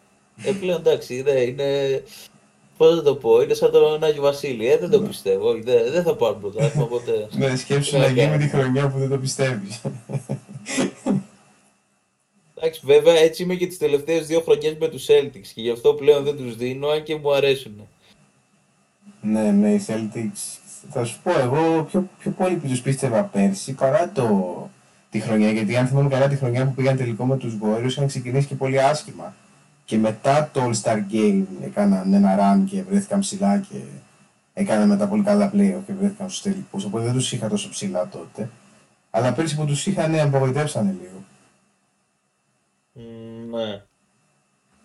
Ε, 0.44 0.52
πλέον 0.52 0.80
εντάξει, 0.80 1.18
είναι, 1.18 1.32
είναι 1.32 2.04
Πώς 2.78 2.96
θα 2.96 3.02
το 3.02 3.16
πω, 3.16 3.42
είναι 3.42 3.54
σαν 3.54 3.72
τον 3.72 4.04
Άγιο 4.04 4.22
Βασίλη. 4.22 4.72
Ε, 4.72 4.78
δεν 4.78 4.90
το 4.90 5.00
ναι. 5.00 5.08
πιστεύω. 5.08 5.54
Δεν, 5.54 5.92
δεν 5.92 6.04
θα 6.04 6.16
πάρουν 6.16 6.40
πρωτάθλημα 6.40 6.88
ποτέ. 6.88 7.28
Ναι, 7.32 7.56
σκέψου 7.56 7.98
να 7.98 8.08
γίνει 8.08 8.38
τη 8.38 8.48
χρονιά 8.48 8.88
που 8.88 8.98
δεν 8.98 9.10
το 9.10 9.18
πιστεύεις. 9.18 9.82
Εντάξει, 12.56 12.82
βέβαια 12.84 13.16
έτσι 13.16 13.44
είμαι 13.44 13.56
και 13.56 13.68
τις 13.68 13.78
τελευταίες 13.78 14.28
δύο 14.28 14.42
χρονιές 14.42 14.76
με 14.80 14.88
τους 14.88 15.06
Celtics 15.10 15.48
και 15.54 15.62
γι' 15.62 15.72
αυτό 15.72 15.94
πλέον 15.94 16.24
δεν 16.24 16.38
τους 16.38 16.56
δίνω, 16.56 16.88
αν 16.88 17.04
και 17.04 17.16
μου 17.16 17.34
αρέσουν. 17.34 17.88
Ναι, 19.22 19.52
ναι, 19.52 19.74
οι 19.74 19.86
Celtics. 19.88 20.60
Θα 20.90 21.04
σου 21.04 21.20
πω, 21.24 21.32
εγώ 21.40 21.84
πιο, 21.84 22.10
πιο 22.20 22.32
πολύ 22.32 22.56
που 22.56 22.68
τους 22.68 22.82
πίστευα 22.82 23.24
πέρσι 23.24 23.74
παρά 23.74 24.12
το, 24.12 24.30
τη 25.10 25.20
χρονιά. 25.20 25.52
Γιατί 25.52 25.76
αν 25.76 25.88
θυμάμαι 25.88 26.10
καλά 26.10 26.28
τη 26.28 26.36
χρονιά 26.36 26.66
που 26.66 26.74
πήγαν 26.74 26.98
τελικό 26.98 27.26
με 27.26 27.38
τους 27.38 27.54
Warriors 27.63 27.90
είχαν 27.90 28.08
ξεκινήσει 28.08 28.48
και 28.48 28.56
πολύ 28.56 28.82
άσχημα 28.82 29.36
και 29.88 29.97
μετά 29.97 30.50
το 30.54 30.62
All-Star 30.63 31.00
Game 31.12 31.45
έκαναν 31.62 32.13
ένα 32.13 32.36
run 32.39 32.65
και 32.69 32.84
βρέθηκαν 32.84 33.19
ψηλά 33.19 33.60
και 33.60 33.76
έκαναν 34.54 34.88
μετά 34.88 35.08
πολύ 35.08 35.23
καλά 35.23 35.52
playoff 35.54 35.82
και 35.86 35.93
βρέθηκαν 35.93 36.30
στους 36.30 36.41
τελικούς, 36.41 36.84
οπότε 36.84 37.04
δεν 37.04 37.13
τους 37.13 37.32
είχα 37.32 37.50
τόσο 37.50 37.69
ψηλά 37.69 38.08
τότε. 38.08 38.50
Αλλά 39.10 39.34
πέρυσι 39.34 39.56
που 39.56 39.65
τους 39.65 39.86
είχα, 39.86 40.08
ναι, 40.08 40.21
απογοητεύσανε 40.21 40.97
λίγο. 41.02 41.23
Mm, 42.95 43.50
ναι. 43.50 43.84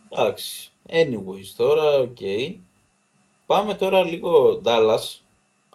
Εντάξει. 0.09 0.71
Anyways, 0.89 1.53
τώρα, 1.57 1.99
OK. 1.99 2.17
Okay. 2.21 2.55
Πάμε 3.47 3.75
τώρα 3.75 4.03
λίγο 4.03 4.61
Dallas, 4.65 5.21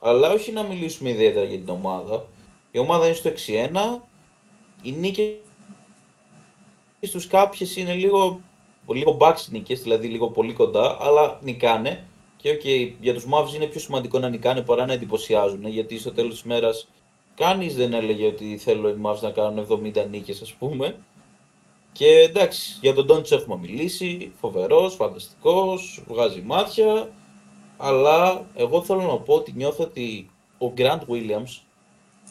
αλλά 0.02 0.30
όχι 0.30 0.52
να 0.52 0.63
μιλήσουμε 0.63 1.10
ιδιαίτερα 1.10 1.46
για 1.46 1.58
την 1.58 1.70
ομάδα. 1.70 2.26
Η 2.72 2.78
ομάδα 2.78 3.06
είναι 3.06 3.16
στο 3.16 3.30
6-1, 3.30 4.02
οι 4.82 4.92
νίκες 4.92 5.36
στους 7.02 7.28
κάποιες 7.28 7.76
είναι 7.76 7.94
λίγο 7.94 8.42
λίγο 8.93 9.17
backs 9.19 9.45
νίκες, 9.50 9.82
δηλαδή 9.82 10.08
λίγο 10.08 10.30
πολύ 10.30 10.54
κοντά, 10.54 10.97
αλλά 11.00 11.39
νικάνε. 11.41 12.06
Και 12.38 12.60
okay, 12.63 12.91
για 13.02 13.13
τους 13.13 13.26
Mavs 13.26 13.56
είναι 13.56 13.65
πιο 13.65 13.80
σημαντικό 13.80 14.19
να 14.19 14.30
νικάνε 14.30 14.62
παρά 14.62 14.86
να 14.86 14.93
εντυπωσιάζουν, 14.93 15.67
γιατί 15.67 16.00
στο 16.00 16.12
τέλος 16.12 16.32
της 16.34 16.43
μέρας 16.43 16.88
κανείς 17.36 17.76
δεν 17.76 17.93
έλεγε 17.93 18.26
ότι 18.26 18.58
θέλω 18.58 18.89
οι 18.89 18.95
Mavs 19.04 19.19
να 19.21 19.32
κάνουν 19.32 19.67
70 19.69 20.06
νίκες, 20.10 20.41
ας 20.41 20.54
πούμε. 20.54 20.95
Και 21.91 22.08
εντάξει, 22.08 22.78
για 22.82 22.93
τον 22.93 23.06
Ντόντς 23.06 23.32
έχουμε 23.32 23.58
μιλήσει, 23.58 24.32
φοβερός, 24.39 24.95
φανταστικός, 24.95 26.04
βγάζει 26.08 26.41
μάτια, 26.41 27.10
αλλά 27.78 28.45
εγώ 28.56 28.82
θέλω 28.82 29.02
να 29.02 29.17
πω 29.17 29.34
ότι 29.34 29.54
νιώθω 29.56 29.84
ότι 29.84 30.30
ο 30.58 30.73
Grant 30.78 31.00
Williams 31.10 31.62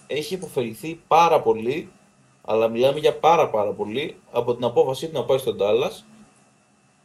έχει 0.07 0.35
υποφεληθεί 0.35 1.01
πάρα 1.09 1.41
πολύ, 1.41 1.89
αλλά 2.45 2.69
μιλάμε 2.69 2.99
για 2.99 3.19
πάρα 3.19 3.51
πάρα 3.51 3.71
πολύ, 3.71 4.17
από 4.33 4.55
την 4.55 4.65
απόφασή 4.65 5.07
του 5.07 5.13
να 5.13 5.25
πάει 5.25 5.39
στον 5.39 5.57
Dallas 5.61 6.05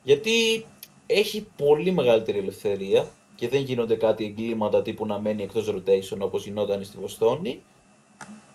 γιατί 0.04 0.66
έχει 1.06 1.48
πολύ 1.58 1.92
μεγαλύτερη 1.92 2.38
ελευθερία 2.38 3.10
και 3.36 3.48
δεν 3.48 3.62
γίνονται 3.62 3.96
κάτι 3.96 4.26
εγκλήματα 4.26 4.82
τύπου 4.82 5.06
να 5.06 5.20
μένει 5.20 5.44
εκτός 5.44 5.74
rotation 5.76 6.18
όπως 6.20 6.46
γινόταν 6.46 6.84
στη 6.84 6.98
Βοστόνη 6.98 7.62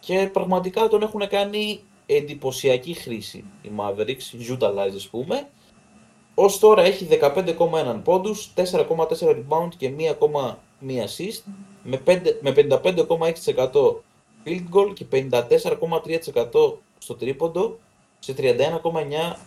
και 0.01 0.31
πραγματικά 0.33 0.89
τον 0.89 1.03
έχουν 1.03 1.29
κάνει 1.29 1.81
εντυπωσιακή 2.07 2.95
χρήση 2.95 3.45
οι 3.63 3.71
Mavericks, 3.77 4.55
utilize 4.59 4.95
ας 4.95 5.09
πούμε. 5.09 5.49
Ως 6.35 6.59
τώρα 6.59 6.83
έχει 6.83 7.09
15,1 7.11 8.01
πόντους, 8.05 8.53
4,4 8.55 9.29
rebound 9.29 9.69
και 9.77 9.93
1,1 9.99 10.55
assist 10.81 11.43
με, 11.83 12.01
5, 12.07 12.39
με 12.41 12.55
55,6% 12.57 14.03
field 14.45 14.65
goal 14.73 14.95
και 14.95 15.07
54,3% 15.13 16.73
στο 16.99 17.15
τρίποντο 17.15 17.79
σε 18.19 18.35
31,9 18.39 18.57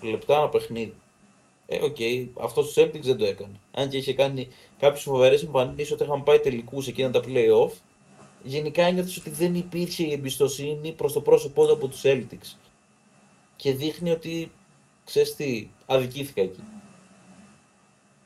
λεπτά 0.01 0.37
ένα 0.37 0.49
παιχνίδι. 0.49 0.93
Ε, 1.71 1.83
OK, 1.83 1.95
okay. 1.99 2.27
αυτός 2.41 2.71
στο 2.71 2.81
Celtics 2.81 3.01
δεν 3.01 3.17
το 3.17 3.25
έκανε. 3.25 3.59
Αν 3.73 3.89
και 3.89 3.97
είχε 3.97 4.13
κάνει 4.13 4.47
κάποιες 4.79 5.03
φοβερές 5.03 5.43
εμφανίσεις 5.43 5.91
όταν 5.91 6.07
είχαν 6.07 6.23
πάει 6.23 6.39
τελικούς 6.39 6.87
εκείνα 6.87 7.11
τα 7.11 7.19
playoff, 7.25 7.71
γενικά 8.43 8.83
ένιωθες 8.83 9.17
ότι 9.17 9.29
δεν 9.29 9.55
υπήρχε 9.55 10.03
η 10.03 10.11
εμπιστοσύνη 10.11 10.91
προς 10.91 11.13
το 11.13 11.21
πρόσωπό 11.21 11.65
του 11.65 11.73
από 11.73 11.87
τους 11.87 12.01
Celtics. 12.03 12.57
Και 13.55 13.73
δείχνει 13.73 14.11
ότι 14.11 14.51
ξέρεις 15.05 15.35
τι, 15.35 15.67
αδικήθηκα 15.85 16.41
εκεί. 16.41 16.63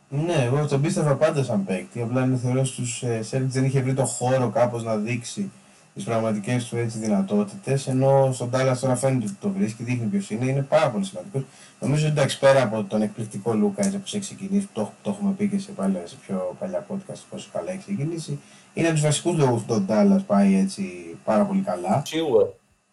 Ναι, 0.09 0.43
εγώ 0.43 0.67
τον 0.67 0.81
πίστευα 0.81 1.15
πάντα 1.15 1.43
σαν 1.43 1.65
παίκτη. 1.65 2.01
Απλά 2.01 2.23
είναι 2.23 2.37
θεωρώ 2.37 2.65
στους 2.65 3.03
ε, 3.03 3.19
Celtics 3.31 3.47
δεν 3.47 3.65
είχε 3.65 3.81
βρει 3.81 3.93
το 3.93 4.05
χώρο 4.05 4.49
κάπως 4.49 4.83
να 4.83 4.95
δείξει 4.95 5.51
τις 5.93 6.03
πραγματικές 6.03 6.65
του 6.65 6.77
έτσι 6.77 6.97
δυνατότητες. 6.97 7.87
Ενώ 7.87 8.29
στον 8.33 8.49
Τάλλας 8.49 8.79
τώρα 8.79 8.95
φαίνεται 8.95 9.25
ότι 9.25 9.35
το 9.39 9.49
βρίσκει, 9.49 9.83
δείχνει 9.83 10.05
ποιος 10.05 10.29
είναι, 10.29 10.45
είναι 10.45 10.61
πάρα 10.61 10.89
πολύ 10.89 11.05
σημαντικός. 11.05 11.43
Νομίζω 11.79 12.07
ότι 12.07 12.15
εντάξει, 12.17 12.39
πέρα 12.39 12.63
από 12.63 12.83
τον 12.83 13.01
εκπληκτικό 13.01 13.53
Λούκα 13.53 13.85
έτσι, 13.85 13.97
που 13.97 14.03
έχει 14.05 14.19
ξεκινήσει, 14.19 14.69
το, 14.73 14.91
το 15.01 15.09
έχουμε 15.09 15.33
πει 15.37 15.47
και 15.47 15.59
σε, 15.59 15.71
πάλι, 15.71 16.01
σε 16.03 16.15
πιο 16.27 16.55
παλιά 16.59 16.85
podcast 16.89 17.19
πόσο 17.29 17.49
καλά 17.53 17.71
έχει 17.71 17.79
ξεκινήσει, 17.79 18.39
είναι 18.73 18.87
από 18.87 18.95
τους 18.95 19.05
βασικούς 19.05 19.37
λόγους 19.37 19.61
που 19.61 19.73
τον 19.73 19.85
Τάλλας 19.85 20.23
πάει 20.23 20.55
έτσι 20.55 20.83
πάρα 21.23 21.43
πολύ 21.43 21.61
καλά. 21.61 22.01
Σίγουρα. 22.05 22.47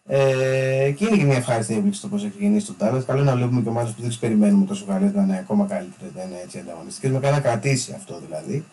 Ε, 0.06 0.92
και 0.96 1.04
είναι 1.04 1.16
και 1.16 1.24
μια 1.24 1.36
ευχάριστη 1.36 1.74
έκπληξη 1.74 2.00
το 2.00 2.08
πώς 2.08 2.22
έχει 2.22 2.30
ξεκινήσει 2.30 2.66
τον 2.66 2.76
Τάλλας. 2.78 3.04
Καλό 3.04 3.22
να 3.22 3.34
βλέπουμε 3.36 3.60
και 3.60 3.68
ομάδες 3.68 3.90
που 3.90 4.00
δεν 4.00 4.08
τις 4.08 4.18
περιμένουμε 4.18 4.66
τόσο 4.66 4.84
καλέ 4.84 5.10
να 5.14 5.22
είναι 5.22 5.38
ακόμα 5.38 5.66
καλύτερες, 5.66 6.14
να 6.14 6.22
είναι 6.22 6.40
έτσι 6.44 6.58
ανταγωνιστικές. 6.58 7.10
Με 7.10 7.18
κάνει 7.18 7.34
να 7.34 7.40
κρατήσει 7.40 7.92
αυτό 7.96 8.20
δηλαδή 8.26 8.64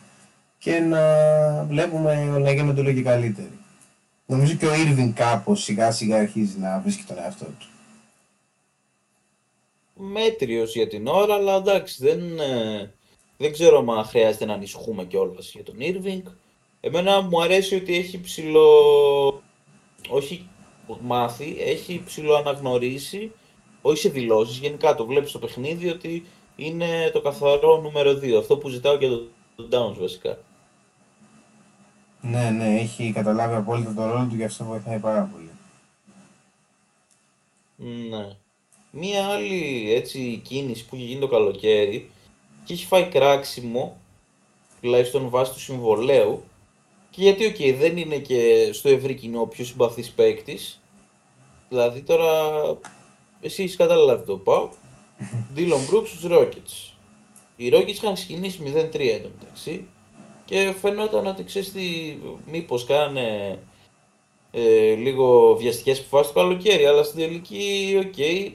και 0.57 0.79
να 0.79 0.99
βλέπουμε 1.63 2.39
να 2.39 2.51
γίνονται 2.51 2.81
όλο 2.81 2.91
και 2.91 3.01
καλύτεροι. 3.01 3.57
Νομίζω 4.29 4.55
και 4.55 4.65
ο 4.65 4.73
Ήρβιν 4.73 5.13
κάπως 5.13 5.63
σιγά 5.63 5.91
σιγά 5.91 6.17
αρχίζει 6.17 6.59
να 6.59 6.79
βρίσκει 6.79 7.03
τον 7.03 7.17
εαυτό 7.17 7.45
του. 7.45 7.67
Μέτριος 9.93 10.75
για 10.75 10.87
την 10.87 11.07
ώρα, 11.07 11.33
αλλά 11.33 11.55
εντάξει, 11.55 11.97
δεν, 11.99 12.39
ε, 12.39 12.93
δεν 13.37 13.51
ξέρω 13.51 13.85
αν 13.97 14.03
χρειάζεται 14.05 14.45
να 14.45 14.53
ανησυχούμε 14.53 15.05
κιόλας 15.05 15.51
για 15.51 15.63
τον 15.63 15.79
Ήρβινγκ. 15.79 16.23
Εμένα 16.79 17.21
μου 17.21 17.41
αρέσει 17.41 17.75
ότι 17.75 17.95
έχει 17.95 18.21
ψηλό, 18.21 19.43
όχι 20.09 20.49
μάθει, 21.02 21.56
έχει 21.60 22.02
ψηλό 22.06 22.35
αναγνωρίσει, 22.35 23.31
όχι 23.81 23.97
σε 23.97 24.10
δηλώσεις. 24.10 24.58
Γενικά 24.58 24.95
το 24.95 25.06
βλέπεις 25.06 25.29
στο 25.29 25.39
παιχνίδι 25.39 25.89
ότι 25.89 26.25
είναι 26.56 27.10
το 27.13 27.21
καθαρό 27.21 27.81
νούμερο 27.81 28.12
2. 28.12 28.37
Αυτό 28.39 28.58
που 28.58 28.69
ζητάω 28.69 28.97
και 28.97 29.08
το, 29.08 29.27
το 29.56 29.67
Downs 29.71 29.97
βασικά. 29.99 30.37
Ναι, 32.21 32.49
ναι, 32.49 32.79
έχει 32.79 33.11
καταλάβει 33.11 33.55
απόλυτα 33.55 33.93
τον 33.93 34.11
ρόλο 34.11 34.27
του 34.29 34.37
και 34.37 34.43
αυτό 34.43 34.63
βοηθάει 34.63 34.99
πάρα 34.99 35.29
πολύ. 35.31 35.49
Ναι. 38.09 38.35
Μία 38.91 39.27
άλλη 39.27 39.93
έτσι 39.93 40.41
κίνηση 40.43 40.85
που 40.85 40.95
έχει 40.95 41.03
γίνει 41.03 41.19
το 41.19 41.27
καλοκαίρι 41.27 42.09
και 42.63 42.73
έχει 42.73 42.85
φάει 42.85 43.07
κράξιμο, 43.07 43.97
τουλάχιστον 44.81 45.29
βάσει 45.29 45.53
του 45.53 45.59
συμβολαίου, 45.60 46.43
Και 47.09 47.21
γιατί, 47.21 47.45
οκ, 47.45 47.77
δεν 47.77 47.97
είναι 47.97 48.17
και 48.17 48.69
στο 48.73 48.89
ευρύ 48.89 49.13
κοινό 49.13 49.41
ο 49.41 49.47
πιο 49.47 49.65
συμπαθής 49.65 50.09
παίκτης. 50.09 50.81
Δηλαδή 51.69 52.01
τώρα, 52.01 52.51
εσύ 53.41 53.63
έχεις 53.63 53.75
καταλάβει 53.75 54.25
το 54.25 54.37
πάω. 54.37 54.69
Ντίλον 55.54 55.85
Μπρουκς 55.85 56.10
στους 56.09 56.31
Rockets. 56.31 56.93
Οι 57.55 57.69
Rockets 57.73 57.87
είχαν 57.87 58.13
ξεκινήσει 58.13 58.59
0-3 58.65 58.99
εντωμεταξύ 58.99 59.87
και 60.48 60.73
φαινόταν 60.81 61.27
ότι 61.27 61.43
ξέρεις 61.43 61.71
τι, 61.71 62.17
μήπως 62.45 62.85
κάνανε 62.85 63.60
ε, 64.52 64.93
λίγο 64.93 65.56
βιαστικές 65.56 66.00
αποφάσεις 66.00 66.33
το 66.33 66.39
καλοκαίρι, 66.39 66.85
αλλά 66.85 67.04
στην 67.04 67.19
τελική, 67.19 67.95
OK, 68.06 68.13
okay, 68.17 68.52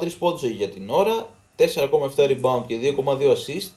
16,3 0.00 0.08
πόντους 0.18 0.42
έχει 0.42 0.52
για 0.52 0.68
την 0.68 0.90
ώρα, 0.90 1.28
4,7 1.56 1.68
rebound 2.16 2.62
και 2.66 2.94
2,2 3.04 3.20
assist, 3.20 3.68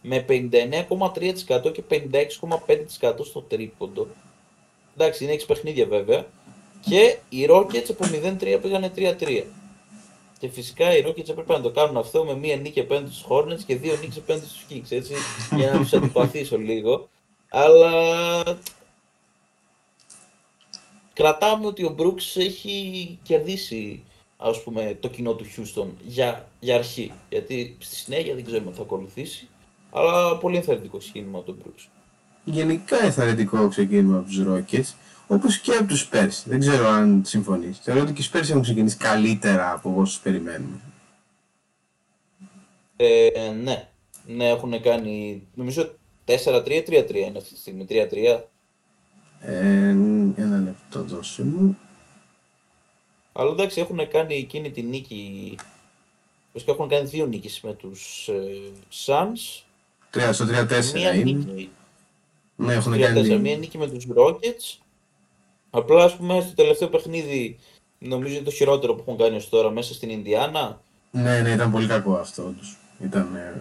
με 0.00 0.24
59,3% 0.28 1.72
και 1.72 1.82
56,5% 1.90 3.24
στο 3.24 3.40
τρίποντο. 3.40 4.06
Εντάξει, 4.96 5.24
είναι 5.24 5.32
6 5.32 5.44
παιχνίδια 5.46 5.86
βέβαια. 5.86 6.26
Και 6.80 7.16
οι 7.28 7.46
Rockets 7.50 7.88
από 7.88 8.04
0-3 8.40 8.58
πήγανε 8.62 8.92
3-3. 8.96 9.42
Και 10.44 10.50
φυσικά 10.50 10.96
οι 10.96 11.04
Rockets 11.06 11.28
έπρεπε 11.28 11.52
να 11.52 11.60
το 11.60 11.70
κάνουν 11.70 11.96
αυτό 11.96 12.24
με 12.24 12.34
μία 12.34 12.56
νίκη 12.56 12.80
απέναντι 12.80 13.10
στους 13.10 13.26
Hornets 13.28 13.62
και 13.66 13.76
δύο 13.76 13.96
νίκες 14.00 14.16
απέναντι 14.16 14.46
στους 14.46 14.66
Kings, 14.70 14.86
έτσι, 14.88 15.14
για 15.56 15.72
να 15.72 15.78
τους 15.78 15.92
αντιπαθήσω 15.98 16.58
λίγο. 16.58 17.08
Αλλά 17.48 18.42
κρατάμε 21.12 21.66
ότι 21.66 21.84
ο 21.84 21.94
Brooks 21.98 22.40
έχει 22.40 23.18
κερδίσει 23.22 24.02
ας 24.36 24.62
πούμε, 24.62 24.96
το 25.00 25.08
κοινό 25.08 25.34
του 25.34 25.44
Houston 25.44 25.86
για, 26.06 26.48
για 26.60 26.74
αρχή. 26.74 27.12
Γιατί 27.28 27.76
στη 27.78 27.94
συνέχεια 27.94 28.34
δεν 28.34 28.44
ξέρουμε 28.44 28.68
αν 28.68 28.74
θα 28.74 28.82
ακολουθήσει. 28.82 29.48
Αλλά 29.90 30.36
πολύ 30.38 30.56
ενθαρρυντικό 30.56 30.98
ξεκίνημα 30.98 31.38
από 31.38 31.46
τον 31.46 31.56
Brooks. 31.64 31.88
Γενικά 32.44 33.04
ενθαρρυντικό 33.04 33.68
ξεκίνημα 33.68 34.18
από 34.18 34.26
τους 34.26 34.42
Rockets, 34.48 34.94
όπως 35.26 35.58
και 35.58 35.72
από 35.72 35.86
τους 35.86 36.08
Spurs. 36.12 36.42
Δεν 36.44 36.60
ξέρω 36.60 36.86
αν 36.88 37.22
συμφωνείς. 37.24 37.78
Θεωρώ 37.78 38.00
ότι 38.00 38.12
και 38.12 38.22
οι 38.22 38.26
Spurs 38.32 38.48
έχουν 38.48 38.62
ξεκινήσει 38.62 38.96
καλύτερα 38.96 39.72
από 39.72 39.94
όσου 39.96 40.22
περιμένουμε. 40.22 40.80
Ε, 42.96 43.28
ναι. 43.62 43.88
Ναι, 44.26 44.48
έχουν 44.48 44.80
κάνει. 44.82 45.42
Νομίζω 45.54 45.94
4-3-3-3 46.26 47.14
είναι 47.14 47.38
αυτή 47.38 47.54
τη 47.54 47.60
στιγμή. 47.60 47.86
3-3. 47.88 48.40
Ε, 49.40 49.88
ένα 50.36 50.58
λεπτό 50.64 51.02
δώσε 51.02 51.44
μου. 51.44 51.78
Αλλά 53.32 53.50
εντάξει, 53.50 53.80
έχουν 53.80 54.08
κάνει 54.08 54.34
εκείνη 54.34 54.70
τη 54.70 54.82
νίκη. 54.82 55.54
Βασικά 56.52 56.72
έχουν 56.72 56.88
κάνει 56.88 57.08
δύο 57.08 57.26
νίκες 57.26 57.60
με 57.62 57.72
τους 57.74 58.28
ε, 58.28 58.72
Suns. 59.06 59.62
Τρία 60.10 60.32
στο 60.32 60.44
3-4 60.48 60.92
Μία 60.94 61.14
είναι. 61.14 61.24
νίκη, 61.30 61.70
Ναι, 62.56 62.72
έχουν 62.74 62.92
3-4, 62.92 62.96
κάνει. 62.98 63.38
μία 63.38 63.56
νίκη 63.56 63.78
με 63.78 63.88
τους 63.88 64.06
Rockets. 64.16 64.78
Απλά, 65.76 66.04
ας 66.04 66.16
πούμε, 66.16 66.40
στο 66.40 66.54
τελευταίο 66.54 66.88
παιχνίδι, 66.88 67.58
νομίζω 67.98 68.34
είναι 68.34 68.44
το 68.44 68.50
χειρότερο 68.50 68.94
που 68.94 69.04
έχουν 69.06 69.18
κάνει 69.18 69.36
ως 69.36 69.48
τώρα 69.48 69.70
μέσα 69.70 69.94
στην 69.94 70.10
Ινδιάνα. 70.10 70.80
Ναι, 71.10 71.40
ναι, 71.40 71.50
ήταν 71.50 71.70
πολύ 71.70 71.86
κακό 71.86 72.14
αυτό 72.14 72.42
όντως. 72.42 72.76
Ήταν. 73.04 73.28
Ε, 73.36 73.54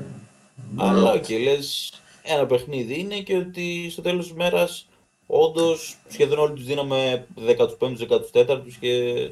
Αλλά, 0.75 1.11
οκ, 1.11 1.29
λες, 1.29 1.93
ένα 2.23 2.45
παιχνίδι 2.45 2.99
είναι 2.99 3.15
και 3.15 3.35
ότι 3.37 3.87
στο 3.91 4.01
τέλος 4.01 4.25
της 4.27 4.35
μέρας, 4.35 4.87
όντως, 5.27 5.97
σχεδόν 6.09 6.39
όλοι 6.39 6.53
τους 6.53 6.65
δίναμε 6.65 7.25
15ους-14ους 7.35 8.77
και 8.79 8.89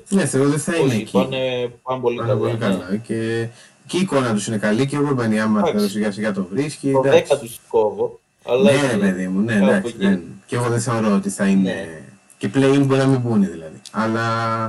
Ναι, 0.10 0.26
θεωρώ 0.26 0.50
ότι 0.50 0.60
θα 0.60 0.76
είναι 0.76 0.88
όχι, 0.94 1.02
εκεί. 1.02 1.12
πάνε, 1.12 1.72
πάνε 1.84 2.02
πολύ 2.02 2.16
Πάνε 2.18 2.28
καλά. 2.30 2.40
πολύ 2.40 2.52
ναι. 2.52 2.58
καλά. 2.58 2.98
Και, 2.98 3.48
και 3.88 3.98
η 3.98 4.00
εικόνα 4.02 4.34
τους 4.34 4.48
είναι 4.48 4.58
καλή 4.58 4.86
και 4.88 4.98
ο 4.98 5.14
Γουεμπανιάμα 5.14 5.60
Εντάξει. 5.60 5.78
τώρα 5.78 5.90
σιγά 5.90 6.12
σιγά 6.12 6.34
το 6.34 6.48
βρίσκει. 6.52 6.92
Το 6.92 7.02
εντάξει. 7.06 7.32
10 7.36 7.40
τους 7.40 7.60
κόβω. 7.68 8.20
Αλλά 8.46 8.72
Ναι, 8.72 8.78
εκεί- 8.78 8.88
ρε 8.92 8.98
παιδί 8.98 9.28
μου, 9.28 9.40
ναι, 9.40 9.54
κάπου 9.54 9.66
εντάξει. 9.66 9.88
εκεί. 9.88 9.98
Δεν... 10.06 10.22
Και 10.46 10.56
εγώ 10.56 10.70
δεν 10.70 10.80
θεωρώ 10.80 11.16
ότι 11.16 11.30
θα 11.30 11.46
είναι. 11.48 12.04
Ναι. 12.42 12.50
Και 12.50 12.60
play-in 12.60 12.86
μπορεί 12.86 13.00
να 13.00 13.08
μην 13.08 13.20
μπουν 13.20 13.42
δηλαδή. 13.42 13.82
Αλλά 13.92 14.64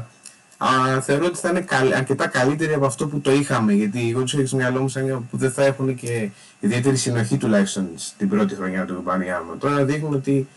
α, 0.56 1.00
θεωρώ 1.00 1.26
ότι 1.26 1.38
θα 1.38 1.48
είναι 1.48 1.60
καλ... 1.60 1.92
αρκετά 1.92 2.26
καλύτεροι 2.26 2.72
από 2.74 2.86
αυτό 2.86 3.06
που 3.06 3.20
το 3.20 3.32
είχαμε. 3.32 3.72
Γιατί 3.72 4.10
εγώ 4.10 4.22
τους 4.22 4.34
έχω 4.34 4.46
στο 4.46 4.56
μυαλό 4.56 4.80
μου 4.80 4.88
σαν 4.88 5.04
μια 5.04 5.22
που 5.30 5.36
δεν 5.36 5.52
θα 5.52 5.64
έχουν 5.64 5.94
και 5.94 6.30
ιδιαίτερη 6.60 6.96
συνοχή 6.96 7.36
τουλάχιστον 7.36 7.88
στην 7.94 8.28
πρώτη 8.28 8.54
χρονιά 8.54 8.84
του 8.84 9.00
Μπανιάμα. 9.04 9.56
Τώρα 9.58 9.84
δείχνουν 9.84 10.14
ότι 10.14 10.48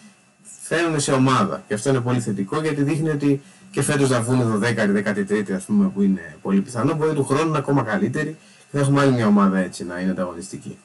φέρνουν 0.61 0.99
σε 0.99 1.11
ομάδα. 1.11 1.63
Και 1.68 1.74
αυτό 1.74 1.89
είναι 1.89 2.01
πολύ 2.01 2.20
θετικό 2.20 2.61
γιατί 2.61 2.84
δείχνει 2.84 3.09
ότι 3.09 3.41
και 3.72 3.82
φέτος 3.82 4.09
θα 4.09 4.22
βγουν 4.22 4.63
12η, 4.63 5.03
13η 5.03 5.51
ας 5.51 5.63
πούμε 5.63 5.89
που 5.89 6.01
είναι 6.01 6.38
πολύ 6.41 6.61
πιθανό. 6.61 6.93
Μπορεί 6.93 7.13
του 7.13 7.24
χρόνου 7.24 7.41
να 7.41 7.47
είναι 7.47 7.57
ακόμα 7.57 7.82
καλύτεροι 7.84 8.38
και 8.72 8.78
θα 8.78 8.80
έχουμε 8.80 9.01
άλλη 9.01 9.11
μια 9.11 9.28
ομάδα 9.28 9.57
έτσι 9.57 9.86
να 9.86 9.99
είναι 9.99 10.11
ανταγωνιστική. 10.11 10.78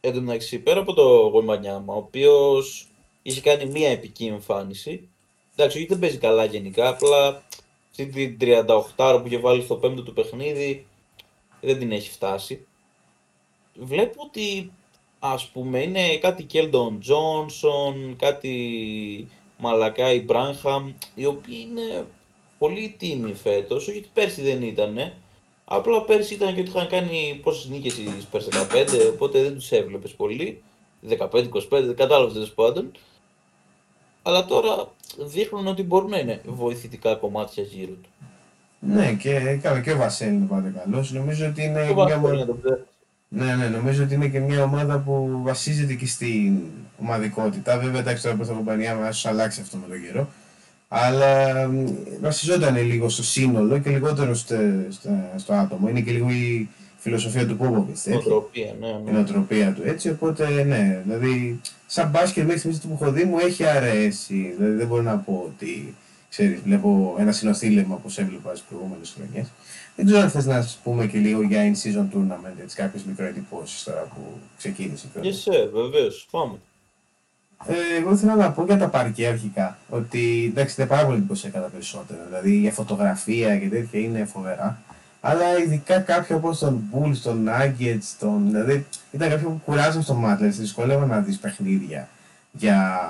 Εν 0.00 0.12
τω 0.12 0.20
μεταξύ, 0.20 0.58
πέρα 0.58 0.80
από 0.80 0.92
το 0.92 1.02
Γουεμπανιάμα, 1.02 1.94
ο 1.94 1.96
οποίος 1.96 2.88
είχε 3.28 3.40
κάνει 3.40 3.66
μία 3.66 3.90
επική 3.90 4.26
εμφάνιση. 4.26 5.08
Εντάξει, 5.56 5.76
όχι 5.76 5.86
δεν 5.86 5.98
παίζει 5.98 6.18
καλά 6.18 6.44
γενικά, 6.44 6.88
απλά 6.88 7.42
αυτή 7.90 8.06
την 8.06 8.36
38 8.96 9.18
που 9.20 9.26
είχε 9.26 9.38
βάλει 9.38 9.62
στο 9.62 9.74
πέμπτο 9.74 10.02
του 10.02 10.12
παιχνίδι 10.12 10.86
δεν 11.60 11.78
την 11.78 11.92
έχει 11.92 12.10
φτάσει. 12.10 12.66
Βλέπω 13.74 14.22
ότι 14.26 14.72
ας 15.18 15.46
πούμε 15.46 15.82
είναι 15.82 16.16
κάτι 16.16 16.42
Κέλντον 16.42 17.00
Τζόνσον, 17.00 18.16
κάτι 18.18 19.28
Μαλακάι 19.58 20.20
Μπράνχαμ, 20.20 20.92
οι 21.14 21.26
οποίοι 21.26 21.66
είναι 21.70 22.06
πολύ 22.58 22.94
τίμοι 22.98 23.34
φέτος, 23.34 23.88
όχι 23.88 23.98
ότι 23.98 24.10
πέρσι 24.14 24.42
δεν 24.42 24.62
ήτανε, 24.62 25.16
Απλά 25.70 26.02
πέρσι 26.02 26.34
ήταν 26.34 26.54
και 26.54 26.60
ότι 26.60 26.70
είχαν 26.70 26.88
κάνει 26.88 27.40
πόσες 27.42 27.68
νίκες 27.68 27.98
οι 27.98 28.26
Spurs 28.30 28.72
15, 28.72 29.10
οπότε 29.12 29.42
δεν 29.42 29.54
τους 29.54 29.70
έβλεπες 29.70 30.12
πολύ. 30.12 30.62
15-25, 31.08 31.50
δεν 31.68 31.96
κατάλαβες 31.96 32.32
τέλος 32.32 32.52
πάντων. 32.52 32.92
Αλλά 34.22 34.44
τώρα 34.44 34.92
δείχνουν 35.18 35.66
ότι 35.66 35.82
μπορούν 35.82 36.10
να 36.10 36.18
είναι 36.18 36.40
βοηθητικά 36.44 37.14
κομμάτια 37.14 37.62
γύρω 37.62 37.92
του. 37.92 38.08
Ναι, 38.80 39.12
και, 39.12 39.58
καλά, 39.62 39.80
και 39.80 39.92
ο 39.92 39.96
Βασέλη 39.96 40.34
είναι 40.34 40.46
πάντα 40.46 40.68
καλός. 40.84 41.12
Νομίζω 41.12 41.46
ότι 41.46 41.64
είναι 41.64 41.78
Το 41.78 41.84
μια 41.84 41.94
βάζω 41.94 42.14
ομάδα. 42.16 42.34
να 42.34 42.46
το 42.46 42.54
ξέρω. 42.62 42.78
Ναι, 43.28 43.54
ναι, 43.54 43.68
νομίζω 43.68 44.02
ότι 44.04 44.14
είναι 44.14 44.28
και 44.28 44.40
μια 44.40 44.62
ομάδα 44.62 44.98
που 44.98 45.40
βασίζεται 45.42 45.94
και 45.94 46.06
στην 46.06 46.58
ομαδικότητα. 47.00 47.78
Βέβαια, 47.78 48.00
εντάξει, 48.00 48.22
τώρα 48.22 48.36
που 48.36 48.44
θα 48.44 48.52
κομπανιά 48.52 48.94
μα 48.94 49.08
ίσως 49.08 49.26
αλλάξει 49.26 49.60
αυτό 49.60 49.76
με 49.76 49.86
τον 49.88 50.02
καιρό. 50.02 50.28
Αλλά 50.88 51.66
μ, 51.68 51.84
βασιζόταν 52.20 52.76
λίγο 52.76 53.08
στο 53.08 53.22
σύνολο 53.22 53.78
και 53.78 53.90
λιγότερο 53.90 54.34
στο, 54.34 54.56
στο, 54.90 55.10
στο 55.36 55.52
άτομο. 55.52 55.88
Είναι 55.88 56.00
και 56.00 56.10
λίγο 56.10 56.30
η 56.30 56.68
φιλοσοφία 56.98 57.46
του 57.46 57.56
Πόποβιτ. 57.56 57.96
Νοοτροπία, 58.06 58.74
ναι, 58.80 58.86
η 58.86 59.02
ναι. 59.04 59.10
νοοτροπία 59.10 59.72
του. 59.72 59.82
Έτσι, 59.84 60.10
οπότε 60.10 60.64
ναι, 60.64 61.02
δηλαδή, 61.04 61.60
σαν 61.86 62.10
μπάσκετ 62.10 62.44
μέχρι 62.44 62.58
στιγμής 62.58 62.80
που 62.80 62.98
έχω 63.00 63.12
δει 63.12 63.24
μου 63.24 63.38
έχει 63.38 63.64
αρέσει. 63.64 64.54
Δηλαδή, 64.56 64.76
δεν 64.76 64.86
μπορώ 64.86 65.02
να 65.02 65.16
πω 65.16 65.42
ότι 65.46 65.94
ξέρεις, 66.30 66.60
βλέπω 66.60 67.16
ένα 67.18 67.32
συνοθήλευμα 67.32 67.94
όπως 67.94 68.18
έβλεπα 68.18 68.52
τι 68.52 68.60
προηγούμενες 68.68 69.14
χρονιές. 69.16 69.52
Δεν 69.96 70.06
ξέρω 70.06 70.20
αν 70.20 70.30
θες 70.30 70.46
να 70.46 70.62
σας 70.62 70.80
πούμε 70.82 71.06
και 71.06 71.18
λίγο 71.18 71.42
για 71.42 71.72
in 71.72 71.86
season 71.86 72.16
tournament, 72.16 72.60
έτσι, 72.62 72.76
κάποιες 72.76 73.04
μικροεντυπώσεις 73.04 73.82
τώρα 73.82 74.00
που 74.14 74.20
ξεκίνησε. 74.58 75.06
Και 75.12 75.20
κιόλας. 75.20 75.40
σε, 75.40 75.70
βεβαίως, 75.72 76.28
πάμε. 76.30 76.58
Ε, 77.66 78.00
εγώ 78.00 78.12
ήθελα 78.12 78.34
να 78.34 78.52
πω 78.52 78.64
για 78.64 78.78
τα 78.78 78.88
παρκέ 78.88 79.26
αρχικά. 79.26 79.78
Ότι 79.88 80.44
εντάξει, 80.50 80.74
είναι 80.78 80.88
πάρα 80.88 81.04
πολύ 81.04 81.16
εντυπωσιακά 81.16 81.60
τα 81.60 81.68
περισσότερα. 81.68 82.24
Δηλαδή 82.28 82.56
για 82.56 82.72
φωτογραφία 82.72 83.58
και 83.58 83.68
τέτοια 83.68 84.00
είναι 84.00 84.24
φοβερά. 84.24 84.82
Αλλά 85.20 85.58
ειδικά 85.58 85.98
κάποια 85.98 86.36
όπως 86.36 86.58
τον 86.58 86.82
Bulls, 86.92 87.16
τον 87.22 87.48
Nuggets, 87.48 88.14
τον. 88.18 88.46
Δηλαδή 88.50 88.86
ήταν 89.10 89.28
κάποια 89.28 89.46
που 89.46 89.60
κουράζαν 89.64 90.02
στο 90.02 90.14
μάτι. 90.14 90.36
Δηλαδή 90.36 90.54
σε 90.54 90.60
δυσκολεύω 90.62 91.06
να 91.06 91.18
δεις 91.20 91.38
παιχνίδια 91.38 92.08
για 92.52 93.00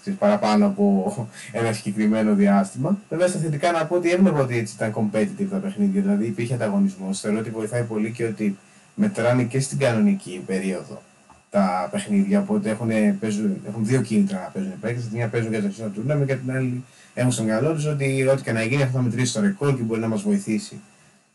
ξέρεις, 0.00 0.18
παραπάνω 0.18 0.66
από 0.66 1.28
ένα 1.52 1.72
συγκεκριμένο 1.72 2.34
διάστημα. 2.34 2.98
Βέβαια 3.08 3.28
στα 3.28 3.38
θετικά 3.38 3.72
να 3.72 3.86
πω 3.86 3.94
ότι 3.96 4.10
έβλεπα 4.10 4.40
ότι 4.40 4.58
έτσι 4.58 4.74
ήταν 4.76 4.92
competitive 4.94 5.46
τα 5.50 5.56
παιχνίδια. 5.56 6.00
Δηλαδή 6.00 6.26
υπήρχε 6.26 6.54
ανταγωνισμός. 6.54 7.20
Θεωρώ 7.20 7.38
ότι 7.38 7.50
βοηθάει 7.50 7.82
πολύ 7.82 8.12
και 8.12 8.24
ότι 8.24 8.58
μετράνε 8.94 9.42
και 9.42 9.60
στην 9.60 9.78
κανονική 9.78 10.42
περίοδο 10.46 11.02
τα 11.50 11.88
παιχνίδια. 11.90 12.40
Οπότε 12.40 12.70
έχουν, 12.70 12.88
παίζουν, 13.20 13.56
έχουν 13.68 13.86
δύο 13.86 14.00
κίνητρα 14.00 14.38
να 14.38 14.50
παίζουν 14.52 14.72
οι 14.72 14.76
παίκτες. 14.80 15.02
Την 15.02 15.16
μία 15.16 15.28
παίζουν 15.28 15.50
για 15.50 15.62
το 15.62 15.68
season 15.78 15.98
tournament 15.98 16.26
και 16.26 16.34
την 16.34 16.52
άλλη 16.52 16.84
έχουν 17.14 17.32
στο 17.32 17.42
μυαλό 17.42 17.72
τους 17.72 17.86
ότι 17.86 18.26
ό,τι 18.26 18.42
και 18.42 18.52
να 18.52 18.62
γίνει 18.62 18.82
αυτό 18.82 18.96
θα 18.96 19.02
μετρήσει 19.02 19.32
το 19.32 19.40
ρεκόρ 19.40 19.76
και 19.76 19.82
μπορεί 19.82 20.00
να 20.00 20.08
μας 20.08 20.22
βοηθήσει 20.22 20.80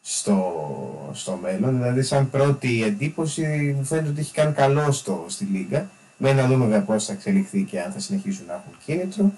στο, 0.10 1.12
στο 1.14 1.40
μέλλον. 1.42 1.78
Δηλαδή, 1.78 2.02
σαν 2.02 2.30
πρώτη 2.30 2.84
εντύπωση, 2.84 3.74
μου 3.78 3.84
φαίνεται 3.84 4.10
ότι 4.10 4.20
έχει 4.20 4.34
κάνει 4.34 4.54
καλό 4.54 4.92
στο, 4.92 5.26
στη 5.28 5.44
Λίγκα. 5.46 5.90
Μένει 6.18 6.42
να 6.42 6.48
δούμε 6.48 6.66
βέβαια 6.66 6.82
πώς 6.82 7.06
θα 7.06 7.14
εξελιχθεί 7.14 7.64
και 7.64 7.82
αν 7.82 7.92
θα 7.92 8.00
συνεχίσουν 8.00 8.46
να 8.46 8.54
έχουν 8.54 8.78
κίνητρο. 8.86 9.32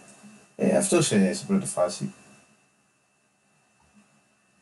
Ε, 0.55 0.77
αυτό 0.77 1.01
σε, 1.01 1.33
σε 1.33 1.45
πρώτη 1.45 1.65
φάση. 1.65 2.13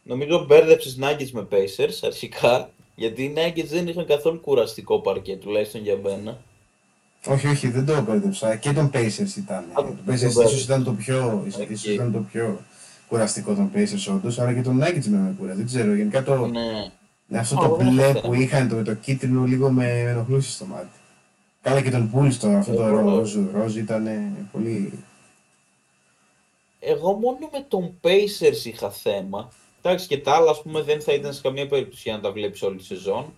Νομίζω 0.03 0.45
μπέρδεψες 0.45 0.99
Nuggets 1.01 1.29
με 1.31 1.47
Pacers 1.51 1.99
αρχικά, 2.03 2.69
γιατί 2.95 3.23
οι 3.23 3.33
Nuggets 3.35 3.67
δεν 3.67 3.87
είχαν 3.87 4.05
καθόλου 4.05 4.39
κουραστικό 4.39 4.99
παρκέ, 4.99 5.35
τουλάχιστον 5.35 5.81
για 5.81 5.97
μένα. 6.03 6.41
Όχι, 7.27 7.47
όχι, 7.47 7.67
δεν 7.69 7.85
το 7.85 8.01
μπέρδεψα. 8.01 8.55
Και 8.55 8.71
των 8.71 8.91
Pacers 8.93 9.37
ήταν. 9.37 9.57
Α, 9.57 9.73
το 9.73 9.81
των 9.81 9.99
Pacers 10.07 10.13
ίσως 10.13 10.33
μπέρδεψα. 10.33 10.63
ήταν 10.63 10.83
το 10.83 10.91
πιο, 10.91 11.43
ίσως 11.47 11.61
Οκ. 11.61 11.83
ήταν 11.83 12.11
το 12.11 12.19
πιο 12.31 12.59
κουραστικό 13.07 13.53
των 13.55 13.71
Pacers 13.75 14.13
όντως, 14.15 14.39
αλλά 14.39 14.53
και 14.53 14.61
των 14.61 14.79
Nuggets 14.83 15.05
με 15.05 15.17
με 15.17 15.35
κουράζει. 15.39 15.57
Δεν 15.57 15.65
ξέρω, 15.65 15.93
γενικά 15.93 16.23
το, 16.23 16.47
Ναι. 17.27 17.39
αυτό 17.39 17.55
Α, 17.55 17.59
το 17.59 17.65
εγώ 17.65 17.75
δεν 17.75 17.87
μπλε 17.87 18.03
έχω 18.03 18.13
που 18.13 18.31
θέμα. 18.31 18.37
είχαν 18.37 18.67
το, 18.69 18.75
με 18.75 18.83
το 18.83 18.93
κίτρινο 18.93 19.43
λίγο 19.43 19.69
με 19.71 19.99
ενοχλούσε 19.99 20.51
στο 20.51 20.65
μάτι. 20.65 20.87
Καλά 21.61 21.81
και 21.81 21.89
των 21.89 22.09
Bulls 22.11 22.35
στο 22.35 22.47
αυτό 22.47 22.73
το 22.73 22.87
ροζ, 22.87 23.35
ροζ 23.53 23.75
ήταν 23.75 24.07
πολύ... 24.51 24.93
Εγώ 26.79 27.13
μόνο 27.13 27.37
με 27.51 27.65
των 27.67 27.99
Pacers 28.03 28.65
είχα 28.65 28.91
θέμα. 28.91 29.51
Εντάξει 29.81 30.07
και 30.07 30.17
τα 30.17 30.31
άλλα 30.35 30.51
ας 30.51 30.61
πούμε 30.61 30.81
δεν 30.81 31.01
θα 31.01 31.13
ήταν 31.13 31.33
σε 31.33 31.41
καμία 31.41 31.67
περίπτωση 31.67 32.01
για 32.05 32.13
να 32.15 32.21
τα 32.21 32.31
βλέπεις 32.31 32.61
όλη 32.61 32.77
τη 32.77 32.83
σεζόν. 32.83 33.33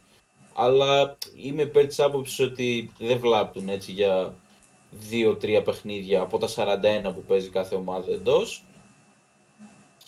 Αλλά 0.54 1.18
είμαι 1.44 1.62
υπέρ 1.62 1.86
της 1.88 2.00
άποψης 2.00 2.40
ότι 2.40 2.92
δεν 3.00 3.20
βλάπτουν 3.20 3.70
έτσι 3.70 3.92
για 3.92 4.34
2-3 5.12 5.62
παιχνίδια 5.66 6.22
από 6.22 6.38
τα 6.38 6.48
41 6.48 7.14
που 7.14 7.24
παίζει 7.28 7.50
κάθε 7.50 7.76
ομάδα 7.76 8.12
εντός. 8.12 8.64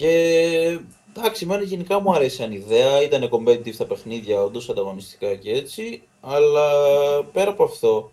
Και 0.02 0.80
εντάξει, 1.16 1.43
εμένα 1.43 1.64
γενικά 1.64 1.99
μου 1.99 2.14
αρέσει 2.14 2.36
σαν 2.36 2.52
ιδέα. 2.52 3.02
Ήταν 3.02 3.30
competitive 3.32 3.76
τα 3.76 3.86
παιχνίδια, 3.86 4.41
όντως 4.41 4.70
ανταγωνιστικά 4.70 5.36
και 5.36 5.52
έτσι. 5.52 6.02
Αλλά 6.22 6.70
πέρα 7.24 7.49
από 7.52 7.64
αυτό, 7.64 8.12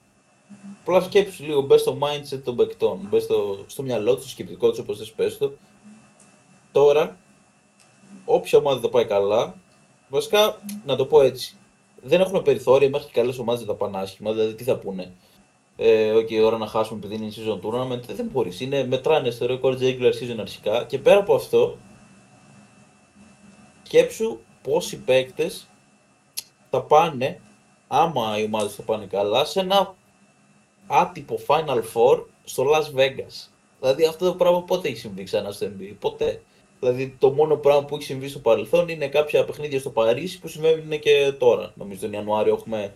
απλά 0.81 1.01
σκέψου 1.01 1.45
λίγο, 1.45 1.61
μπε 1.61 1.77
στο 1.77 1.99
mindset 2.01 2.41
των 2.45 2.57
παικτών. 2.57 3.07
Μπες 3.11 3.23
στο, 3.23 3.65
στο 3.67 3.83
μυαλό 3.83 4.15
τους, 4.15 4.23
στο 4.23 4.31
σκεπτικό 4.31 4.71
τους, 4.71 4.79
όπως 4.79 4.99
θες 4.99 5.13
πες 5.13 5.39
το. 5.39 5.53
Τώρα, 6.73 7.17
όποια 8.25 8.59
ομάδα 8.59 8.81
θα 8.81 8.89
πάει 8.89 9.05
καλά, 9.05 9.55
βασικά 10.09 10.61
να 10.87 10.97
το 10.97 11.07
πω 11.07 11.21
έτσι. 11.23 11.57
Δεν 12.03 12.21
έχουν 12.21 12.43
περιθώρια 12.43 12.89
μέχρι 12.89 13.07
και 13.07 13.21
καλές 13.21 13.39
ομάδες 13.39 13.61
να 13.61 13.67
τα 13.67 13.75
πάνε 13.75 13.99
άσχημα. 13.99 14.33
Δηλαδή, 14.33 14.55
τι 14.55 14.65
θα 14.65 14.77
πούνε 14.77 15.13
ε, 15.81 16.13
okay, 16.15 16.45
ώρα 16.45 16.59
να 16.59 16.67
χάσουμε 16.67 17.01
επειδή 17.05 17.15
είναι 17.15 17.33
season 17.37 17.61
tournament, 17.67 18.01
δεν 18.01 18.29
μπορείς. 18.33 18.61
Είναι, 18.61 18.87
μετράνε 18.87 19.31
στο 19.31 19.47
record 19.49 19.79
regular 19.79 20.13
season 20.13 20.37
αρχικά 20.41 20.85
και 20.85 20.99
πέρα 20.99 21.19
από 21.19 21.35
αυτό, 21.35 21.79
σκέψου 23.83 24.39
πόσοι 24.63 24.97
παίκτες 24.99 25.69
θα 26.71 26.83
πάνε, 26.83 27.41
άμα 27.89 28.39
οι 28.39 28.45
ομάδες 28.45 28.75
θα 28.75 28.83
πάνε 28.83 29.07
καλά, 29.07 29.45
σε 29.45 29.61
ένα 29.61 29.95
άτυπο 30.87 31.39
Final 31.47 31.83
Four 31.95 32.25
στο 32.45 32.65
Las 32.65 32.99
Vegas. 32.99 33.49
Δηλαδή 33.81 34.05
αυτό 34.05 34.25
το 34.27 34.35
πράγμα 34.35 34.63
πότε 34.63 34.89
έχει 34.89 34.99
συμβεί 34.99 35.23
ξανά 35.23 35.51
στο 35.51 35.67
NBA, 35.67 35.95
ποτέ. 35.99 36.43
Δηλαδή 36.81 37.17
το 37.19 37.31
μόνο 37.31 37.57
πράγμα 37.57 37.85
που 37.85 37.95
έχει 37.95 38.05
συμβεί 38.05 38.29
στο 38.29 38.39
παρελθόν 38.39 38.89
είναι 38.89 39.09
κάποια 39.09 39.45
παιχνίδια 39.45 39.81
στο 39.81 39.91
Παρίσι 39.91 40.41
που 40.41 40.49
συμβαίνουν 40.49 40.99
και 40.99 41.33
τώρα. 41.39 41.73
Νομίζω 41.75 42.01
τον 42.01 42.13
Ιανουάριο 42.13 42.55
έχουμε 42.55 42.95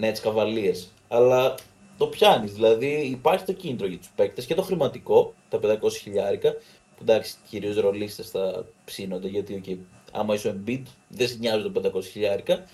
Nets 0.00 0.28
Cavaliers. 0.28 0.86
Αλλά 1.08 1.54
το 2.00 2.06
πιάνεις. 2.06 2.52
Δηλαδή 2.52 2.86
υπάρχει 2.86 3.44
το 3.44 3.52
κίνητρο 3.52 3.86
για 3.86 3.98
τους 3.98 4.10
παίκτες 4.16 4.46
και 4.46 4.54
το 4.54 4.62
χρηματικό, 4.62 5.34
τα 5.48 5.58
500 5.62 5.92
χιλιάρικα, 5.92 6.52
που 6.52 7.02
εντάξει 7.02 7.34
κυρίως 7.48 7.76
ρολίστες 7.76 8.30
θα 8.30 8.66
ψήνονται 8.84 9.28
γιατί 9.28 9.62
okay, 9.64 9.76
άμα 10.12 10.34
είσαι 10.34 10.56
Embiid 10.56 10.82
δεν 11.08 11.28
σε 11.28 11.36
νοιάζουν 11.38 11.72
τα 11.72 11.90
500 11.94 12.02
χιλιάρικα. 12.04 12.64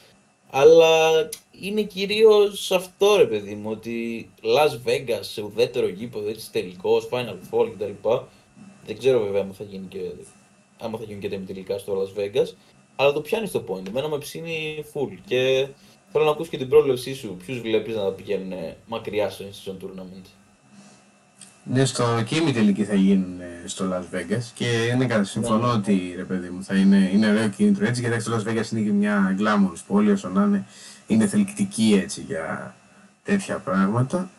Αλλά 0.50 1.28
είναι 1.60 1.82
κυρίως 1.82 2.72
αυτό 2.72 3.16
ρε 3.16 3.26
παιδί 3.26 3.54
μου, 3.54 3.70
ότι 3.70 4.30
Las 4.42 4.88
Vegas 4.88 5.20
σε 5.20 5.42
ουδέτερο 5.42 5.88
γήπεδο, 5.88 6.28
έτσι 6.28 6.52
τελικός, 6.52 7.08
Final 7.10 7.36
Four 7.50 7.70
κτλ. 7.74 8.08
Δεν 8.86 8.98
ξέρω 8.98 9.20
βέβαια 9.20 9.42
άμα 9.42 9.52
θα 9.52 9.64
γίνει 9.64 9.86
και, 9.86 10.00
άμα 10.78 10.98
θα 10.98 11.04
γίνουν 11.04 11.20
και 11.20 11.28
τα 11.28 11.38
τελικά 11.46 11.78
στο 11.78 12.02
Las 12.02 12.20
Vegas. 12.20 12.46
Αλλά 12.96 13.12
το 13.12 13.20
πιάνεις 13.20 13.50
το 13.50 13.64
point. 13.68 13.86
Εμένα 13.88 14.08
με 14.08 14.18
ψήνει 14.18 14.84
full. 14.94 15.18
Και 15.26 15.68
Θέλω 16.12 16.24
να 16.24 16.30
ακούσει 16.30 16.50
και 16.50 16.58
την 16.58 16.68
πρόληψή 16.68 17.14
σου. 17.14 17.36
Ποιους 17.46 17.60
βλέπεις 17.60 17.94
να 17.94 18.10
πηγαίνουν 18.10 18.52
μακριά 18.86 19.30
στο 19.30 19.44
season 19.44 19.84
tournament; 19.84 20.26
Ναι, 21.64 21.84
στο 21.84 22.22
και 22.26 22.52
τελική 22.52 22.84
θα 22.84 22.94
γίνουν 22.94 23.40
στο 23.64 23.84
Las 23.92 24.16
Vegas 24.16 24.42
και 24.54 24.66
είναι 24.66 25.06
κάτι. 25.06 25.26
Συμφωνώ 25.26 25.66
ναι. 25.66 25.72
ότι 25.72 26.12
ρε 26.16 26.24
παιδί 26.24 26.48
μου 26.48 26.64
θα 26.64 26.74
είναι, 26.74 27.10
είναι 27.12 27.30
ωραίο 27.30 27.48
κίνητρο 27.48 27.86
έτσι. 27.86 28.00
Γιατί 28.00 28.24
το 28.24 28.36
Las 28.36 28.48
Vegas 28.48 28.72
είναι 28.72 28.80
και 28.80 28.92
μια 28.92 29.36
glamorous 29.38 29.82
πόλη, 29.86 30.10
όσο 30.10 30.28
να 30.28 30.42
είναι, 30.42 30.66
είναι 31.06 31.26
θελκτική 31.26 32.00
έτσι 32.02 32.20
για 32.20 32.74
τέτοια 33.22 33.56
πράγματα. 33.56 34.30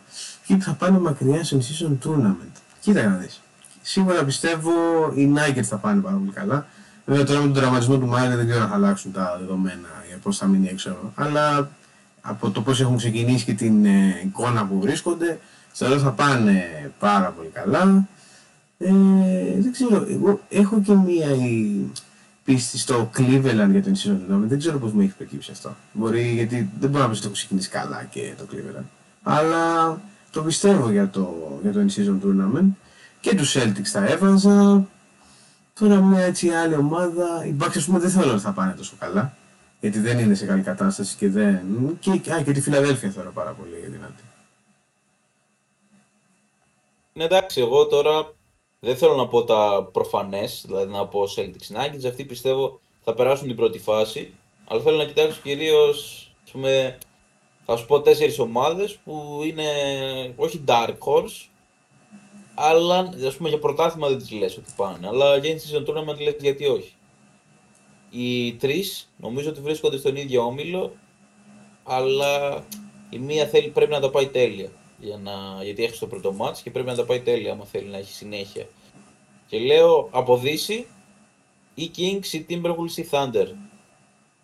Και 0.48 0.56
θα 0.56 0.74
πάνε 0.74 1.00
μακριά 1.00 1.44
στο 1.44 1.58
season 1.58 2.08
tournament. 2.08 2.62
Κοίτα 2.80 3.08
να 3.08 3.16
δεις. 3.16 3.42
Σίγουρα 3.82 4.24
πιστεύω 4.24 4.72
οι 5.16 5.34
Nuggets 5.36 5.62
θα 5.64 5.78
πάνε 5.78 6.02
πάρα 6.02 6.16
πολύ 6.16 6.32
καλά. 6.32 6.68
Βέβαια 7.10 7.26
τώρα 7.26 7.40
με 7.40 7.46
τον 7.46 7.54
τραυματισμό 7.54 7.98
του 7.98 8.08
Μάιρ 8.08 8.36
δεν 8.36 8.48
ξέρω 8.48 8.64
αν 8.64 8.70
θα 8.70 8.76
αλλάξουν 8.76 9.12
τα 9.12 9.38
δεδομένα 9.40 9.88
για 10.08 10.18
πώς 10.24 10.38
θα 10.38 10.46
μείνει 10.46 10.68
έξω. 10.68 10.96
Αλλά 11.16 11.70
από 12.22 12.50
το 12.50 12.62
πώς 12.62 12.82
έχουν 12.82 12.98
ξεκινήσει 12.98 13.46
και 13.46 13.54
την 13.54 13.86
ε, 13.86 14.22
εικόνα 14.26 14.66
που 14.66 14.80
βρίσκονται, 14.80 15.40
θεωρώ 15.72 16.00
θα 16.00 16.12
πάνε 16.12 16.92
πάρα 17.00 17.30
πολύ 17.30 17.50
καλά. 17.54 18.08
Ε, 18.78 18.92
δεν 19.58 19.72
ξέρω, 19.72 20.06
εγώ 20.10 20.42
έχω 20.50 20.82
και 20.82 20.94
μία 20.94 21.28
πίστη 22.44 22.78
στο 22.78 23.10
Cleveland 23.18 23.70
για 23.72 23.84
τον 23.84 23.94
season 23.96 24.32
tournament. 24.32 24.48
Δεν 24.48 24.60
ξέρω 24.60 24.78
πώς 24.78 24.92
μου 24.92 25.02
έχει 25.02 25.14
προκύψει 25.18 25.52
αυτό. 25.52 25.76
Μπορεί 25.92 26.34
γιατί 26.34 26.70
δεν 26.80 26.90
μπορώ 26.90 27.04
να 27.04 27.10
πει 27.10 27.16
ότι 27.16 27.26
έχω 27.26 27.34
ξεκινήσει 27.34 27.70
καλά 27.70 28.08
και 28.10 28.34
το 28.38 28.46
Cleveland. 28.52 28.86
Αλλά 29.24 30.02
το 30.32 30.42
πιστεύω 30.42 30.92
για 30.92 31.10
το, 31.10 31.60
για 31.62 31.72
το 31.72 31.80
in-season 31.80 32.26
tournament. 32.26 32.70
Και 33.20 33.36
τους 33.36 33.56
Celtics 33.58 33.86
θα 33.92 34.06
έβαζα. 34.06 34.88
Τώρα 35.80 36.02
μια 36.02 36.24
έτσι 36.24 36.50
άλλη 36.50 36.76
ομάδα, 36.76 37.46
οι 37.46 37.56
Bucks 37.60 37.76
ας 37.76 37.86
πούμε 37.86 38.00
δεν 38.00 38.10
θέλω 38.10 38.32
ότι 38.32 38.42
θα 38.42 38.52
πάνε 38.52 38.74
τόσο 38.74 38.96
καλά. 39.00 39.38
Γιατί 39.80 40.00
δεν 40.00 40.20
είναι 40.20 40.36
σε 40.36 40.46
καλή 40.46 40.62
κατάσταση 40.62 41.16
και 41.16 41.30
δεν... 41.30 41.62
Και, 42.00 42.12
α, 42.12 42.42
και 42.44 42.52
τη 42.52 42.62
Φιλαδέλφια 42.62 43.10
θέλω 43.10 43.32
πάρα 43.34 43.52
πολύ 43.52 43.76
δυνατή. 43.86 44.24
Ναι 47.14 47.24
εντάξει, 47.24 47.62
εγώ 47.62 47.86
τώρα 47.86 48.34
δεν 48.80 48.98
θέλω 48.98 49.16
να 49.16 49.28
πω 49.28 49.44
τα 49.44 49.90
προφανές, 49.92 50.64
δηλαδή 50.66 50.92
να 50.92 51.08
πω 51.08 51.24
Celtics 51.36 51.76
Nuggets, 51.76 52.08
αυτοί 52.08 52.26
πιστεύω 52.26 52.80
θα 53.04 53.14
περάσουν 53.14 53.48
την 53.48 53.56
πρώτη 53.56 53.80
φάση, 53.80 54.34
αλλά 54.68 54.82
θέλω 54.82 54.98
να 54.98 55.06
κοιτάξω 55.06 55.40
κυρίως, 55.44 56.32
πούμε, 56.52 56.98
θα 57.66 57.76
σου 57.76 57.86
πω 57.86 58.02
τέσσερις 58.02 58.40
ομάδες 58.40 58.98
που 59.04 59.42
είναι 59.44 59.66
όχι 60.36 60.64
dark 60.68 60.98
horse, 61.00 61.46
αλλά 62.60 63.14
ας 63.26 63.36
πούμε 63.36 63.50
για 63.50 63.60
πρωτάθλημα 63.60 64.08
δεν 64.08 64.18
τις 64.18 64.32
λες 64.32 64.58
ότι 64.58 64.74
πάνε. 64.76 65.08
Αλλά 65.08 65.38
για 65.38 65.56
season 65.56 65.86
tournament 65.90 66.20
λες 66.20 66.36
γιατί 66.40 66.66
όχι. 66.66 66.94
Οι 68.10 68.54
τρεις 68.54 69.12
νομίζω 69.18 69.50
ότι 69.50 69.62
βρίσκονται 69.62 69.98
στον 69.98 70.16
ίδιο 70.16 70.42
όμιλο, 70.46 70.94
αλλά 71.84 72.64
η 73.10 73.18
μία 73.18 73.46
θέλει, 73.48 73.68
πρέπει 73.68 73.92
να 73.92 74.00
τα 74.00 74.10
πάει 74.10 74.28
τέλεια. 74.28 74.72
Για 75.00 75.18
να, 75.18 75.64
γιατί 75.64 75.84
έχεις 75.84 76.00
το 76.00 76.08
πρώτο 76.08 76.34
μάτς 76.34 76.62
και 76.62 76.72
πρέπει 76.72 76.88
να 76.88 76.96
τα 76.96 77.06
πάει 77.06 77.22
τέλεια 77.22 77.52
άμα 77.52 77.66
θέλει 77.66 77.88
να 77.88 77.98
έχει 77.98 78.14
συνέχεια. 78.14 78.68
Και 79.48 79.60
λέω 79.60 80.10
από 80.12 80.38
Δύση 80.38 80.86
ή 81.74 81.92
Kings 81.98 82.26
ή 82.32 82.46
Timberwolves 82.50 82.98
ή 82.98 83.08
Thunder. 83.12 83.48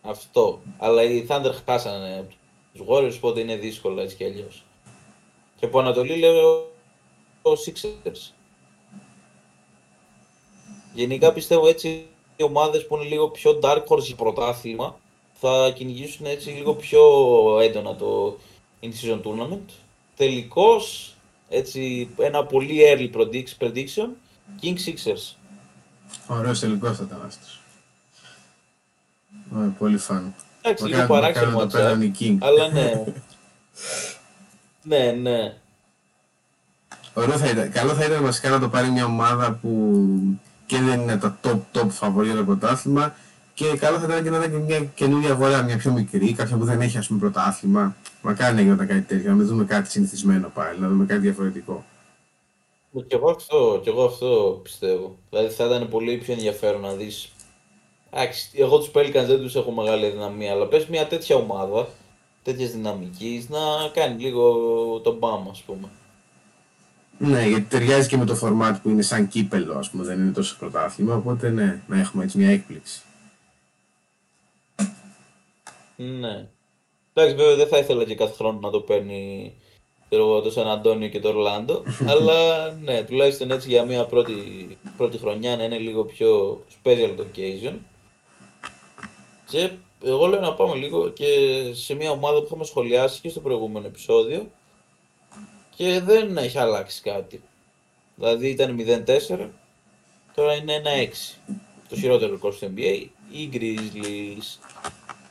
Αυτό. 0.02 0.62
Αλλά 0.78 1.04
οι 1.04 1.26
Thunder 1.30 1.52
χάσανε 1.66 2.28
τους 2.74 2.86
Warriors, 2.88 3.16
οπότε 3.16 3.40
είναι 3.40 3.56
δύσκολο 3.56 4.02
έτσι 4.02 4.16
κι 4.16 4.24
αλλιώς. 4.24 4.66
Και 5.60 5.66
από 5.66 5.80
Ανατολή 5.80 6.18
λέω 6.18 6.72
Sixers. 7.44 8.32
Γενικά 10.94 11.34
πιστεύω 11.34 11.68
έτσι 11.68 12.06
οι 12.36 12.44
ομάδες 12.44 12.88
που 12.88 12.96
είναι 12.96 13.06
λίγο 13.06 13.30
πιο 13.30 13.60
dark 13.64 13.84
horse 13.88 14.04
για 14.04 14.16
πρωτάθλημα 14.16 15.00
θα 15.34 15.72
κυνηγήσουν 15.76 16.26
έτσι 16.26 16.50
λίγο 16.50 16.74
πιο 16.74 17.02
έντονα 17.62 17.96
το 17.96 18.40
in-season 18.82 19.22
tournament. 19.24 19.70
Τελικώς, 20.16 21.16
έτσι 21.50 22.10
ένα 22.18 22.46
πολύ 22.46 22.82
early 22.94 23.28
prediction, 23.60 24.08
King 24.62 24.76
Sixers. 24.86 25.36
Ωραίος 26.28 26.60
τελικός 26.60 26.98
θα 26.98 27.04
ήταν 27.04 27.22
αυτός. 27.26 27.62
πολύ 29.78 29.98
φαν. 29.98 30.36
Εντάξει, 30.62 30.86
λίγο 30.86 31.06
παράξενο 31.08 31.68
αλλά 32.40 32.68
ναι. 32.72 33.04
ναι, 34.92 35.12
ναι. 35.12 35.58
Ωραίο 37.14 37.38
θα 37.38 37.50
ήταν. 37.50 37.72
Καλό 37.72 37.94
θα 37.94 38.06
ήταν 38.06 38.24
βασικά 38.24 38.50
να 38.50 38.60
το 38.60 38.70
πάρει 38.70 38.90
μια 38.90 39.06
ομάδα 39.06 39.60
που 39.62 40.00
και 40.66 40.80
δεν 40.80 41.00
είναι 41.00 41.18
τα 41.18 41.40
top 41.44 41.60
top 41.74 41.88
φαβορή 41.90 42.28
για 42.28 42.38
το 42.38 42.44
πρωτάθλημα 42.44 43.16
και 43.54 43.66
καλό 43.66 44.00
θα 44.00 44.06
ήταν 44.06 44.24
και 44.24 44.30
να 44.30 44.38
ήταν 44.38 44.52
και 44.52 44.58
μια 44.58 44.80
καινούργια 44.80 45.32
αγορά, 45.32 45.62
μια 45.62 45.78
πιο 45.78 45.92
μικρή, 45.92 46.34
κάποια 46.34 46.58
που 46.58 46.66
δεν 46.66 46.82
έχει 46.82 46.98
ας 46.98 47.08
πούμε 47.08 47.20
πρωτάθλημα. 47.20 47.96
Μακάρι 48.22 48.56
να 48.56 48.62
γινόταν 48.62 48.88
κάτι 48.88 49.02
τέτοιο, 49.02 49.30
να 49.30 49.36
μην 49.36 49.48
δούμε 49.48 49.64
κάτι 49.64 49.90
συνηθισμένο 49.90 50.52
πάλι, 50.54 50.80
να 50.80 50.88
δούμε 50.88 51.06
κάτι 51.06 51.20
διαφορετικό. 51.20 51.84
Και 53.08 53.16
εγώ 53.16 53.30
αυτό, 53.30 53.80
και 53.84 53.90
εγώ 53.90 54.04
αυτό 54.04 54.60
πιστεύω. 54.64 55.18
Δηλαδή 55.30 55.50
θα 55.50 55.66
ήταν 55.66 55.90
πολύ 55.90 56.18
πιο 56.18 56.34
ενδιαφέρον 56.34 56.82
να 56.82 56.94
δεις 56.94 57.32
εγώ 58.54 58.78
τους 58.78 58.92
Pelicans 58.94 59.26
δεν 59.28 59.42
τους 59.42 59.56
έχω 59.56 59.72
μεγάλη 59.72 60.10
δυναμία, 60.10 60.52
αλλά 60.52 60.68
πες 60.68 60.86
μια 60.86 61.08
τέτοια 61.08 61.36
ομάδα, 61.36 61.88
τέτοια 62.44 62.68
δυναμικής, 62.68 63.50
να 63.50 63.60
κάνει 63.94 64.22
λίγο 64.22 64.52
τον 65.04 65.18
μπαμ, 65.18 65.50
ας 65.50 65.62
πούμε. 65.62 65.90
Ναι, 67.18 67.48
γιατί 67.48 67.66
ταιριάζει 67.66 68.08
και 68.08 68.18
με 68.18 68.26
το 68.26 68.40
format 68.42 68.76
που 68.82 68.90
είναι 68.90 69.02
σαν 69.02 69.28
κύπελο, 69.28 69.78
ας 69.78 69.90
πούμε, 69.90 70.04
δεν 70.04 70.20
είναι 70.20 70.32
τόσο 70.32 70.56
πρωτάθλημα, 70.60 71.16
οπότε 71.16 71.50
ναι, 71.50 71.82
να 71.88 72.00
έχουμε 72.00 72.24
έτσι 72.24 72.38
μια 72.38 72.50
έκπληξη. 72.50 73.02
Ναι. 75.96 76.48
Εντάξει, 77.14 77.36
βέβαια 77.36 77.56
δεν 77.56 77.68
θα 77.68 77.78
ήθελα 77.78 78.04
και 78.04 78.16
κάθε 78.16 78.34
χρόνο 78.34 78.60
να 78.60 78.70
το 78.70 78.80
παίρνει 78.80 79.54
το 80.44 80.52
Σαν 80.52 80.68
Αντώνιο 80.68 81.08
και 81.08 81.20
το 81.20 81.30
Ορλάντο, 81.30 81.84
αλλά 82.12 82.72
ναι, 82.72 83.04
τουλάχιστον 83.04 83.52
έτσι 83.52 83.70
για 83.70 83.84
μια 83.86 84.06
πρώτη, 84.06 84.34
πρώτη 84.98 85.18
χρονιά 85.18 85.58
να 85.58 85.64
είναι 85.64 85.78
λίγο 85.78 86.06
πιο 86.06 86.64
special 86.84 87.16
occasion. 87.20 87.74
Και 89.50 89.70
εγώ 90.04 90.26
λέω 90.26 90.40
να 90.40 90.54
πάμε 90.54 90.76
λίγο 90.76 91.10
και 91.10 91.26
σε 91.74 91.94
μια 91.94 92.12
ομάδα 92.12 92.40
που 92.40 92.46
είχαμε 92.46 92.64
σχολιάσει 92.64 93.22
και 93.22 93.30
στο 93.30 93.40
προηγούμενο 93.40 93.88
επεισόδιο, 93.88 94.52
και 95.76 96.00
δεν 96.00 96.38
έχει 96.38 96.58
αλλάξει 96.58 97.02
κάτι. 97.02 97.42
Δηλαδή 98.16 98.50
ήταν 98.50 98.78
0-4, 98.80 99.50
τώρα 100.36 100.54
είναι 100.54 100.82
1-6. 101.46 101.54
Το 101.90 101.96
χειρότερο 101.96 102.32
ρεκόρ 102.32 102.54
στο 102.54 102.68
NBA, 102.76 103.06
οι 103.32 103.50
Grizzlies. 103.54 104.70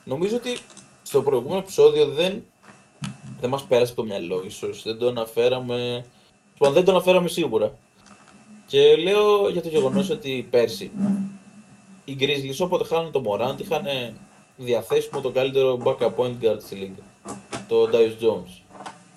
Νομίζω 0.05 0.36
ότι 0.36 0.59
στο 1.03 1.22
προηγούμενο 1.22 1.59
επεισόδιο 1.59 2.07
δεν, 2.07 2.45
δεν 3.40 3.51
μας 3.51 3.64
πέρασε 3.64 3.95
το 3.95 4.05
μυαλό 4.05 4.43
ίσως, 4.47 4.82
δεν 4.82 4.99
το 4.99 5.09
αναφέραμε, 5.09 6.05
δεν 6.59 6.84
το 6.84 6.90
αναφέραμε 6.90 7.28
σίγουρα. 7.28 7.78
Και 8.66 8.97
λέω 8.97 9.49
για 9.49 9.62
το 9.62 9.68
γεγονός 9.68 10.11
ότι 10.11 10.47
πέρσι 10.51 10.90
οι 12.05 12.16
Grizzlies 12.20 12.59
όποτε 12.59 12.84
χάνουν 12.84 13.12
το 13.12 13.22
Morant 13.26 13.61
είχαν 13.61 13.84
διαθέσιμο 14.57 15.20
το 15.20 15.30
καλύτερο 15.30 15.78
backup 15.84 16.14
point 16.16 16.34
guard 16.43 16.59
στη 16.61 16.74
λίγα, 16.74 17.03
το 17.68 17.90
Darius 17.93 18.24
Jones. 18.24 18.62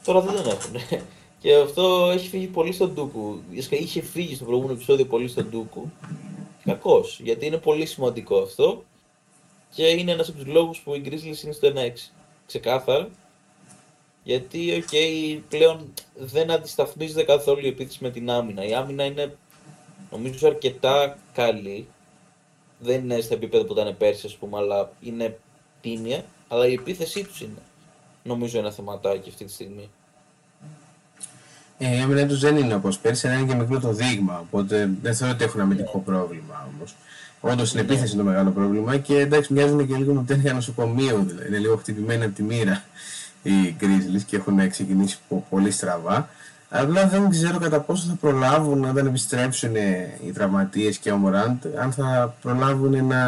Τώρα 0.06 0.22
δεν 0.22 0.36
τον 0.36 0.52
έχουν. 0.52 1.02
Και 1.46 1.56
αυτό 1.56 2.10
έχει 2.14 2.28
φύγει 2.28 2.48
πολύ 2.48 2.72
στον 2.72 2.94
Ντούκου. 2.94 3.42
Είχε 3.70 4.02
φύγει 4.02 4.36
στο 4.36 4.46
προηγούμενο 4.46 4.74
επεισόδιο 4.74 5.06
πολύ 5.06 5.28
στον 5.28 5.50
Ντούκου. 5.50 5.92
Κακός. 6.64 7.20
Γιατί 7.24 7.46
είναι 7.46 7.58
πολύ 7.58 7.86
σημαντικό 7.86 8.38
αυτό. 8.38 8.84
Και 9.74 9.88
είναι 9.88 10.12
ένας 10.12 10.30
από 10.30 10.38
τους 10.38 10.48
λόγους 10.48 10.80
που 10.80 10.96
οι 10.96 11.02
Grizzlies 11.06 11.44
είναι 11.44 11.52
στο 11.52 11.68
1-6. 11.68 12.12
Ξεκάθαρα. 12.46 13.10
Γιατί, 14.24 14.74
OK, 14.74 14.88
okay, 14.92 15.40
πλέον 15.50 15.94
δεν 16.16 16.52
αντισταθμίζεται 16.52 17.24
καθόλου 17.24 17.66
η 17.66 17.68
επίθεση 17.68 18.00
με 18.02 18.10
την 18.10 18.30
άμυνα. 18.30 18.66
Η 18.66 18.74
άμυνα 18.74 19.04
είναι, 19.04 19.38
νομίζω, 20.12 20.48
αρκετά 20.48 21.18
καλή. 21.34 21.88
Δεν 22.80 23.04
είναι 23.04 23.22
στα 23.22 23.34
επίπεδα 23.34 23.66
που 23.66 23.74
ήταν 23.74 23.98
πέρσι, 23.98 24.26
ας 24.26 24.36
πούμε, 24.36 24.58
αλλά 24.58 24.92
είναι 25.02 25.40
τίμια. 25.82 26.26
Αλλά 26.48 26.68
η 26.68 26.74
επίθεσή 26.74 27.24
τους 27.24 27.42
είναι, 27.42 27.62
νομίζω, 28.24 28.60
ένα 28.60 28.72
θεματάκι 28.72 29.30
αυτή 29.30 29.46
τη 29.46 29.52
στιγμή. 29.52 29.90
Ε, 31.86 31.98
η 31.98 32.02
άμυνα 32.02 32.26
τους 32.26 32.40
δεν 32.40 32.58
είναι 32.58 32.74
όπως 32.74 32.98
πέρσι, 32.98 33.28
αλλά 33.28 33.38
είναι 33.38 33.48
και 33.48 33.56
μικρό 33.56 33.80
το 33.80 33.94
δείγμα. 33.94 34.40
Οπότε 34.40 34.90
δεν 35.02 35.16
θεωρώ 35.16 35.34
ότι 35.34 35.44
έχουν 35.44 35.62
αμυντικό 35.62 36.00
πρόβλημα 36.00 36.68
όμως. 36.76 36.96
Όντως 37.40 37.68
στην 37.68 37.80
επίθεση 37.80 38.14
είναι 38.14 38.24
το 38.24 38.30
μεγάλο 38.30 38.50
πρόβλημα 38.50 38.98
και 38.98 39.20
εντάξει, 39.20 39.54
μοιάζουν 39.54 39.88
και 39.88 39.96
λίγο 39.96 40.14
με 40.14 40.24
τέτοια 40.24 40.54
νοσοκομείο. 40.54 41.24
Δηλαδή. 41.28 41.48
Είναι 41.48 41.58
λίγο 41.58 41.76
χτυπημένοι 41.76 42.24
από 42.24 42.36
τη 42.36 42.44
μοίρα 42.44 42.84
οι 43.44 43.76
Grizzlies 43.82 44.22
και 44.26 44.36
έχουν 44.36 44.70
ξεκινήσει 44.70 45.18
πολύ 45.50 45.72
στραβά. 45.72 46.30
Απλά 46.70 47.08
δεν 47.08 47.30
ξέρω 47.30 47.60
κατά 47.60 47.80
πόσο 47.80 48.06
θα 48.08 48.18
προλάβουν 48.22 48.84
όταν 48.84 49.06
επιστρέψουν 49.08 49.76
οι 50.26 50.32
τραυματίες 50.34 50.98
και 50.98 51.12
ο 51.12 51.18
Μωράντ, 51.18 51.66
αν 51.82 51.92
θα 51.92 52.36
προλάβουν 52.42 53.06
να 53.06 53.20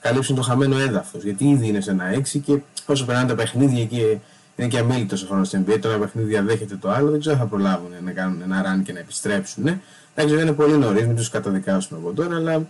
καλύψουν 0.00 0.36
το 0.36 0.42
χαμένο 0.42 0.78
έδαφος. 0.78 1.22
Γιατί 1.22 1.44
ήδη 1.44 1.68
είναι 1.68 1.80
σε 1.80 1.90
ένα 1.90 2.04
έξι 2.04 2.38
και 2.38 2.58
όσο 2.86 3.04
περνάνε 3.04 3.28
τα 3.28 3.34
παιχνίδια 3.34 3.84
και 3.84 4.16
είναι 4.56 4.68
και 4.68 4.78
αμήλυτο 4.78 5.16
ο 5.24 5.26
χρόνος 5.26 5.46
στην 5.46 5.64
NBA. 5.66 5.78
Το 5.80 5.88
ένα 5.88 5.98
παιχνίδι 5.98 6.28
διαδέχεται 6.28 6.76
το 6.76 6.90
άλλο, 6.90 7.10
δεν 7.10 7.20
ξέρω 7.20 7.34
αν 7.34 7.40
θα 7.40 7.46
προλάβουν 7.46 7.90
να 8.04 8.10
κάνουν 8.12 8.42
ένα 8.42 8.62
run 8.62 8.82
και 8.84 8.92
να 8.92 8.98
επιστρέψουν. 8.98 9.62
Ναι. 9.62 9.80
ξέρω, 10.14 10.40
είναι 10.40 10.52
πολύ 10.52 10.76
νωρίς, 10.76 11.06
μην 11.06 11.16
τους 11.16 11.30
καταδικάσουν 11.30 11.96
από 11.96 12.12
τώρα, 12.12 12.36
αλλά 12.36 12.66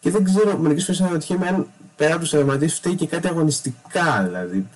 και 0.00 0.10
δεν 0.10 0.24
ξέρω, 0.24 0.58
μερικές 0.58 0.84
φορές 0.84 1.00
αναρωτιέμαι 1.00 1.46
αν 1.48 1.66
πέρα 1.96 2.12
από 2.12 2.20
τους 2.20 2.30
τραυματίες 2.30 2.74
φταίει 2.74 2.94
και 2.94 3.06
κάτι 3.06 3.28
αγωνιστικά. 3.28 4.22
Δηλαδή, 4.24 4.66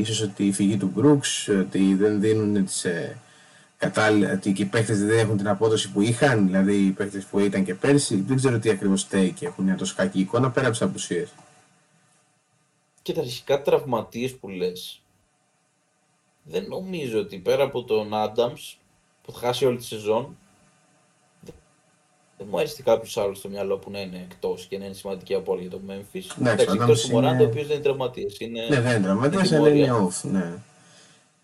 ίσως 0.00 0.20
ότι 0.20 0.46
η 0.46 0.52
φυγή 0.52 0.76
του 0.76 0.90
Μπρούξ, 0.94 1.48
ότι 1.48 1.94
δεν 1.94 2.20
δίνουν 2.20 2.64
τις 2.64 2.84
ε, 2.84 3.16
κατάλληλα, 3.76 4.32
ότι 4.32 4.52
και 4.52 4.62
οι 4.62 4.64
παίχτε 4.64 4.94
δεν 4.94 5.18
έχουν 5.18 5.36
την 5.36 5.48
απόδοση 5.48 5.90
που 5.90 6.00
είχαν, 6.00 6.46
δηλαδή 6.46 6.74
οι 6.74 6.90
παίχτε 6.90 7.24
που 7.30 7.38
ήταν 7.38 7.64
και 7.64 7.74
πέρσι. 7.74 8.24
Δεν 8.26 8.36
ξέρω 8.36 8.58
τι 8.58 8.70
ακριβώς 8.70 9.02
φταίει 9.02 9.32
και 9.32 9.46
έχουν 9.46 9.64
μια 9.64 9.76
τόσο 9.76 9.94
κακή 9.96 10.20
εικόνα 10.20 10.50
πέρα 10.50 10.66
από 10.66 10.76
τις 10.76 10.86
απουσίες. 10.86 11.28
Και 13.02 13.12
τα 13.12 13.20
αρχικά 13.20 13.62
τραυματίες 13.62 14.32
που 14.34 14.48
λες, 14.48 14.99
δεν 16.50 16.64
νομίζω 16.68 17.18
ότι 17.18 17.36
πέρα 17.36 17.62
από 17.62 17.84
τον 17.84 18.14
Άνταμς 18.14 18.78
που 19.22 19.32
θα 19.32 19.38
χάσει 19.38 19.66
όλη 19.66 19.76
τη 19.76 19.84
σεζόν 19.84 20.36
δεν 22.40 22.48
μου 22.50 22.58
αρέσει 22.58 22.82
κάποιος 22.82 23.16
άλλος 23.16 23.38
στο 23.38 23.48
μυαλό 23.48 23.76
που 23.76 23.90
να 23.90 24.00
είναι 24.00 24.26
εκτός 24.30 24.66
και 24.68 24.78
να 24.78 24.84
είναι 24.84 24.94
σημαντική 24.94 25.34
απόλυτη 25.34 25.68
για 25.68 25.78
το 25.78 25.82
Memphis. 25.88 26.34
Ναι, 26.36 26.50
εκτός 26.50 27.02
του 27.02 27.10
Μωράντα, 27.12 27.44
ο 27.44 27.46
οποίος 27.46 27.66
δεν 27.66 27.74
είναι 27.74 27.84
τραυματίας. 27.84 28.38
Είναι... 28.38 28.66
Ναι, 28.68 28.80
δεν 28.80 28.96
είναι 28.96 29.04
τραυματίας, 29.04 29.52
αλλά 29.52 29.68
είναι 29.68 29.92
off. 29.92 30.30
Ναι, 30.30 30.52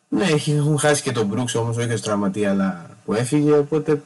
ναι 0.08 0.24
έχουν 0.24 0.78
χάσει 0.78 1.02
και 1.02 1.12
τον 1.12 1.32
Brooks 1.34 1.60
όμως, 1.60 1.76
όχι 1.76 1.92
ως 1.92 2.00
τραυματία, 2.00 2.50
αλλά 2.50 2.96
που 3.04 3.12
έφυγε. 3.12 3.52
Οπότε 3.52 4.02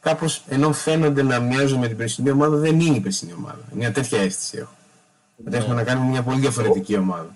κάπως 0.00 0.42
ενώ 0.48 0.72
φαίνονται 0.72 1.22
να 1.22 1.40
μοιάζουν 1.40 1.78
με 1.78 1.88
την 1.88 1.96
περσινή 1.96 2.30
ομάδα, 2.30 2.56
δεν 2.56 2.80
είναι 2.80 2.96
η 2.96 3.00
περσινή 3.00 3.32
ομάδα. 3.32 3.62
Μια 3.72 3.92
τέτοια 3.92 4.18
αίσθηση 4.18 4.58
έχω. 4.58 4.72
Ναι. 5.36 5.48
Ότι 5.48 5.56
έχουμε 5.56 5.74
να 5.74 5.84
κάνουμε 5.84 6.10
μια 6.10 6.22
πολύ 6.22 6.38
διαφορετική 6.38 6.96
ομάδα. 6.96 7.34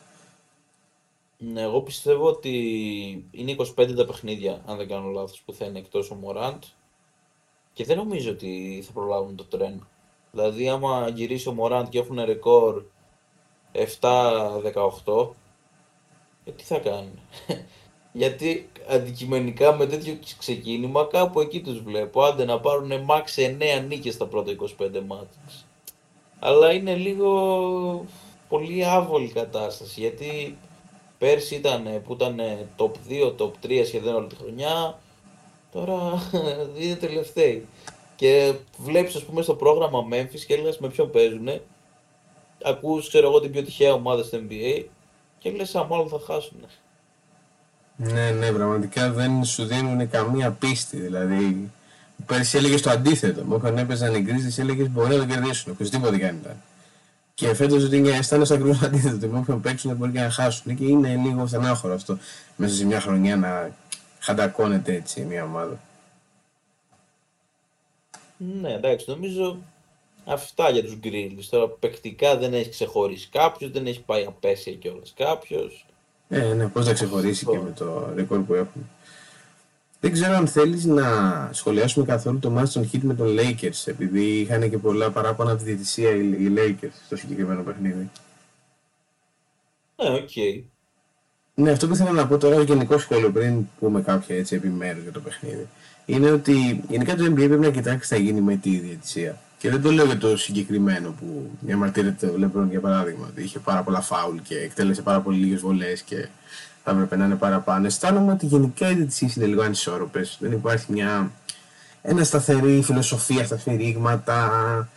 Ναι, 1.53 1.61
εγώ 1.62 1.82
πιστεύω 1.82 2.26
ότι 2.26 2.51
είναι 3.30 3.57
25 3.59 3.95
τα 3.97 4.05
παιχνίδια, 4.05 4.62
αν 4.66 4.76
δεν 4.76 4.88
κάνω 4.88 5.09
λάθος, 5.09 5.42
που 5.45 5.53
θα 5.53 5.64
είναι 5.64 5.78
εκτός 5.78 6.11
ο 6.11 6.14
Μωράντ 6.14 6.62
και 7.72 7.84
δεν 7.84 7.97
νομίζω 7.97 8.30
ότι 8.30 8.82
θα 8.86 8.92
προλάβουν 8.92 9.36
το 9.36 9.45
τρένο. 9.45 9.86
Δηλαδή, 10.30 10.68
άμα 10.68 11.09
γυρίσει 11.09 11.49
ο 11.49 11.53
Μωράντ 11.53 11.88
και 11.88 11.99
έχουν 11.99 12.24
ρεκόρ 12.24 12.84
7-18, 13.72 15.34
ε, 16.45 16.51
τι 16.51 16.62
θα 16.62 16.78
κάνουν. 16.78 17.18
Γιατί 18.12 18.70
αντικειμενικά 18.88 19.76
με 19.76 19.86
τέτοιο 19.86 20.18
ξεκίνημα 20.38 21.07
κάπου 21.07 21.40
εκεί 21.40 21.61
τους 21.61 21.82
βλέπω. 21.82 22.22
Άντε 22.22 22.45
να 22.45 22.61
πάρουν 22.61 22.90
max 22.90 23.59
9 23.80 23.84
νίκες 23.88 24.14
στα 24.14 24.26
πρώτα 24.26 24.57
25 24.61 24.66
μάτια. 25.07 25.42
Αλλά 26.38 26.72
είναι 26.72 26.95
λίγο 26.95 28.05
πολύ 28.49 28.84
άβολη 28.84 29.28
κατάσταση 29.28 30.01
γιατί 30.01 30.59
Πέρσι 31.19 31.55
ήταν 31.55 32.03
που 32.05 32.12
ήταν 32.12 32.41
top 32.77 32.91
2, 33.09 33.35
top 33.39 33.51
3 33.67 33.83
σχεδόν 33.87 34.15
όλη 34.15 34.27
τη 34.27 34.35
χρονιά. 34.35 34.99
Τώρα 35.73 36.23
είναι 36.79 36.95
τελευταίοι. 36.95 37.67
Και 38.17 38.55
βλέπεις 38.79 39.15
ας 39.15 39.23
πούμε 39.23 39.43
στο 39.43 39.55
πρόγραμμα 39.55 40.05
Memphis 40.11 40.41
και 40.47 40.57
λες 40.57 40.79
με 40.79 40.89
ποιον 40.89 41.11
παίζουνε; 41.11 41.62
Ακούς 42.65 43.09
ξέρω 43.09 43.29
εγώ 43.29 43.41
την 43.41 43.53
πιο 43.53 43.62
τυχαία 43.62 43.93
ομάδα 43.93 44.23
στο 44.23 44.39
NBA 44.49 44.85
και 45.39 45.51
λες 45.51 45.75
α 45.75 45.85
μάλλον 45.85 46.09
θα 46.09 46.21
χάσουν. 46.27 46.57
Ναι, 47.97 48.31
ναι, 48.31 48.53
πραγματικά 48.53 49.11
δεν 49.11 49.45
σου 49.45 49.65
δίνουν 49.65 50.11
καμία 50.11 50.51
πίστη. 50.51 50.97
Δηλαδή, 50.97 51.71
πέρσι 52.27 52.57
έλεγες 52.57 52.83
το 52.83 52.91
αντίθετο. 52.91 53.45
Μου 53.45 53.55
όταν 53.55 53.79
έπαιζαν 53.79 54.15
οι 54.15 54.21
γκρίζε, 54.21 54.61
έλεγες 54.62 54.91
μπορεί 54.91 55.09
να 55.09 55.19
το 55.19 55.27
κερδίσουν. 55.27 55.73
Οποιοδήποτε 55.73 56.19
κάνει 56.19 56.39
ήταν. 56.43 56.62
Και 57.35 57.55
φέτος 57.55 57.85
ότι 57.85 57.97
είναι 57.97 58.11
αισθάνεσαι 58.11 58.55
ακριβώς 58.55 58.82
αντίθετο. 58.82 59.26
Ότι 59.26 59.37
όποιον 59.37 59.61
παίξουν 59.61 59.97
μπορεί 59.97 60.12
και 60.12 60.20
να 60.20 60.30
χάσουν. 60.30 60.76
Και 60.76 60.85
είναι 60.85 61.16
λίγο 61.16 61.47
στενάχωρο 61.47 61.95
αυτό 61.95 62.18
μέσα 62.57 62.74
σε 62.74 62.85
μια 62.85 63.01
χρονιά 63.01 63.37
να 63.37 63.76
χαντακώνεται 64.18 64.95
έτσι 64.95 65.20
μια 65.20 65.45
ομάδα. 65.45 65.80
Ναι, 68.37 68.72
εντάξει, 68.72 69.11
νομίζω 69.11 69.59
αυτά 70.24 70.70
για 70.70 70.82
τους 70.82 70.99
Grizzlies. 71.05 71.47
Τώρα 71.51 71.68
παικτικά 71.68 72.37
δεν 72.37 72.55
έχει 72.55 72.70
ξεχωρίσει 72.70 73.28
κάποιος, 73.28 73.70
δεν 73.70 73.87
έχει 73.87 74.01
πάει 74.01 74.24
απέσια 74.24 74.72
κιόλας 74.72 75.12
κάποιος. 75.16 75.87
Ε, 76.28 76.55
ναι, 76.55 76.68
πώς 76.68 76.87
θα 76.87 76.93
ξεχωρίσει 76.93 77.47
και 77.47 77.59
με 77.59 77.70
το 77.70 78.12
ρεκόρ 78.14 78.41
που 78.41 78.55
έχουν. 78.55 78.91
Δεν 80.05 80.13
ξέρω 80.13 80.35
αν 80.35 80.47
θέλεις 80.47 80.85
να 80.85 81.05
σχολιάσουμε 81.53 82.05
καθόλου 82.05 82.39
το 82.39 82.59
match 82.59 82.69
των 82.69 82.91
Heat 82.93 83.01
με 83.03 83.15
τον 83.15 83.37
Lakers, 83.39 83.83
επειδή 83.85 84.25
είχαν 84.25 84.71
και 84.71 84.79
πολλά 84.79 85.11
παράπονα 85.11 85.51
από 85.51 85.59
τη 85.59 85.65
διαιτησία 85.65 86.11
οι 86.11 86.53
Lakers 86.57 86.93
στο 87.07 87.17
συγκεκριμένο 87.17 87.63
παιχνίδι. 87.63 88.11
Ναι, 89.97 90.09
OK. 90.09 90.29
Okay. 90.35 90.63
Ναι, 91.55 91.71
αυτό 91.71 91.87
που 91.87 91.95
ήθελα 91.95 92.11
να 92.11 92.27
πω 92.27 92.39
τώρα, 92.39 92.63
γενικό 92.63 92.99
σχόλιο 92.99 93.31
πριν 93.31 93.67
πούμε 93.79 94.03
κάποια 94.03 94.37
έτσι 94.37 94.55
επιμέρους 94.55 95.03
για 95.03 95.13
το 95.13 95.21
παιχνίδι, 95.21 95.69
είναι 96.07 96.31
ότι 96.31 96.85
γενικά 96.89 97.15
το 97.17 97.25
NBA 97.25 97.35
πρέπει 97.35 97.59
να 97.59 97.71
κοιτάξει 97.71 98.09
τι 98.09 98.15
θα 98.15 98.21
γίνει 98.21 98.41
με 98.41 98.57
τη 98.57 98.79
διαιτησία. 98.79 99.39
Και 99.59 99.71
δεν 99.71 99.83
το 99.83 99.91
λέω 99.91 100.05
για 100.05 100.19
το 100.19 100.37
συγκεκριμένο 100.37 101.15
που 101.21 101.51
διαμαρτύρεται 101.61 102.27
ο 102.27 102.37
Λεμπρόν 102.37 102.71
για 102.71 102.81
παράδειγμα, 102.81 103.27
ότι 103.31 103.43
είχε 103.43 103.59
πάρα 103.59 103.83
πολλά 103.83 104.01
φάουλ 104.01 104.37
και 104.43 104.59
εκτέλεσε 104.59 105.03
πάρα 105.03 105.21
πολύ 105.21 105.39
λίγες 105.39 105.61
βολές 105.61 106.03
και 106.03 106.29
θα 106.85 106.91
έπρεπε 106.91 107.16
να 107.16 107.24
είναι 107.24 107.35
παραπάνω. 107.35 107.87
Αισθάνομαι 107.87 108.32
ότι 108.32 108.47
γενικά 108.47 108.91
οι 108.91 108.95
διαιτησίες 108.95 109.29
είναι 109.37 109.47
λίγο 109.47 109.62
ανισόρροπες. 109.62 110.37
Δεν 110.41 110.53
υπάρχει 110.53 110.93
μια 110.93 111.30
ένα 112.03 112.24
σταθερή 112.24 112.82
φιλοσοφία 112.82 113.45
στα 113.45 113.59
σφυρίγματα. 113.59 114.89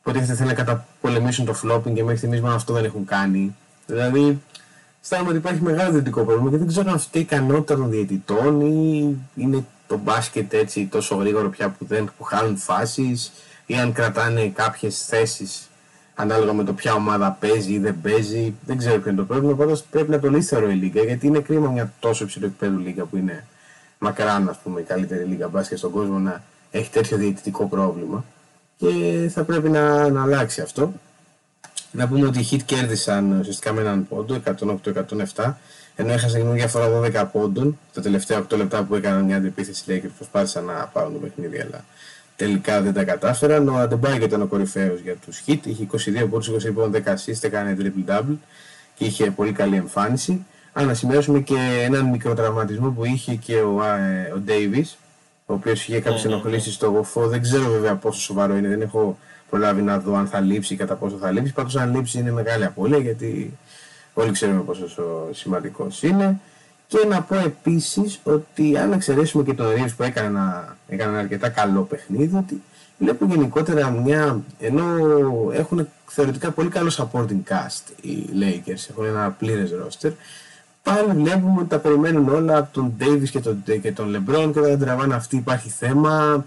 Υποτίθεται 0.00 0.34
θέλουν 0.34 0.48
να 0.48 0.54
καταπολεμήσουν 0.54 1.44
το 1.44 1.60
flopping 1.62 1.92
και 1.94 2.02
μέχρι 2.02 2.16
στιγμής 2.16 2.40
μόνο 2.40 2.54
αυτό 2.54 2.72
δεν 2.72 2.84
έχουν 2.84 3.04
κάνει. 3.04 3.56
Δηλαδή, 3.86 4.42
αισθάνομαι 5.02 5.28
ότι 5.28 5.38
υπάρχει 5.38 5.62
μεγάλο 5.62 5.90
διαιτητικό 5.90 6.24
πρόβλημα 6.24 6.50
και 6.50 6.56
δεν 6.56 6.66
ξέρω 6.66 6.88
αν 6.88 6.94
αυτή 6.94 7.18
η 7.18 7.20
ικανότητα 7.20 7.76
των 7.76 7.90
διαιτητών 7.90 8.60
ή 8.60 9.16
είναι 9.34 9.64
το 9.86 9.96
μπάσκετ 9.96 10.52
έτσι 10.52 10.86
τόσο 10.86 11.14
γρήγορο 11.14 11.48
πια 11.48 11.68
που 11.68 11.84
δεν 11.84 12.10
που 12.18 12.24
χάνουν 12.24 12.56
φάσεις 12.56 13.32
ή 13.66 13.74
αν 13.74 13.92
κρατάνε 13.92 14.48
κάποιες 14.48 15.04
θέσεις 15.06 15.69
ανάλογα 16.20 16.52
με 16.52 16.64
το 16.64 16.72
ποια 16.72 16.94
ομάδα 16.94 17.36
παίζει 17.40 17.72
ή 17.72 17.78
δεν 17.78 18.00
παίζει. 18.02 18.54
Δεν 18.66 18.76
ξέρω 18.76 19.00
ποιο 19.00 19.10
είναι 19.10 19.20
το 19.20 19.26
πρόβλημα. 19.26 19.54
Πάντως 19.54 19.82
πρέπει 19.82 20.10
να 20.10 20.20
το 20.20 20.30
λύσει 20.30 20.56
η 20.56 20.74
Λίγκα 20.74 21.02
γιατί 21.02 21.26
είναι 21.26 21.40
κρίμα 21.40 21.70
μια 21.70 21.92
τόσο 22.00 22.24
υψηλό 22.24 22.46
επίπεδο 22.46 22.78
Λίγκα 22.78 23.04
που 23.04 23.16
είναι 23.16 23.44
μακράν 23.98 24.48
ας 24.48 24.58
πούμε, 24.62 24.80
η 24.80 24.84
καλύτερη 24.84 25.24
Λίγκα 25.24 25.48
μπάσκετ 25.48 25.78
στον 25.78 25.90
κόσμο 25.90 26.18
να 26.18 26.42
έχει 26.70 26.90
τέτοιο 26.90 27.16
διαιτητικό 27.16 27.66
πρόβλημα. 27.66 28.24
Και 28.76 28.86
θα 29.34 29.44
πρέπει 29.44 29.68
να, 29.68 30.08
να 30.08 30.22
αλλάξει 30.22 30.60
αυτό. 30.60 30.92
Να 31.92 32.08
πούμε 32.08 32.26
ότι 32.26 32.38
οι 32.38 32.48
Heat 32.50 32.62
κέρδισαν 32.64 33.38
ουσιαστικά 33.40 33.72
με 33.72 33.80
έναν 33.80 34.08
πόντο, 34.08 34.42
108-107, 35.34 35.52
ενώ 35.96 36.12
έχασαν 36.12 36.40
μια 36.40 36.52
διαφορά 36.52 37.00
12 37.24 37.28
πόντων. 37.32 37.78
Τα 37.92 38.00
τελευταία 38.00 38.46
8 38.50 38.56
λεπτά 38.56 38.82
που 38.82 38.94
έκαναν 38.94 39.24
μια 39.24 39.36
αντιπίθεση 39.36 39.84
Lakers 39.88 40.10
προσπάθησαν 40.16 40.64
να 40.64 40.90
πάρουν 40.92 41.12
το 41.12 41.18
παιχνίδι, 41.18 41.60
αλλά 41.60 41.84
τελικά 42.40 42.80
δεν 42.80 42.92
τα 42.92 43.04
κατάφεραν. 43.04 43.68
Ο 43.68 43.76
Αντεμπάγκ 43.76 44.22
ήταν 44.22 44.42
ο 44.42 44.46
κορυφαίος 44.46 45.00
για 45.00 45.16
τους 45.16 45.42
Heat, 45.46 45.58
είχε 45.64 45.82
22 45.82 46.26
πόντους, 46.30 46.48
20 46.48 46.72
πόντους, 46.72 47.00
10 47.04 47.14
assists, 47.14 47.42
έκανε 47.44 47.76
triple-double 47.80 48.36
και 48.94 49.04
είχε 49.04 49.30
πολύ 49.30 49.52
καλή 49.52 49.76
εμφάνιση. 49.76 50.46
Αν 50.72 50.86
να 50.86 50.94
σημειώσουμε 50.94 51.40
και 51.40 51.56
έναν 51.82 52.04
μικρό 52.04 52.34
τραυματισμό 52.34 52.90
που 52.90 53.04
είχε 53.04 53.34
και 53.34 53.54
ο, 53.54 53.82
ε, 53.84 54.32
ο 54.36 54.42
Davis, 54.46 54.96
ο 55.46 55.54
οποίος 55.54 55.88
είχε 55.88 56.00
κάποιες 56.00 56.24
ναι, 56.24 56.32
ενοχλήσεις 56.32 56.66
ναι. 56.66 56.72
στο 56.72 56.86
γοφό. 56.86 57.26
Δεν 57.28 57.42
ξέρω 57.42 57.70
βέβαια 57.70 57.94
πόσο 57.94 58.20
σοβαρό 58.20 58.56
είναι, 58.56 58.68
δεν 58.68 58.80
έχω 58.80 59.18
προλάβει 59.50 59.82
να 59.82 59.98
δω 59.98 60.14
αν 60.14 60.26
θα 60.26 60.40
λείψει 60.40 60.74
ή 60.74 60.76
κατά 60.76 60.94
πόσο 60.94 61.16
θα 61.16 61.30
λείψει. 61.30 61.52
Πάντως, 61.52 61.76
αν 61.76 61.94
λείψει 61.94 62.18
είναι 62.18 62.32
μεγάλη 62.32 62.64
απώλεια 62.64 62.98
γιατί 62.98 63.58
όλοι 64.14 64.30
ξέρουμε 64.30 64.60
πόσο 64.60 64.86
σημαντικός 65.30 66.02
είναι. 66.02 66.40
Και 66.90 67.06
να 67.08 67.22
πω 67.22 67.36
επίσης 67.36 68.20
ότι 68.22 68.78
αν 68.78 68.92
εξαιρέσουμε 68.92 69.42
και 69.44 69.54
τον 69.54 69.70
Ρίβ 69.70 69.92
που 69.94 70.02
έκανε 70.02 70.26
ένα, 70.26 70.76
έκανε 70.88 71.10
ένα 71.10 71.20
αρκετά 71.20 71.48
καλό 71.48 71.82
παιχνίδι, 71.82 72.36
ότι 72.36 72.62
βλέπω 72.98 73.24
γενικότερα 73.24 73.90
μια. 73.90 74.40
ενώ 74.58 74.82
έχουν 75.52 75.88
θεωρητικά 76.06 76.50
πολύ 76.50 76.68
καλό 76.68 76.90
supporting 76.90 77.42
cast 77.48 78.02
οι 78.02 78.28
Lakers, 78.40 78.86
έχουν 78.90 79.04
ένα 79.04 79.30
πλήρες 79.30 79.70
roster 79.70 80.10
πάλι 80.82 81.22
βλέπουμε 81.22 81.60
ότι 81.60 81.68
τα 81.68 81.78
περιμένουν 81.78 82.28
όλα 82.28 82.58
από 82.58 82.68
τον 82.72 82.94
Davis 83.00 83.28
και 83.30 83.40
τον, 83.40 83.62
και 83.82 83.92
τον 83.92 84.16
LeBron 84.16 84.50
και 84.52 84.60
δεν 84.60 84.78
τραβάνε 84.78 85.14
αυτή 85.14 85.36
υπάρχει 85.36 85.68
θέμα. 85.68 86.44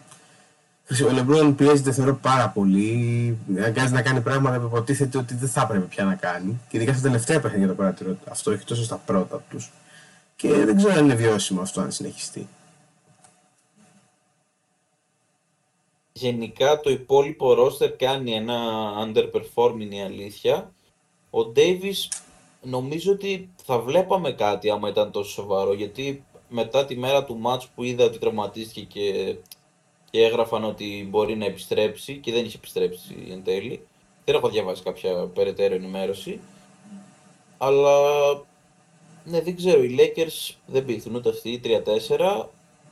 Ο 0.89 1.15
LeBron 1.17 1.53
πιέζεται 1.57 1.91
θεωρώ 1.91 2.15
πάρα 2.15 2.49
πολύ. 2.49 3.37
Αγκάζει 3.65 3.93
να 3.93 4.01
κάνει 4.01 4.21
πράγματα 4.21 4.57
που 4.59 4.65
υποτίθεται 4.65 5.17
ότι 5.17 5.35
δεν 5.35 5.49
θα 5.49 5.61
έπρεπε 5.61 5.85
πια 5.85 6.03
να 6.03 6.15
κάνει. 6.15 6.59
Και 6.69 6.77
ειδικά 6.77 6.93
στα 6.93 7.01
τελευταία 7.01 7.39
παιχνίδια 7.39 7.67
το 7.67 7.73
παρατηρώ 7.73 8.17
αυτό, 8.29 8.51
έχει 8.51 8.65
τόσο 8.65 8.83
στα 8.83 9.01
πρώτα 9.05 9.43
τους. 9.49 9.71
Και 10.35 10.53
δεν 10.53 10.77
ξέρω 10.77 10.93
αν 10.93 11.03
είναι 11.03 11.15
βιώσιμο 11.15 11.61
αυτό 11.61 11.81
αν 11.81 11.91
συνεχιστεί. 11.91 12.47
Γενικά 16.13 16.79
το 16.79 16.89
υπόλοιπο 16.89 17.55
roster 17.57 17.89
κάνει 17.97 18.33
ένα 18.33 18.59
underperforming 19.05 19.91
η 19.91 20.01
αλήθεια. 20.01 20.71
Ο 21.29 21.39
Davis 21.55 22.21
νομίζω 22.61 23.11
ότι 23.11 23.49
θα 23.63 23.79
βλέπαμε 23.79 24.31
κάτι 24.31 24.69
άμα 24.69 24.89
ήταν 24.89 25.11
τόσο 25.11 25.31
σοβαρό, 25.31 25.73
γιατί 25.73 26.23
μετά 26.49 26.85
τη 26.85 26.95
μέρα 26.95 27.23
του 27.23 27.37
μάτς 27.37 27.67
που 27.67 27.83
είδα 27.83 28.03
ότι 28.03 28.17
τραυματίστηκε 28.17 28.81
και, 28.81 29.35
και 30.09 30.23
έγραφαν 30.23 30.63
ότι 30.63 31.07
μπορεί 31.09 31.35
να 31.35 31.45
επιστρέψει 31.45 32.17
και 32.17 32.31
δεν 32.31 32.45
είχε 32.45 32.57
επιστρέψει 32.57 33.27
εν 33.31 33.43
τέλει, 33.43 33.87
δεν 34.25 34.35
έχω 34.35 34.49
διαβάσει 34.49 34.83
κάποια 34.83 35.13
περαιτέρω 35.13 35.75
ενημέρωση, 35.75 36.39
αλλά 37.57 37.99
ναι, 39.25 39.41
δεν 39.41 39.55
ξέρω, 39.55 39.83
οι 39.83 39.95
Lakers 39.99 40.55
δεν 40.65 40.85
πείθουν 40.85 41.15
ούτε 41.15 41.29
αυτοί, 41.29 41.61
3-4, 42.09 42.45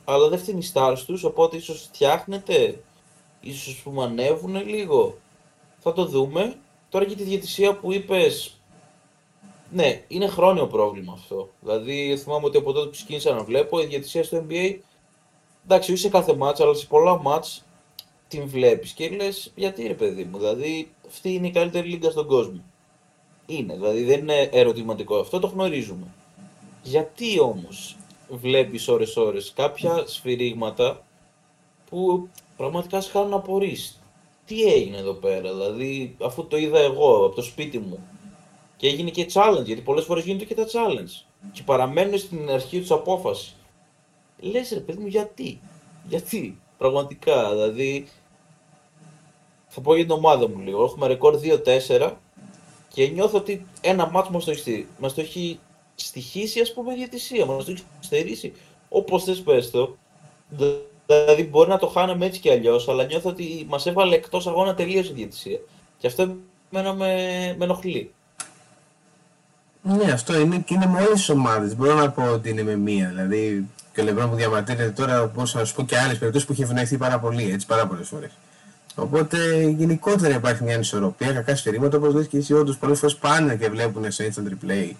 αλλά 0.04 0.28
δεν 0.28 0.38
φτύνει 0.38 0.58
η 0.58 0.70
stars 0.74 0.98
τους, 1.06 1.24
οπότε 1.24 1.56
ίσως 1.56 1.82
φτιάχνεται, 1.82 2.82
ίσως 3.40 3.82
που 3.84 4.02
ανέβουν 4.02 4.66
λίγο. 4.66 5.18
Θα 5.78 5.92
το 5.92 6.04
δούμε. 6.04 6.56
Τώρα 6.88 7.04
και 7.04 7.14
τη 7.14 7.22
διαιτησία 7.22 7.76
που 7.76 7.92
είπες, 7.92 8.60
ναι, 9.70 10.04
είναι 10.08 10.26
χρόνιο 10.26 10.66
πρόβλημα 10.66 11.12
αυτό. 11.12 11.48
Δηλαδή, 11.60 12.16
θυμάμαι 12.16 12.46
ότι 12.46 12.56
από 12.56 12.72
τότε 12.72 12.84
που 12.84 12.92
ξεκίνησα 12.92 13.34
να 13.34 13.44
βλέπω, 13.44 13.80
η 13.80 13.86
διαιτησία 13.86 14.24
στο 14.24 14.46
NBA, 14.48 14.78
εντάξει, 15.64 15.92
όχι 15.92 16.00
σε 16.00 16.08
κάθε 16.08 16.34
μάτς, 16.36 16.60
αλλά 16.60 16.74
σε 16.74 16.86
πολλά 16.86 17.20
μάτς 17.20 17.64
την 18.28 18.46
βλέπεις 18.46 18.92
και 18.92 19.08
λες, 19.08 19.52
γιατί 19.54 19.86
ρε 19.86 19.94
παιδί 19.94 20.24
μου, 20.24 20.38
δηλαδή 20.38 20.92
αυτή 21.06 21.32
είναι 21.34 21.46
η 21.46 21.50
καλύτερη 21.50 21.88
λίγα 21.88 22.10
στον 22.10 22.26
κόσμο. 22.26 22.62
Είναι, 23.46 23.74
δηλαδή 23.74 24.04
δεν 24.04 24.20
είναι 24.20 24.48
ερωτηματικό 24.52 25.16
αυτό, 25.16 25.38
το 25.38 25.46
γνωρίζουμε. 25.46 26.06
Γιατί 26.82 27.40
όμως 27.40 27.96
βλέπεις 28.28 28.88
ώρες-ώρες 28.88 29.52
κάποια 29.56 30.04
σφυρίγματα 30.06 31.04
που 31.90 32.28
πραγματικά 32.56 33.00
σε 33.00 33.10
χάνουν 33.10 33.30
να 33.30 33.42
Τι 34.44 34.62
έγινε 34.62 34.96
εδώ 34.96 35.12
πέρα, 35.12 35.52
δηλαδή 35.52 36.16
αφού 36.22 36.46
το 36.46 36.56
είδα 36.56 36.78
εγώ 36.78 37.26
από 37.26 37.34
το 37.34 37.42
σπίτι 37.42 37.78
μου 37.78 38.06
και 38.76 38.88
έγινε 38.88 39.10
και 39.10 39.26
challenge, 39.32 39.64
γιατί 39.64 39.80
πολλές 39.80 40.04
φορές 40.04 40.24
γίνονται 40.24 40.44
και 40.44 40.54
τα 40.54 40.64
challenge. 40.64 41.24
Και 41.52 41.62
παραμένουν 41.62 42.18
στην 42.18 42.50
αρχή 42.50 42.80
τους 42.80 42.90
απόφαση. 42.90 43.54
Λες 44.38 44.70
ρε 44.70 44.80
παιδί 44.80 44.98
μου, 45.00 45.06
γιατί; 45.06 45.60
Γιατί. 46.08 46.60
Πραγματικά. 46.78 47.50
Δηλαδή. 47.50 48.08
Θα 49.68 49.80
πω 49.80 49.94
για 49.94 50.04
την 50.04 50.12
ομάδα 50.12 50.48
μου 50.48 50.58
λίγο. 50.58 50.84
Έχουμε 50.84 51.06
ρεκόρ 51.06 51.40
2-4 51.88 52.12
και 52.88 53.06
νιώθω 53.06 53.38
ότι 53.38 53.66
ένα 53.80 54.10
μάτσο 54.10 54.30
μας 54.30 54.44
το 54.44 54.50
έχει, 54.50 54.86
μας 54.98 55.14
το 55.14 55.20
έχει 55.20 55.58
στοιχήσει, 55.94 56.60
ας 56.60 56.72
πούμε, 56.72 56.94
διαιτησία. 56.94 57.46
Μα 57.46 57.56
το 57.56 57.64
έχει 57.68 57.82
στερήσει. 58.00 58.52
Όπως 58.88 59.24
θες 59.24 59.40
πες 59.40 59.70
το. 59.70 59.96
Δηλαδή, 61.06 61.44
μπορεί 61.44 61.68
να 61.68 61.78
το 61.78 61.86
χάναμε 61.86 62.26
έτσι 62.26 62.40
κι 62.40 62.50
αλλιώς, 62.50 62.88
αλλά 62.88 63.04
νιώθω 63.04 63.28
ότι 63.28 63.66
μας 63.68 63.86
έβαλε 63.86 64.14
εκτός 64.14 64.46
αγώνα 64.46 64.74
τελείως 64.74 65.08
η 65.08 65.12
διαιτησία. 65.12 65.58
Και 65.98 66.06
αυτό 66.06 66.36
με, 66.70 66.94
με 66.94 67.64
ενοχλεί. 67.64 68.12
Ναι, 69.82 70.12
αυτό 70.12 70.40
είναι 70.40 70.58
και 70.58 70.74
είναι 70.74 70.86
με 70.86 71.00
όλε 71.02 71.14
τι 71.14 71.32
ομάδες. 71.32 71.76
Μπορώ 71.76 71.94
να 71.94 72.10
πω 72.10 72.22
ότι 72.22 72.50
είναι 72.50 72.62
με 72.62 72.76
μία. 72.76 73.08
Δηλαδή, 73.08 73.68
και 73.94 74.00
ο 74.00 74.04
Λεμπρόν 74.04 74.30
που 74.30 74.36
διαμαρτύρεται 74.36 74.90
τώρα, 74.90 75.26
πώ 75.26 75.42
να 75.52 75.64
σου 75.64 75.74
πω 75.74 75.82
και 75.82 75.98
άλλες 75.98 76.18
περιπτώσεις 76.18 76.46
που 76.46 76.52
έχει 76.52 76.62
ευνοηθεί 76.62 76.96
πάρα 76.96 77.18
πολύ, 77.18 77.50
έτσι 77.52 77.66
πάρα 77.66 77.86
πολλές 77.86 78.08
φορές. 78.08 78.30
Οπότε 78.94 79.60
γενικότερα 79.76 80.34
υπάρχει 80.34 80.62
μια 80.64 80.74
ανισορροπία, 80.74 81.32
κακά 81.32 81.56
σφυρίγματα 81.56 81.96
όπως 81.96 82.14
λες 82.14 82.26
και 82.26 82.36
εσύ, 82.36 82.52
όντως 82.52 82.76
πολλές 82.76 82.98
φορές 82.98 83.16
πάνε 83.16 83.56
και 83.56 83.68
βλέπουν 83.68 84.10
σε 84.10 84.32
instant 84.32 84.48
replay 84.48 84.90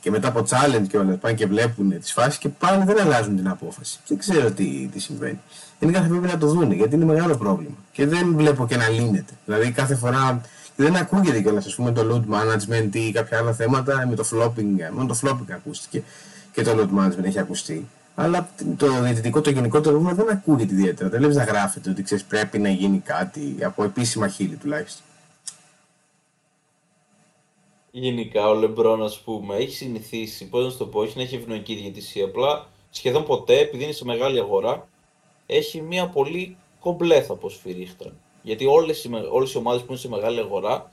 και 0.00 0.10
μετά 0.10 0.28
από 0.28 0.40
challenge 0.40 0.86
και 0.88 0.98
όλα 0.98 1.14
πάνε 1.14 1.34
και 1.34 1.46
βλέπουν 1.46 2.00
τις 2.00 2.12
φάσεις 2.12 2.38
και 2.38 2.48
πάνε 2.48 2.84
δεν 2.84 3.00
αλλάζουν 3.00 3.36
την 3.36 3.48
απόφαση. 3.48 3.98
Δεν 4.06 4.18
ξέρω 4.18 4.50
τι, 4.50 4.88
τι 4.92 4.98
συμβαίνει. 4.98 5.40
Γενικά 5.80 6.02
θα 6.02 6.08
πρέπει 6.08 6.26
να 6.26 6.38
το 6.38 6.46
δουν 6.46 6.72
γιατί 6.72 6.94
είναι 6.94 7.04
μεγάλο 7.04 7.36
πρόβλημα 7.36 7.76
και 7.92 8.06
δεν 8.06 8.34
βλέπω 8.36 8.66
και 8.66 8.76
να 8.76 8.88
λύνεται. 8.88 9.32
Δηλαδή 9.44 9.70
κάθε 9.70 9.94
φορά 9.94 10.40
δεν 10.76 10.96
ακούγεται 10.96 11.40
κιόλας, 11.40 11.66
ας 11.66 11.74
πούμε, 11.74 11.92
το 11.92 12.02
load 12.10 12.34
management 12.34 12.94
ή 12.94 13.12
κάποια 13.12 13.38
άλλα 13.38 13.52
θέματα. 13.52 14.06
Με 14.08 14.14
το 14.14 14.24
flopping, 14.32 14.92
μόνο 14.92 15.06
το 15.06 15.18
flopping 15.22 15.50
ακούστηκε 15.52 16.02
και 16.52 16.62
το 16.62 16.70
load 16.78 16.98
management 16.98 17.24
έχει 17.24 17.38
ακουστεί. 17.38 17.86
Αλλά 18.18 18.50
το 18.76 19.02
διαιτητικό, 19.02 19.40
το 19.40 19.50
γενικότερο 19.50 19.96
ρούμα 19.96 20.14
δεν 20.14 20.30
ακούγεται 20.30 20.74
ιδιαίτερα. 20.74 21.08
Δεν 21.08 21.18
βλέπεις 21.18 21.36
να 21.36 21.44
γράφεται 21.44 21.90
ότι 21.90 22.02
ξέρεις 22.02 22.24
πρέπει 22.24 22.58
να 22.58 22.68
γίνει 22.68 22.98
κάτι 22.98 23.56
από 23.62 23.84
επίσημα 23.84 24.28
χείλη 24.28 24.56
τουλάχιστον. 24.56 25.04
Γενικά 27.90 28.48
ο 28.48 28.54
Λεμπρόν, 28.54 29.02
ας 29.02 29.20
πούμε, 29.20 29.56
έχει 29.56 29.76
συνηθίσει, 29.76 30.48
πώς 30.48 30.72
να 30.72 30.78
το 30.78 30.86
πω, 30.86 31.02
έχει 31.02 31.16
να 31.16 31.22
έχει 31.22 31.34
ευνοϊκή 31.34 31.74
διαιτησία. 31.74 32.24
Απλά 32.24 32.66
σχεδόν 32.90 33.24
ποτέ, 33.24 33.58
επειδή 33.58 33.84
είναι 33.84 33.92
σε 33.92 34.04
μεγάλη 34.04 34.38
αγορά, 34.38 34.88
έχει 35.46 35.80
μια 35.80 36.08
πολύ 36.08 36.56
κομπλέ 36.80 37.20
πω 37.20 37.48
σφυρίχτρα. 37.48 38.12
Γιατί 38.42 38.66
όλες 38.66 39.04
οι, 39.04 39.10
όλες 39.30 39.52
οι 39.52 39.56
ομάδες 39.56 39.80
που 39.80 39.86
είναι 39.90 40.00
σε 40.00 40.08
μεγάλη 40.08 40.40
αγορά 40.40 40.90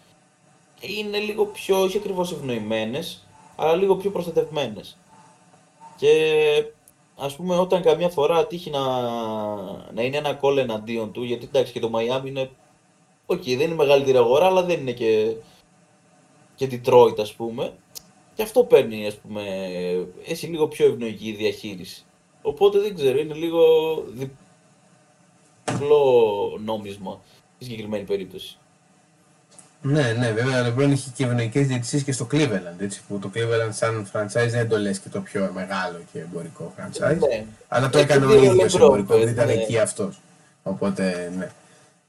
είναι 0.81 1.17
λίγο 1.17 1.45
πιο, 1.45 1.81
όχι 1.81 1.97
ακριβώς 1.97 2.31
ευνοημένες, 2.31 3.27
αλλά 3.55 3.75
λίγο 3.75 3.95
πιο 3.95 4.09
προστατευμένες. 4.11 4.97
Και 5.97 6.11
ας 7.17 7.35
πούμε 7.35 7.57
όταν 7.57 7.81
καμιά 7.81 8.09
φορά 8.09 8.47
τύχει 8.47 8.69
να, 8.69 8.79
να 9.93 10.01
είναι 10.01 10.17
ένα 10.17 10.33
κόλλ 10.33 10.57
εναντίον 10.57 11.11
του, 11.11 11.23
γιατί 11.23 11.45
εντάξει 11.45 11.71
και 11.71 11.79
το 11.79 11.91
Miami 11.93 12.25
είναι, 12.25 12.49
OK, 13.25 13.41
okay, 13.41 13.55
δεν 13.57 13.65
είναι 13.65 13.75
μεγαλύτερη 13.75 14.17
αγορά, 14.17 14.45
αλλά 14.45 14.63
δεν 14.63 14.79
είναι 14.79 14.91
και, 14.91 15.35
και 16.55 16.69
Detroit 16.71 17.19
ας 17.19 17.33
πούμε, 17.33 17.73
και 18.33 18.43
αυτό 18.43 18.63
παίρνει, 18.63 19.07
ας 19.07 19.15
πούμε, 19.15 19.43
έχει 20.25 20.47
λίγο 20.47 20.67
πιο 20.67 20.85
ευνοϊκή 20.85 21.31
διαχείριση. 21.31 22.05
Οπότε 22.41 22.79
δεν 22.79 22.95
ξέρω, 22.95 23.19
είναι 23.19 23.33
λίγο 23.33 23.63
διπλό 25.65 26.57
νόμισμα 26.63 27.21
στη 27.55 27.63
συγκεκριμένη 27.63 28.03
περίπτωση. 28.03 28.57
Ναι, 29.85 30.15
ναι, 30.19 30.31
βέβαια 30.31 30.63
ο 30.63 30.67
LeBron 30.67 30.89
είχε 30.89 31.09
και 31.15 31.23
ευνοϊκές 31.23 31.67
διαιτησίες 31.67 32.03
και 32.03 32.11
στο 32.11 32.27
Cleveland. 32.31 32.79
Έτσι, 32.79 33.01
που 33.07 33.19
το 33.19 33.31
Cleveland 33.35 33.69
σαν 33.69 34.07
franchise 34.13 34.49
δεν 34.49 34.69
το 34.69 34.77
λες 34.77 34.99
και 34.99 35.09
το 35.09 35.19
πιο 35.19 35.51
μεγάλο 35.53 36.01
και 36.13 36.19
εμπορικό 36.19 36.73
franchise. 36.77 37.17
Ναι. 37.17 37.45
Αλλά 37.67 37.89
το 37.89 37.97
έκανε 37.97 38.25
ο 38.25 38.43
ίδιος 38.43 38.75
εμπορικό, 38.75 39.17
δεν 39.17 39.27
ήταν 39.27 39.45
ναι. 39.45 39.53
εκεί 39.53 39.77
αυτός. 39.77 40.19
Οπότε, 40.63 41.31
ναι. 41.37 41.49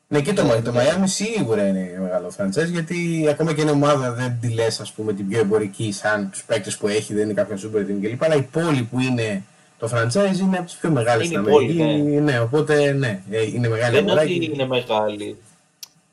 Ναι, 0.09 0.21
και 0.21 0.33
το, 0.33 0.43
ναι, 0.43 0.61
το 0.61 0.73
ναι. 0.73 0.83
Miami 0.83 1.03
σίγουρα 1.05 1.67
είναι 1.67 1.99
μεγάλο 2.03 2.31
franchise 2.37 2.71
γιατί 2.71 3.27
ακόμα 3.31 3.53
και 3.55 3.61
είναι 3.61 3.71
ομάδα 3.71 4.13
δεν 4.13 4.39
τη 4.41 4.49
λες, 4.49 4.81
ας 4.81 4.93
πούμε, 4.93 5.13
την 5.13 5.29
πιο 5.29 5.39
εμπορική 5.39 5.93
σαν 5.93 6.31
τους 6.31 6.45
παίκτες 6.45 6.77
που 6.77 6.89
έχει, 6.89 7.15
δεν 7.15 7.25
είναι 7.25 7.33
κάποια 7.33 7.57
super 7.57 7.79
team 7.79 7.99
κλπ. 8.01 8.25
Αλλά 8.25 8.35
η 8.35 8.43
πόλη 8.43 8.83
που 8.83 9.01
είναι 9.01 9.43
το 9.79 9.91
franchise 9.93 10.39
είναι 10.39 10.57
από 10.57 10.65
τις 10.65 10.75
πιο 10.75 10.91
μεγάλες 10.91 11.27
στην 11.27 11.39
Αμερική. 11.39 11.73
Ναι. 11.73 12.21
ναι, 12.21 12.41
οπότε 12.41 12.93
ναι, 12.93 13.21
ε, 13.31 13.43
είναι 13.43 13.69
μεγάλη 13.69 13.97
αγορά. 13.97 14.15
Δεν 14.15 14.29
είναι 14.29 14.45
ότι 14.45 14.53
είναι 14.53 14.67
μεγάλη. 14.67 15.37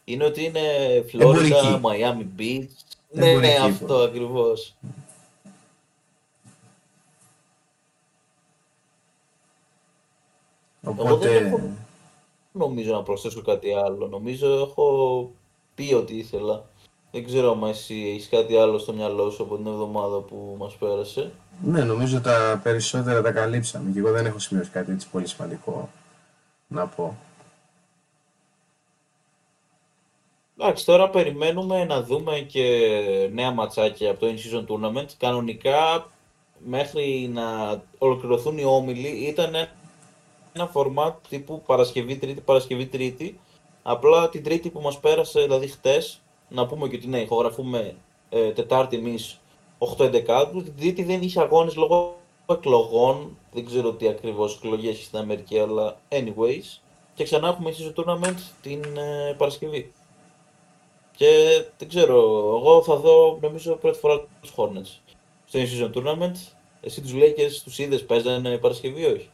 Είναι 0.04 0.26
ότι 0.26 0.44
είναι 0.44 0.62
Florida, 1.12 1.82
Miami 1.82 2.26
Beach. 2.38 2.68
Ναι, 3.12 3.34
ναι, 3.34 3.56
αυτό 3.64 3.96
ακριβώς. 3.96 4.76
Οπότε... 10.84 11.04
Εγώ 11.04 11.18
δεν 11.18 11.46
έχω 11.46 11.60
νομίζω 12.52 12.94
να 12.94 13.04
προσθέσω 13.04 13.42
κάτι 13.42 13.74
άλλο. 13.74 14.08
Νομίζω 14.08 14.48
έχω 14.48 15.32
πει 15.76 15.94
ότι 15.94 16.18
ήθελα. 16.18 16.70
Δεν 17.12 17.26
ξέρω 17.26 17.52
αν 17.52 17.64
εσύ 17.64 18.12
έχεις 18.14 18.30
κάτι 18.30 18.56
άλλο 18.58 18.78
στο 18.78 18.94
μυαλό 18.94 19.30
σου 19.30 19.44
από 19.44 19.56
την 19.56 19.68
εβδομάδα 19.68 20.18
που 20.18 20.56
μας 20.60 20.76
πέρασε. 20.76 21.32
Ναι, 21.64 21.84
νομίζω 21.84 22.22
τα 22.22 22.60
περισσότερα 22.64 23.22
τα 23.22 23.32
καλύψαμε 23.32 23.92
και 23.92 24.00
εγώ 24.00 24.12
δεν 24.12 24.26
έχω 24.26 24.40
σημειώσει 24.40 24.70
κάτι 24.70 24.92
έτσι 24.92 25.10
πολύ 25.10 25.28
σημαντικό 25.28 25.90
να 26.68 26.88
πω. 26.88 27.18
Εντάξει, 30.64 30.86
τώρα 30.86 31.10
περιμένουμε 31.10 31.86
να 31.86 32.04
δούμε 32.04 32.40
και 32.40 32.90
νέα 33.34 33.52
ματσάκια 33.52 34.12
από 34.12 34.20
το 34.20 34.28
In-Season 34.28 34.66
Tournament. 34.68 35.06
Κανονικά, 35.18 36.12
μέχρι 36.58 37.30
να 37.34 37.44
ολοκληρωθούν 37.98 38.58
οι 38.58 38.64
όμιλοι, 38.64 39.08
ήταν 39.08 39.56
ένα 40.54 40.68
φορμάτ 40.68 41.16
τύπου 41.30 41.62
Παρασκευή-Τρίτη, 41.66 42.42
Παρασκευή-Τρίτη. 42.42 43.40
Απλά 43.84 44.30
την 44.30 44.44
Τρίτη 44.44 44.70
που 44.70 44.82
μας 44.82 45.00
πέρασε, 45.00 45.42
δηλαδή 45.42 45.68
χτες, 45.68 46.22
να 46.50 46.66
πούμε 46.66 46.88
και 46.88 46.96
ότι 46.96 47.08
ναι, 47.08 47.20
ηχογραφούμε 47.20 47.96
ε, 48.30 48.52
Τετάρτη 48.52 48.96
εμείς 48.96 49.40
8-11, 49.98 50.48
την 50.52 50.76
Τρίτη 50.78 51.04
δεν 51.04 51.22
είχε 51.22 51.40
αγώνες 51.42 51.76
λόγω 51.76 52.18
εκλογών, 52.50 53.38
δεν 53.54 53.66
ξέρω 53.66 53.94
τι 53.94 54.08
ακριβώς 54.08 54.56
εκλογές 54.56 54.94
έχει 54.94 55.04
στην 55.04 55.20
Αμερική, 55.20 55.60
αλλά 55.60 55.98
anyways. 56.10 56.80
Και 57.14 57.24
ξανά 57.24 57.48
έχουμε 57.48 57.74
season 57.78 58.04
tournament 58.04 58.38
την 58.62 58.84
ε, 58.98 59.34
Παρασκευή. 59.38 59.92
Και 61.22 61.64
δεν 61.78 61.88
ξέρω, 61.88 62.16
εγώ 62.62 62.84
θα 62.84 62.96
δω 62.96 63.40
νομίζω 63.42 63.74
πρώτη 63.76 64.00
φορά 64.00 64.22
τους 64.42 64.52
Hornets 64.56 65.14
στο 65.46 65.60
season 65.60 65.98
tournament. 65.98 66.36
Εσύ 66.82 67.02
τους 67.02 67.12
Lakers 67.14 67.62
τους 67.64 67.80
είδες 67.80 68.04
παίζανε 68.04 68.58
Παρασκευή 68.58 69.06
όχι; 69.06 69.30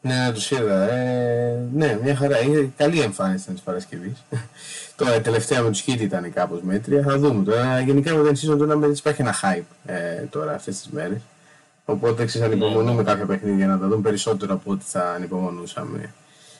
Ναι, 0.00 0.32
τους 0.34 0.50
είδα. 0.50 0.90
Ε, 0.92 1.68
ναι, 1.74 1.98
μια 2.02 2.16
χαρά. 2.16 2.40
Είναι 2.40 2.72
καλή 2.76 3.00
εμφάνιση 3.00 3.52
της 3.52 3.60
Παρασκευής. 3.60 4.22
Τώρα 4.96 5.14
η 5.14 5.20
τελευταία 5.20 5.62
με 5.62 5.70
τους 5.70 5.80
Χίτ 5.80 6.00
ήταν 6.00 6.32
κάπως 6.32 6.62
μέτρια. 6.62 7.02
Θα 7.02 7.18
δούμε 7.18 7.44
τώρα. 7.44 7.80
Γενικά 7.80 8.14
με 8.14 8.32
την 8.32 8.50
season 8.50 8.62
tournament 8.62 8.98
υπάρχει 8.98 9.22
ένα 9.22 9.34
hype 9.42 9.90
ε, 9.92 10.22
τώρα 10.30 10.54
αυτές 10.54 10.76
τις 10.76 10.88
μέρες. 10.88 11.20
Οπότε 11.84 12.24
ξέρεις, 12.24 12.46
ανυπομονούμε 12.46 12.90
ναι, 12.90 12.96
ναι. 12.96 13.02
κάποια 13.02 13.26
παιχνίδια 13.26 13.66
να 13.66 13.78
τα 13.78 13.86
δούμε 13.88 14.02
περισσότερο 14.02 14.54
από 14.54 14.70
ό,τι 14.70 14.84
θα 14.84 15.10
ανυπομονούσαμε 15.10 16.14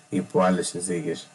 υπό 0.09 0.41
άλλες 0.41 0.69
συνθήκες. 0.69 1.27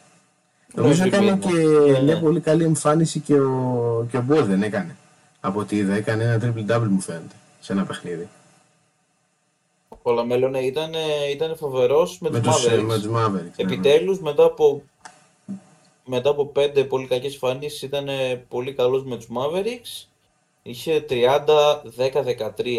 Νομίζω 0.73 1.03
έκανε 1.03 1.37
και 1.37 1.53
ναι, 1.91 2.01
μια 2.01 2.19
πολύ 2.19 2.39
καλή 2.39 2.63
εμφάνιση 2.63 3.19
και 3.19 3.33
ο, 3.33 4.07
και 4.11 4.17
ο 4.17 4.21
Μπολ 4.21 4.43
δεν 4.43 4.63
έκανε. 4.63 4.95
Από 5.39 5.59
ό,τι 5.59 5.75
είδα, 5.75 5.93
έκανε 5.93 6.23
ένα 6.23 6.39
triple 6.43 6.71
double 6.71 6.87
μου 6.89 6.99
φαίνεται 6.99 7.35
σε 7.59 7.73
ένα 7.73 7.83
παιχνίδι. 7.83 8.29
Ο 10.01 10.11
Λαμέλο 10.11 10.49
ναι, 10.49 10.59
ήταν, 10.59 10.91
ήταν 11.31 11.55
φοβερός 11.55 12.19
με, 12.19 12.29
με 12.29 12.39
τους 12.39 12.67
Mavericks. 12.67 12.83
Με 12.83 12.93
τους 12.93 13.09
Mavericks 13.13 13.55
ναι, 13.55 13.63
Επιτέλους, 13.63 14.19
ναι. 14.19 14.29
μετά 14.29 14.43
από 14.43 14.83
μετά 16.05 16.29
από 16.29 16.45
πέντε 16.45 16.83
πολύ 16.83 17.07
κακές 17.07 17.33
εμφανίσεις 17.33 17.81
ήταν 17.81 18.07
πολύ 18.49 18.73
καλός 18.73 19.03
με 19.03 19.15
τους 19.15 19.27
Mavericks. 19.35 20.07
Είχε 20.63 21.05
30-10-13 21.09 21.19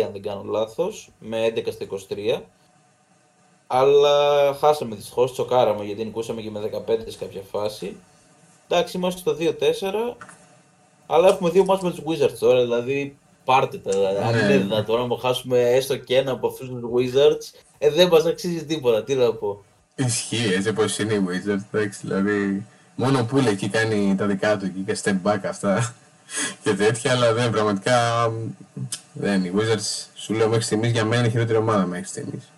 αν 0.04 0.12
δεν 0.12 0.22
κάνω 0.22 0.42
λάθος, 0.44 1.10
με 1.18 1.52
11 1.54 1.72
στα 1.72 1.86
23. 2.08 2.42
Αλλά 3.74 4.54
χάσαμε 4.60 4.94
δυστυχώς, 4.94 5.32
τσοκάραμε 5.32 5.84
γιατί 5.84 6.04
νικούσαμε 6.04 6.40
και 6.40 6.50
με 6.50 6.60
15 6.60 6.98
σε 7.06 7.18
κάποια 7.18 7.40
φάση. 7.50 7.96
Εντάξει, 8.68 8.96
είμαστε 8.96 9.20
στο 9.20 9.36
2-4. 9.38 10.16
Αλλά 11.06 11.28
έχουμε 11.28 11.50
δύο 11.50 11.64
μάτς 11.64 11.82
με 11.82 11.90
τους 11.90 12.00
Wizards 12.06 12.38
τώρα, 12.38 12.60
δηλαδή 12.60 13.16
πάρτε 13.44 13.78
τα. 13.78 13.90
Δηλαδή. 13.90 14.16
Αν 14.16 14.28
είναι 14.28 14.46
ναι. 14.46 14.56
δυνατόν 14.56 15.08
να 15.08 15.18
χάσουμε 15.18 15.60
έστω 15.60 15.96
και 15.96 16.16
ένα 16.16 16.30
από 16.30 16.46
αυτούς 16.46 16.68
τους 16.68 16.80
Wizards, 16.94 17.60
ε, 17.78 17.90
δεν 17.90 18.08
μας 18.08 18.26
αξίζει 18.26 18.64
τίποτα. 18.64 19.04
Τι 19.04 19.14
να 19.14 19.32
πω. 19.32 19.64
Ισχύει, 19.94 20.52
έτσι 20.54 20.68
όπως 20.68 20.98
είναι 20.98 21.14
οι 21.14 21.24
Wizards. 21.28 21.64
Εντάξει, 21.72 22.00
δηλαδή. 22.02 22.66
Μόνο 22.94 23.24
που 23.24 23.38
εκεί 23.38 23.68
κάνει 23.68 24.14
τα 24.18 24.26
δικά 24.26 24.56
του 24.56 24.84
και 24.86 24.98
step 25.02 25.28
back 25.28 25.40
αυτά 25.44 25.94
και 26.62 26.74
τέτοια, 26.74 27.12
αλλά 27.12 27.32
δεν 27.32 27.50
πραγματικά. 27.50 28.30
Δεν. 29.12 29.44
Οι 29.44 29.52
Wizards 29.56 30.06
σου 30.14 30.34
λέω 30.34 30.48
μέχρι 30.48 30.64
στιγμής 30.64 30.90
για 30.90 31.04
μένα 31.04 31.18
είναι 31.18 31.28
η 31.28 31.30
χειρότερη 31.30 31.58
ομάδα 31.58 31.86
μέχρι 31.86 32.06
στιγμής. 32.06 32.52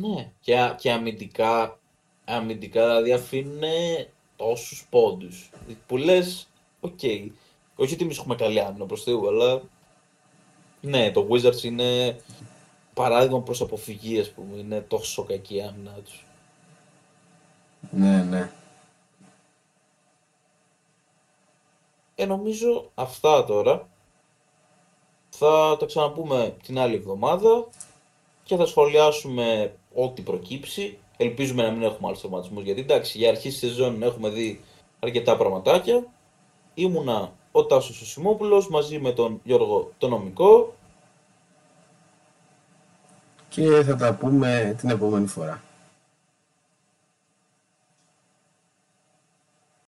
Ναι, 0.00 0.32
και, 0.40 0.74
και 0.78 0.92
αμυντικά, 0.92 1.78
αμυντικά 2.24 2.86
δηλαδή 2.86 3.12
αφήνουν 3.12 3.62
τόσους 4.36 4.86
πόντους. 4.90 5.50
Που 5.86 5.96
λες, 5.96 6.48
OK, 6.80 6.98
okay, 7.02 7.28
όχι 7.76 7.94
ότι 7.94 8.04
εμείς 8.04 8.18
έχουμε 8.18 8.34
καλή 8.34 8.60
άμυνα 8.60 8.86
προς 8.86 9.02
Θεού, 9.02 9.28
αλλά 9.28 9.62
ναι, 10.80 11.10
το 11.10 11.28
Wizards 11.30 11.62
είναι 11.62 12.20
παράδειγμα 12.94 13.40
προς 13.40 13.60
αποφυγή, 13.60 14.20
ας 14.20 14.30
πούμε. 14.30 14.56
Είναι 14.56 14.80
τόσο 14.80 15.24
κακή 15.24 15.54
η 15.54 15.62
άμυνα 15.62 15.92
τους. 16.04 16.24
Ναι, 17.90 18.22
ναι. 18.22 18.50
Ε, 22.14 22.26
νομίζω 22.26 22.90
αυτά 22.94 23.44
τώρα. 23.44 23.88
Θα 25.30 25.76
τα 25.78 25.86
ξαναπούμε 25.86 26.56
την 26.62 26.78
άλλη 26.78 26.94
εβδομάδα 26.94 27.66
και 28.46 28.56
θα 28.56 28.66
σχολιάσουμε 28.66 29.74
ό,τι 29.94 30.22
προκύψει. 30.22 30.98
Ελπίζουμε 31.16 31.62
να 31.62 31.70
μην 31.70 31.82
έχουμε 31.82 32.06
άλλους 32.08 32.20
θεματισμούς, 32.20 32.64
γιατί 32.64 32.80
εντάξει, 32.80 33.18
για 33.18 33.28
αρχή 33.28 33.50
σεζόν 33.50 34.02
έχουμε 34.02 34.28
δει 34.28 34.60
αρκετά 35.00 35.36
πραγματάκια. 35.36 36.06
Ήμουνα 36.74 37.32
ο 37.52 37.64
Τάσος 37.64 37.96
Σωσιμόπουλος 37.96 38.68
μαζί 38.68 38.98
με 38.98 39.12
τον 39.12 39.40
Γιώργο 39.44 39.92
τον 39.98 40.10
νομικό. 40.10 40.74
Και 43.48 43.82
θα 43.82 43.96
τα 43.96 44.14
πούμε 44.14 44.74
την 44.78 44.88
επόμενη 44.90 45.26
φορά. 45.26 45.62